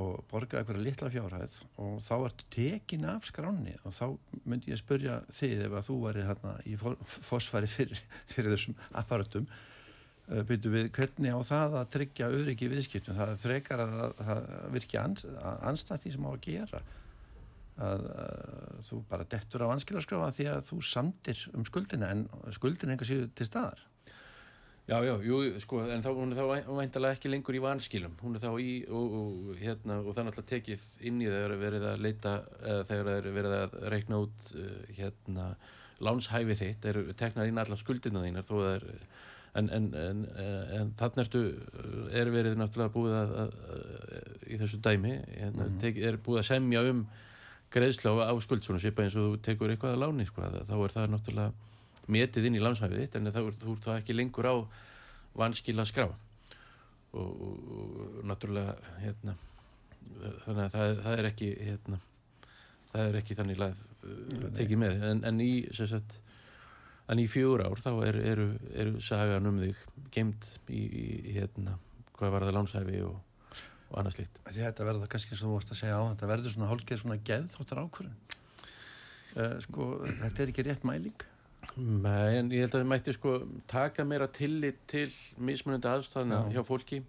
og 0.00 0.22
borgaði 0.30 0.62
eitthvað 0.62 0.84
litla 0.86 1.10
fjárhæð 1.12 1.58
og 1.84 1.98
þá 2.04 2.14
ertu 2.16 2.46
tekin 2.54 3.04
af 3.12 3.26
skráni 3.28 3.74
og 3.84 3.92
þá 3.92 4.06
myndi 4.48 4.72
ég 4.72 4.80
spyrja 4.80 5.18
þið 5.36 5.66
ef 5.66 5.76
að 5.76 5.84
þú 5.90 5.96
væri 6.06 6.24
hérna 6.28 6.54
í 6.64 6.78
fósfæri 6.80 7.68
fyrir, 7.74 8.00
fyrir 8.30 8.54
þessum 8.54 8.78
apparatum 8.96 9.50
uh, 9.50 10.40
byrju 10.48 10.72
við 10.72 10.88
hvernig 10.96 11.36
á 11.36 11.40
það 11.44 11.76
að 11.82 11.92
tryggja 11.98 12.30
öryggi 12.32 12.70
viðskiptum, 12.72 13.18
það 13.18 13.36
frekar 13.44 13.84
að 13.84 14.16
það 14.22 14.42
virkja 14.78 15.04
ans, 15.04 15.28
anstætt 15.60 16.06
því 16.06 16.16
sem 16.16 16.28
á 16.28 16.30
að 16.32 16.42
gera 16.48 16.82
að, 17.78 18.04
að 18.24 18.82
þú 18.88 19.00
bara 19.08 19.28
dettur 19.32 19.64
á 19.64 19.72
anskilarskráfa 19.72 20.34
því 20.36 20.50
að 20.52 20.68
þú 20.68 20.82
samtir 20.84 21.46
um 21.56 21.64
skuldina 21.64 22.10
en 22.12 22.26
skuldina 22.52 22.96
enga 22.96 23.08
síðu 23.08 23.30
til 23.36 23.48
staðar 23.48 23.86
Já, 24.82 24.96
já, 25.06 25.12
jú, 25.22 25.36
sko, 25.62 25.78
en 25.94 26.00
þá, 26.02 26.08
hún 26.16 26.34
er 26.34 26.40
þá 26.40 26.70
væntalega 26.74 27.14
ekki 27.14 27.30
lengur 27.30 27.54
í 27.54 27.60
vanskilum, 27.62 28.16
hún 28.18 28.34
er 28.34 28.42
þá 28.42 28.48
í, 28.58 28.72
og, 28.90 29.12
og, 29.14 29.52
hérna, 29.60 30.00
og 30.02 30.08
það 30.08 30.18
er 30.18 30.26
náttúrulega 30.26 30.50
tekið 30.50 30.86
inn 31.06 31.20
í 31.22 31.28
þegar 31.30 31.54
verið 31.60 31.86
að 31.86 32.02
leita, 32.02 32.32
eða 32.66 32.88
þegar 32.88 33.28
verið 33.36 33.54
að 33.60 33.76
reikna 33.94 34.18
út, 34.24 34.48
uh, 34.58 34.72
hérna, 34.96 35.46
lánshæfi 36.02 36.56
þitt, 36.58 36.88
eru 36.90 37.04
teknar 37.14 37.52
inn 37.52 37.62
allar 37.62 37.78
skuldina 37.78 38.24
þínar, 38.24 38.48
þó 38.48 38.52
það 38.56 38.72
er, 38.72 38.88
en, 39.60 39.70
en, 39.78 39.88
en, 40.02 40.26
en 40.80 40.92
þannig 40.98 41.22
ertu, 41.28 41.44
er 42.18 42.34
verið 42.34 42.58
náttúrulega 42.58 42.94
búið 42.96 43.18
að, 43.20 43.36
að, 43.44 43.56
að 43.78 44.48
í 44.50 44.62
þessu 44.64 44.82
dæmi, 44.82 45.14
hérna, 45.30 45.60
mm 45.60 45.68
-hmm. 45.68 45.82
tek, 45.86 46.02
er 46.10 46.18
búið 46.26 46.42
að 46.42 46.48
semja 46.50 46.82
um 46.90 47.06
greiðsla 47.72 48.14
á 48.28 48.34
skuld, 48.44 48.64
svona 48.64 48.80
svipa 48.82 49.04
eins 49.04 49.16
og 49.16 49.28
þú 49.28 49.42
tekur 49.46 49.72
eitthvað 49.72 49.96
að 49.96 50.02
láni, 50.02 50.26
sko, 50.28 50.48
þá 50.68 50.74
er 50.76 50.94
það 50.96 51.12
náttúrulega 51.12 51.70
metið 52.12 52.48
inn 52.48 52.58
í 52.58 52.62
landshæfið 52.62 53.04
þitt 53.04 53.16
en 53.18 53.32
þá 53.32 53.40
er 53.42 53.56
þú 53.62 53.76
það 53.84 54.00
ekki 54.00 54.16
lengur 54.16 54.48
á 54.48 54.54
vanskila 55.38 55.86
skrá. 55.88 56.08
Og, 57.12 57.30
og, 57.30 57.72
og 57.76 58.20
náttúrulega 58.28 58.76
hérna, 59.02 59.36
þannig 60.46 60.64
að 60.64 60.74
það, 60.74 60.92
það 61.04 61.18
er 61.18 61.28
ekki 61.28 61.48
hérna, 61.60 61.98
það 62.92 63.08
er 63.08 63.18
ekki 63.20 63.38
þannig 63.38 63.64
að 63.66 63.74
uh, 63.76 64.46
tekið 64.56 64.80
með. 64.80 65.02
En, 65.10 65.24
en 65.28 65.42
í 65.44 65.52
sagt, 65.76 66.16
en 67.12 67.20
í 67.20 67.26
fjór 67.30 67.66
ár 67.66 67.82
þá 67.82 67.92
eru, 68.08 68.22
eru, 68.32 68.48
eru 68.84 69.02
sagan 69.04 69.50
um 69.50 69.60
þig 69.60 69.84
gemd 70.14 70.48
í, 70.72 70.82
í 70.82 71.36
hérna, 71.36 71.76
hvað 72.16 72.34
var 72.36 72.48
það 72.48 72.58
landshæfi 72.58 73.04
og, 73.08 73.20
og 73.92 73.98
annað 74.00 74.16
slikt 74.16 74.40
Þetta 74.48 74.86
verður 74.86 75.04
það 75.04 75.12
kannski 75.14 75.38
svo 75.38 75.58
að 75.60 75.74
segja 75.76 75.98
á 76.00 76.02
þetta 76.08 76.30
verður 76.30 76.54
svona 76.54 76.70
hálfgeð 76.70 77.02
svona 77.02 77.18
geðþóttar 77.28 77.82
ákvörðun. 77.82 78.16
Uh, 79.32 79.56
sko, 79.64 79.88
þetta 80.08 80.42
er 80.44 80.52
ekki 80.52 80.64
rétt 80.66 80.86
mæling? 80.88 81.26
Nei, 81.76 82.36
en 82.36 82.50
ég 82.52 82.66
held 82.66 82.74
að 82.76 82.82
við 82.82 82.90
mætti 82.90 83.14
sko 83.16 83.34
taka 83.70 84.04
meira 84.04 84.28
tillit 84.28 84.80
til 84.90 85.08
mismunandi 85.40 85.88
aðstæðina 85.88 86.40
Já. 86.42 86.56
hjá 86.56 86.66
fólki. 86.66 87.02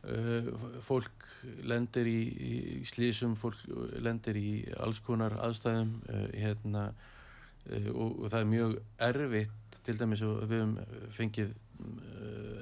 Uh, 0.00 0.50
fólk 0.86 1.26
lendir 1.68 2.08
í, 2.08 2.20
í 2.50 2.52
slísum, 2.88 3.34
fólk 3.40 3.58
lendir 4.00 4.38
í 4.40 4.52
alls 4.80 5.00
konar 5.04 5.34
aðstæðum 5.44 5.96
uh, 6.08 6.28
hérna 6.36 6.86
uh, 6.92 7.90
og, 7.92 8.22
og 8.22 8.30
það 8.30 8.38
er 8.38 8.48
mjög 8.54 8.78
erfitt 9.10 9.80
til 9.84 9.98
dæmis 10.00 10.24
og 10.24 10.44
við 10.46 10.62
hefum 10.62 11.10
fengið 11.16 11.52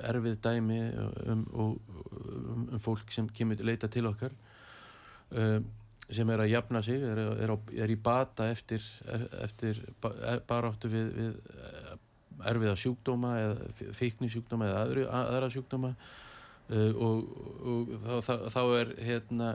erfið 0.08 0.38
dæmi 0.44 0.78
um, 1.28 1.42
um, 1.52 1.74
um 2.72 2.82
fólk 2.82 3.12
sem 3.12 3.28
kemur 3.34 3.60
leita 3.64 3.90
til 3.90 4.06
okkar 4.10 4.34
uh, 5.34 5.58
sem 6.08 6.30
er 6.32 6.40
að 6.40 6.52
jafna 6.54 6.82
sig, 6.84 7.02
er, 7.04 7.18
er, 7.44 7.52
á, 7.52 7.56
er 7.84 7.90
í 7.92 7.96
bata 8.00 8.46
eftir, 8.48 8.84
eftir 9.44 9.82
baráttu 10.48 10.88
við, 10.88 11.10
við 11.18 11.34
eh, 11.52 11.90
erfiða 12.48 12.76
sjúkdóma 12.80 13.32
eða 13.42 13.90
feikni 13.98 14.30
sjúkdóma 14.32 14.70
eða 14.70 14.78
aðri, 14.86 15.04
aðra 15.04 15.50
sjúkdóma 15.52 15.90
og, 16.70 17.28
og 17.60 17.92
þá, 18.06 18.14
þá, 18.24 18.32
þá 18.54 18.62
er 18.78 18.94
hérna 19.04 19.50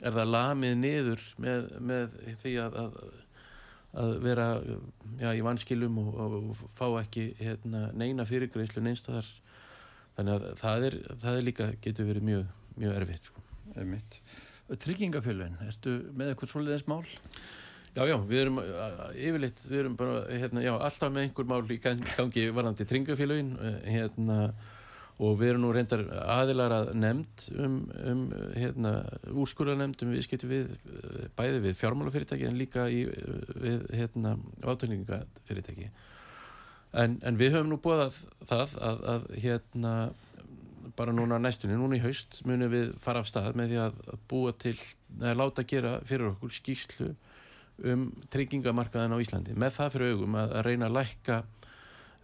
er 0.00 0.16
það 0.16 0.32
lamið 0.34 0.76
niður 0.80 1.26
með, 1.40 1.68
með 1.90 2.16
því 2.40 2.54
að, 2.64 2.78
að, 2.82 2.98
að 3.98 4.12
vera 4.22 4.48
já, 5.18 5.32
í 5.34 5.42
vanskilum 5.42 5.98
og, 6.02 6.20
og 6.20 6.60
fá 6.76 6.86
ekki 7.00 7.32
hérna, 7.40 7.88
neina 7.96 8.26
fyrirgreyslu 8.28 8.82
neinstadar 8.84 9.26
þannig 10.16 10.36
að 10.36 10.46
það 10.60 10.86
er, 10.86 10.98
það 11.24 11.38
er 11.38 11.48
líka 11.48 11.72
getur 11.82 12.08
verið 12.10 12.28
mjög, 12.28 12.46
mjög 12.76 13.00
erfitt 13.00 13.30
sko. 13.30 13.44
Tryggingafjölun, 14.70 15.56
ertu 15.66 15.96
með 16.14 16.32
eitthvað 16.32 16.52
svoleiðis 16.52 16.86
mál? 16.90 17.02
Já, 17.90 18.04
já, 18.06 18.14
við 18.22 18.40
erum 18.44 18.60
yfirleitt, 18.60 19.62
við 19.66 19.80
erum 19.80 19.96
bara, 19.98 20.20
hérna, 20.30 20.62
já, 20.62 20.70
alltaf 20.76 21.10
með 21.10 21.24
einhver 21.26 21.48
mál 21.50 21.64
í 21.66 21.78
gangi 21.82 22.44
varandi 22.54 22.86
tryggingafjölun, 22.86 23.48
eh, 23.66 23.80
hérna, 23.96 24.36
og 25.20 25.36
við 25.36 25.52
erum 25.52 25.64
nú 25.66 25.72
reyndar 25.74 26.02
aðilar 26.32 26.72
að 26.72 26.90
nefnd 26.96 27.44
um, 27.60 27.74
um 28.08 28.22
hérna, 28.56 28.92
úrskurðarnemnd 29.36 30.04
um 30.06 30.14
viðskipti 30.14 30.48
við, 30.48 30.70
bæði 31.36 31.60
við 31.66 31.76
fjármálafyrirtæki 31.82 32.48
en 32.48 32.56
líka 32.60 32.86
í, 32.88 33.02
við, 33.60 33.84
hérna, 34.00 34.38
átökningafyrirtæki. 34.64 35.90
En, 36.96 37.18
en 37.22 37.38
við 37.38 37.54
höfum 37.54 37.70
nú 37.70 37.78
búið 37.84 38.06
að 38.06 38.18
það 38.48 38.74
að, 38.88 39.04
að 39.12 39.28
hérna, 39.44 39.94
bara 40.96 41.14
núna 41.14 41.38
næstunni, 41.38 41.76
núna 41.78 42.00
í 42.00 42.02
haust 42.02 42.40
munum 42.48 42.72
við 42.72 42.94
fara 43.00 43.20
af 43.22 43.28
stað 43.28 43.52
með 43.60 43.74
því 43.74 43.82
að 43.84 44.00
búa 44.30 44.56
til, 44.56 44.76
að 45.20 45.38
láta 45.38 45.68
gera 45.68 45.98
fyrir 46.06 46.32
okkur 46.32 46.56
skýslu 46.56 47.12
um 47.90 48.10
tryggingamarkaðan 48.32 49.14
á 49.16 49.22
Íslandi 49.22 49.54
með 49.56 49.76
það 49.78 49.94
fyrir 49.94 50.14
augum 50.14 50.36
að, 50.36 50.52
að 50.58 50.66
reyna 50.66 50.88
að 50.88 50.96
lækka 50.98 51.38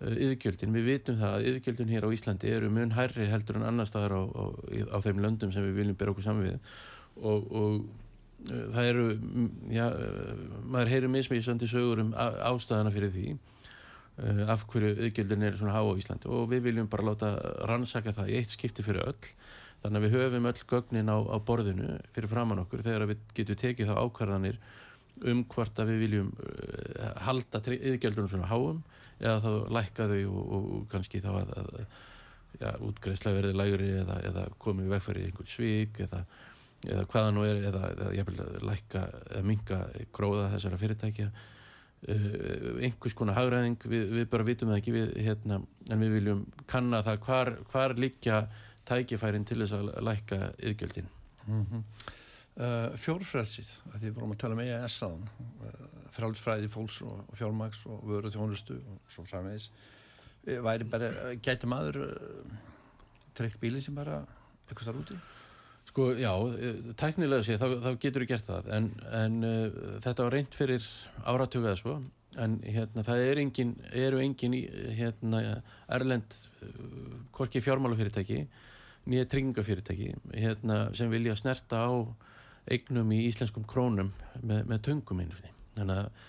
yðgjöldin, 0.05 0.75
við 0.77 0.89
vitum 0.91 1.17
það 1.17 1.35
að 1.35 1.47
yðgjöldin 1.51 1.93
hér 1.95 2.05
á 2.05 2.13
Íslandi 2.13 2.51
eru 2.53 2.69
mun 2.73 2.93
hærri 2.93 3.29
heldur 3.31 3.57
en 3.57 3.69
annar 3.71 3.89
staðar 3.89 4.13
á, 4.13 4.23
á, 4.29 4.45
á 4.93 4.99
þeim 5.01 5.23
löndum 5.25 5.53
sem 5.55 5.65
við 5.65 5.79
viljum 5.81 5.97
bera 5.97 6.13
okkur 6.13 6.27
saman 6.27 6.45
við. 6.45 6.75
Og, 7.17 7.47
og 7.49 7.79
uh, 7.81 8.67
það 8.75 8.89
eru 8.91 9.07
já, 9.73 9.87
uh, 9.89 10.43
maður 10.69 10.93
heyrir 10.93 11.13
mismísandi 11.15 11.69
sögur 11.71 12.03
um 12.05 12.11
ástæðana 12.17 12.93
fyrir 12.95 13.15
því 13.15 13.37
af 14.49 14.63
hverju 14.73 14.95
auðgjöldin 14.95 15.43
er 15.45 15.57
svona 15.59 15.75
há 15.77 15.81
á 15.85 15.93
Íslandi. 15.93 16.29
Og 16.33 16.47
við 16.49 16.63
viljum 16.71 16.87
bara 16.93 17.05
láta 17.05 17.35
rannsaka 17.69 18.15
það 18.17 18.31
í 18.33 18.39
eitt 18.39 18.53
skipti 18.53 18.85
fyrir 18.85 19.05
öll. 19.05 19.33
Þannig 19.83 19.99
að 20.01 20.07
við 20.07 20.15
höfum 20.17 20.49
öll 20.49 20.63
gögnin 20.73 21.13
á, 21.13 21.17
á 21.21 21.37
borðinu 21.45 21.99
fyrir 22.17 22.33
framann 22.33 22.63
okkur 22.63 22.85
þegar 22.85 23.11
við 23.11 23.27
getum 23.37 23.61
tekið 23.61 23.91
þá 23.93 23.99
ákvarðanir 24.01 24.57
um 25.29 25.43
hvort 25.53 25.81
að 25.81 25.93
við 25.93 26.01
viljum 26.07 26.31
halda 27.25 27.61
auðgjöldunum 27.61 28.33
svona 28.33 28.49
háum 28.49 28.81
eða 29.21 29.39
þá 29.45 29.51
lækka 29.79 30.09
þau 30.13 30.21
og, 30.27 30.43
og, 30.43 30.69
og 30.77 30.85
kannski 30.93 31.23
þá 31.25 31.31
að, 31.35 31.55
að 31.57 31.81
ja, 32.61 32.75
útgreðsla 32.89 33.35
verði 33.37 33.57
lægri 33.57 33.91
eða, 34.03 34.21
eða 34.31 34.47
komið 34.63 34.93
vegfæri 34.95 35.25
í 35.25 35.31
einhvern 35.31 35.51
svík 35.51 36.01
eða, 36.07 36.23
eða 36.87 37.05
hvaða 37.13 37.35
nú 37.37 37.45
er 37.49 37.61
eða, 37.71 37.91
eða 37.97 38.65
lækka 38.71 39.05
eða 39.27 39.45
minga 39.51 39.83
gróða 40.17 40.51
þessara 40.55 40.81
fyrirtækja 40.81 41.31
Uh, 42.07 42.77
einhvers 42.85 43.15
konar 43.17 43.35
hagræðing 43.35 43.81
við, 43.89 44.03
við 44.13 44.27
bara 44.31 44.45
vitum 44.47 44.69
það 44.69 44.77
ekki 44.79 44.93
við, 44.95 45.07
hérna, 45.27 45.57
en 45.89 46.03
við 46.05 46.13
viljum 46.13 46.43
kanna 46.69 47.01
það 47.03 47.23
hvar, 47.25 47.51
hvar 47.73 47.95
líkja 47.99 48.43
tækifærin 48.87 49.47
til 49.49 49.57
þess 49.63 49.75
að 49.75 49.89
lækka 50.05 50.39
yðgjöldin 50.61 51.09
mm 51.47 51.65
-hmm. 51.65 51.83
uh, 52.61 52.99
Fjórfrælsið 53.01 53.73
því 53.97 54.05
við 54.05 54.15
vorum 54.19 54.37
að 54.37 54.43
tala 54.45 54.59
um 54.59 54.63
EAS 54.67 54.99
aðan 55.03 55.25
frálsfræði 56.17 56.71
fólks 56.73 57.03
og, 57.07 57.21
og 57.27 57.39
fjármags 57.39 57.85
og 57.91 58.03
vöru 58.09 58.33
þjónustu 58.33 58.79
og 58.81 59.13
svo 59.13 59.27
framvegis 59.29 59.71
uh, 59.71 60.59
væri 60.65 60.89
bara, 60.91 61.13
uh, 61.13 61.33
gæti 61.43 61.71
maður 61.71 62.03
uh, 62.09 62.59
treykt 63.37 63.61
bíli 63.63 63.83
sem 63.85 63.97
bara 63.97 64.23
eitthvað 64.67 64.89
starf 64.89 65.03
úti? 65.05 65.19
Sko, 65.87 66.11
já, 66.19 66.33
eh, 66.59 66.93
tæknilega 66.99 67.45
sé, 67.47 67.55
þá, 67.61 67.79
þá 67.85 67.91
getur 68.03 68.25
við 68.25 68.33
gert 68.33 68.49
það, 68.49 68.71
en, 68.75 68.89
en 69.15 69.37
uh, 69.47 69.77
þetta 70.03 70.27
var 70.27 70.35
reynd 70.35 70.57
fyrir 70.59 70.89
áratökuða, 71.23 71.77
sko, 71.79 71.95
en 72.43 72.57
hérna, 72.67 73.05
það 73.07 73.23
er 73.31 73.41
engin, 73.41 73.75
eru 73.95 74.21
engin 74.21 74.57
hérna, 74.99 75.43
erlend, 75.97 76.37
korki 77.37 77.63
fjármálafyrirtæki, 77.65 78.43
nýja 79.07 79.29
tryggingafyrirtæki, 79.31 80.11
hérna, 80.35 80.81
sem 80.99 81.13
vilja 81.13 81.39
snerta 81.39 81.87
á 81.87 81.95
eignum 82.67 83.13
í 83.15 83.23
íslenskum 83.31 83.65
krónum 83.69 84.11
með, 84.43 84.67
með 84.67 84.83
töngum 84.91 85.23
einu. 85.23 85.56
Þannig 85.77 86.01
að, 86.01 86.25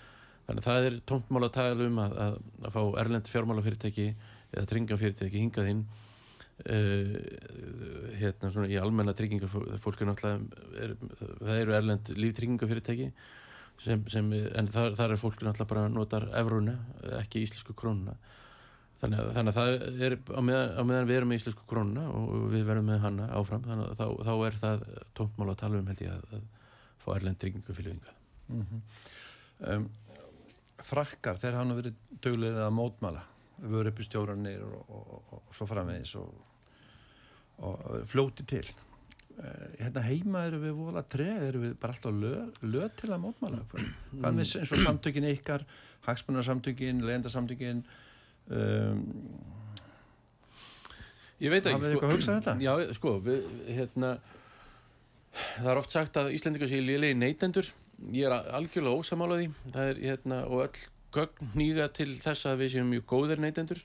þannig 0.48 0.62
að 0.62 0.68
það 0.68 0.88
er 0.88 0.98
tóntmál 1.12 1.44
að 1.46 1.54
tala 1.56 1.88
um 1.88 2.02
að, 2.02 2.18
að, 2.24 2.36
að 2.64 2.76
fá 2.76 2.82
erlend 3.04 3.32
fjármálafyrirtæki 3.32 4.08
eða 4.52 4.68
tryggingafyrirtæki 4.72 5.42
hingað 5.42 5.72
inn. 5.72 5.82
Uh, 6.58 7.14
hérna 8.18 8.48
svona 8.50 8.66
í 8.66 8.78
almenna 8.82 9.12
tryggingar 9.14 9.52
fólk 9.78 10.00
er 10.02 10.08
náttúrulega 10.08 10.96
það 11.38 11.60
eru 11.60 11.76
erlend 11.76 12.08
líftryggingafyrirtæki 12.18 13.12
sem, 13.84 14.02
sem, 14.10 14.32
en 14.34 14.70
þar, 14.74 14.96
þar 14.98 15.14
er 15.14 15.20
fólk 15.20 15.38
náttúrulega 15.38 15.70
bara 15.70 15.84
notar 15.92 16.26
efruna 16.40 16.74
ekki 17.20 17.44
íslensku 17.44 17.76
krónuna. 17.78 18.16
Þannig 18.98 19.20
að, 19.22 19.28
þannig 19.36 19.52
að 19.52 19.58
það 19.58 20.06
er 20.08 20.14
á 20.18 20.40
meðan, 20.42 20.70
á 20.74 20.82
meðan 20.82 21.06
við 21.06 21.20
erum 21.20 21.30
með 21.30 21.38
íslensku 21.38 21.66
krónuna 21.70 22.06
og 22.10 22.48
við 22.50 22.64
verum 22.66 22.88
með 22.90 23.04
hanna 23.04 23.28
áfram 23.38 23.62
þannig 23.62 23.92
að 23.92 24.00
þá, 24.00 24.06
þá 24.26 24.32
er 24.48 24.56
það 24.64 24.82
tóntmál 25.20 25.52
að 25.52 25.60
tala 25.60 25.78
um 25.78 25.90
held 25.92 26.02
ég 26.02 26.16
að, 26.16 26.24
að 26.34 26.48
fá 27.04 27.08
erlend 27.14 27.38
tryggingafyrirtinga 27.44 28.16
mm 28.48 28.64
-hmm. 28.64 28.80
Um, 29.66 29.88
Frakkar 30.88 31.40
þeir 31.42 31.56
hafa 31.58 31.76
verið 31.80 31.96
dögulegðið 32.22 32.64
að 32.64 32.76
mótmala 32.76 33.24
vörupustjóranir 33.58 34.62
og, 34.62 34.92
og, 34.94 35.08
og, 35.16 35.32
og 35.40 35.56
svo 35.56 35.66
framvegis 35.66 36.12
og 36.18 36.44
flóti 38.06 38.46
til. 38.46 38.66
Eh, 39.38 39.82
hérna 39.82 40.02
heima 40.06 40.44
eru 40.48 40.60
við 40.62 40.74
vola 40.78 41.02
treg, 41.06 41.42
eru 41.50 41.64
við 41.66 41.74
bara 41.78 41.94
alltaf 41.94 42.14
lög, 42.14 42.56
lög 42.66 42.94
til 42.98 43.10
að 43.14 43.26
hvað, 43.38 43.58
hvað 44.14 44.38
með 44.38 44.44
eins 44.44 44.72
og 44.74 44.82
samtökin 44.82 45.28
ykkar 45.32 45.66
hagsmunarsamtökin, 46.08 47.04
legendarsamtökin 47.06 47.84
um, 48.50 49.04
Ég 51.38 51.52
veit 51.54 51.68
hafið 51.68 51.84
þið 51.84 51.92
eitthvað 51.92 52.08
að 52.08 52.16
hugsa 52.16 52.34
þetta? 52.40 52.54
Já, 52.64 52.72
sko, 52.96 53.12
við, 53.22 53.44
hérna 53.70 54.08
það 55.38 55.70
er 55.70 55.80
oft 55.84 55.94
sagt 55.94 56.18
að 56.18 56.32
Íslandingar 56.34 56.70
sé 56.72 56.80
liðlega 56.82 57.18
neytendur 57.20 57.68
ég 58.12 58.28
er 58.28 58.34
algjörlega 58.34 59.00
ósamálaði 59.00 59.48
það 59.72 59.90
er, 59.92 60.00
hérna, 60.10 60.42
og 60.46 60.64
öll 60.68 60.84
gögn 61.14 61.52
nýga 61.58 61.88
til 61.94 62.12
þess 62.20 62.48
að 62.48 62.62
við 62.62 62.74
séum 62.74 62.92
mjög 62.92 63.06
góðir 63.08 63.42
neytendur. 63.42 63.80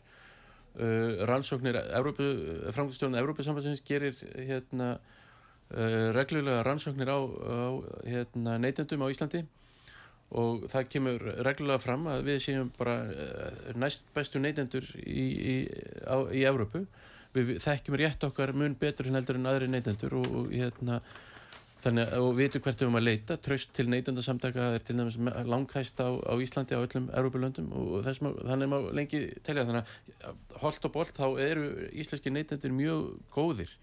Uh, 0.73 1.21
rannsóknir 1.29 1.77
framkvæmstjórnum 2.73 3.19
Európa-sambandsins 3.19 3.83
gerir 3.85 4.15
hérna 4.33 4.95
uh, 4.97 6.07
reglulega 6.15 6.63
rannsóknir 6.65 7.11
á, 7.13 7.19
á 7.21 7.69
hérna, 8.09 8.57
neytendum 8.61 9.05
á 9.05 9.13
Íslandi. 9.13 9.43
Og 10.33 10.65
það 10.73 10.89
kemur 10.89 11.27
reglulega 11.45 11.81
fram 11.81 12.07
að 12.09 12.25
við 12.31 12.39
séum 12.47 12.71
bara 12.77 12.97
uh, 13.05 13.73
næst 13.77 14.07
bestu 14.15 14.41
neytendur 14.41 14.87
í, 14.97 15.27
í, 15.53 15.57
í 16.33 16.45
Európu 16.49 16.87
við 17.33 17.55
þekkjum 17.61 17.97
rétt 17.97 18.25
okkar 18.27 18.53
mun 18.57 18.75
betur 18.79 19.09
en 19.09 19.17
heldur 19.17 19.39
en 19.39 19.49
aðri 19.49 19.69
neytendur 19.69 20.17
og, 20.19 20.27
og 20.41 20.51
hérna 20.53 20.99
þannig 21.83 22.11
að 22.15 22.25
við 22.25 22.39
veitum 22.39 22.63
hvert 22.63 22.79
við 22.79 22.85
erum 22.85 22.97
að 22.99 23.05
leita. 23.05 23.37
Tröst 23.43 23.71
til 23.75 23.85
neytendasamtaka 23.91 24.67
er 24.75 24.83
til 24.85 24.95
dæmis 24.97 25.17
langhæst 25.19 25.99
á, 25.99 26.09
á 26.15 26.33
Íslandi 26.39 26.77
á 26.77 26.83
öllum 26.83 27.09
Európa-löndum 27.11 27.71
og 27.75 28.03
þess, 28.05 28.23
þannig 28.23 28.71
má 28.71 28.77
lengi 28.95 29.23
telja. 29.43 29.65
Þannig 29.67 29.95
að 30.29 30.61
holt 30.63 30.87
og 30.87 30.93
bolt 30.95 31.17
þá 31.17 31.27
eru 31.43 31.65
íslenski 31.91 32.33
neytendur 32.33 32.75
mjög 32.77 33.03
góðir. 33.35 33.75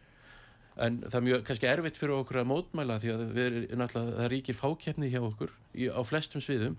En 0.80 1.02
það 1.04 1.18
er 1.20 1.26
mjög 1.28 1.44
kannski 1.48 1.68
erfitt 1.68 2.00
fyrir 2.00 2.16
okkur 2.16 2.40
að 2.40 2.50
mótmæla 2.54 2.98
því 3.02 3.12
að 3.12 3.24
við 3.36 3.60
það 3.92 4.26
ríkir 4.32 4.56
fákjefni 4.56 5.12
hjá 5.12 5.20
okkur 5.20 5.52
í, 5.74 5.90
á 5.92 6.00
flestum 6.06 6.44
sviðum. 6.44 6.78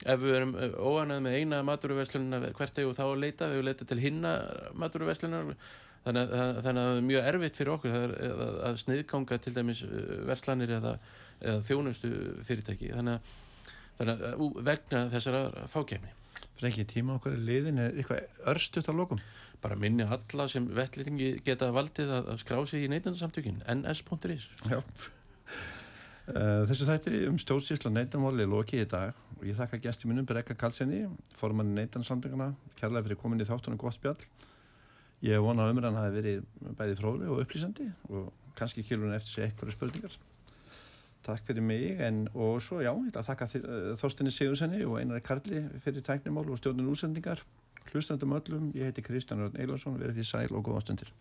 Ef 0.00 0.22
við 0.22 0.36
erum 0.38 0.54
óanað 0.80 1.24
með 1.26 1.38
eina 1.40 1.60
maturverslunina 1.66 2.54
hvert 2.56 2.78
hefur 2.78 2.96
þá 2.96 3.04
að 3.04 3.22
leita, 3.24 3.50
við 3.52 3.66
leita 3.66 3.88
til 3.88 3.98
hinna 4.00 4.36
maturverslunar 4.80 5.50
þannig 6.04 6.36
að, 6.36 6.60
það 6.64 6.80
er 6.82 7.02
mjög 7.08 7.28
erfitt 7.32 7.60
fyrir 7.60 7.74
okkur 7.74 7.98
að, 7.98 8.14
að, 8.28 8.54
að 8.68 8.78
sniðganga 8.84 9.40
til 9.44 9.56
dæmis 9.56 9.82
uh, 9.86 9.98
verslanir 10.30 10.76
eða, 10.78 10.94
eða 11.40 11.66
þjónustu 11.68 12.14
fyrirtæki 12.46 12.94
þannig 12.94 13.18
að, 13.18 13.36
þannig 14.00 14.24
að 14.30 14.64
vegna 14.70 15.04
þessara 15.12 15.68
fákjæfni 15.70 16.16
ekki 16.68 16.84
tíma 16.88 17.16
okkar 17.16 17.36
í 17.38 17.40
liðin 17.44 17.80
er 17.80 17.94
eitthvað 17.96 18.44
örstuðt 18.52 18.90
á 18.92 18.94
lokum? 18.96 19.20
Bara 19.60 19.76
minni 19.80 20.04
alla 20.04 20.46
sem 20.48 20.66
vettlýtingi 20.76 21.32
geta 21.44 21.70
valdið 21.72 22.12
að 22.18 22.30
skrá 22.42 22.60
sig 22.68 22.84
í 22.84 22.90
neytandarsamtökin 22.92 23.62
ns.is 23.64 24.48
Já. 24.68 24.80
Þessu 26.30 26.86
þætti 26.86 27.22
um 27.28 27.38
stjórnsýsla 27.40 27.92
neytanmáli 27.92 28.44
er 28.44 28.52
lokið 28.52 28.84
í 28.84 28.88
dag. 28.92 29.16
Og 29.40 29.46
ég 29.48 29.56
þakka 29.56 29.80
gæsti 29.82 30.08
minnum 30.08 30.26
Brekka 30.28 30.54
Kalsenni, 30.54 31.06
formann 31.40 31.72
neytansamtönguna 31.74 32.52
kærlega 32.78 33.06
fyrir 33.06 33.20
komin 33.22 33.40
í 33.40 33.48
þáttunum 33.48 33.80
gott 33.80 33.96
spjall 33.96 34.18
Ég 35.26 35.42
vona 35.44 35.66
að 35.66 35.74
umræðan 35.74 35.98
hafi 36.00 36.16
verið 36.16 36.44
bæði 36.78 36.98
fróðleg 37.00 37.32
og 37.32 37.40
upplýsandi 37.42 37.86
og 38.08 38.28
kannski 38.56 38.84
kilurinn 38.86 39.16
eftir 39.16 39.34
sig 39.34 39.46
eitthvað 39.46 39.74
spurningar. 39.74 40.14
Takk 41.26 41.44
fyrir 41.44 41.64
mig 41.64 42.00
en, 42.00 42.22
og 42.32 42.62
svo 42.64 42.80
já, 42.80 42.94
ég 42.94 43.10
ætla 43.10 43.20
að 43.20 43.28
þakka 43.28 43.48
eh, 43.58 43.90
Þórstinni 44.00 44.32
Sigursenni 44.32 44.80
og 44.88 44.96
Einari 45.02 45.20
Karli 45.24 45.66
fyrir 45.84 46.04
tæknimál 46.06 46.48
og 46.48 46.60
stjórnun 46.60 46.88
útsendingar. 46.94 47.42
Hlustandum 47.90 48.32
öllum, 48.38 48.70
ég 48.72 48.88
heiti 48.88 49.04
Kristján 49.04 49.42
Rörn 49.42 49.60
Eilarsson, 49.60 49.98
verið 50.00 50.20
því 50.20 50.26
sæl 50.30 50.56
og 50.56 50.64
góða 50.64 50.84
stundir. 50.86 51.12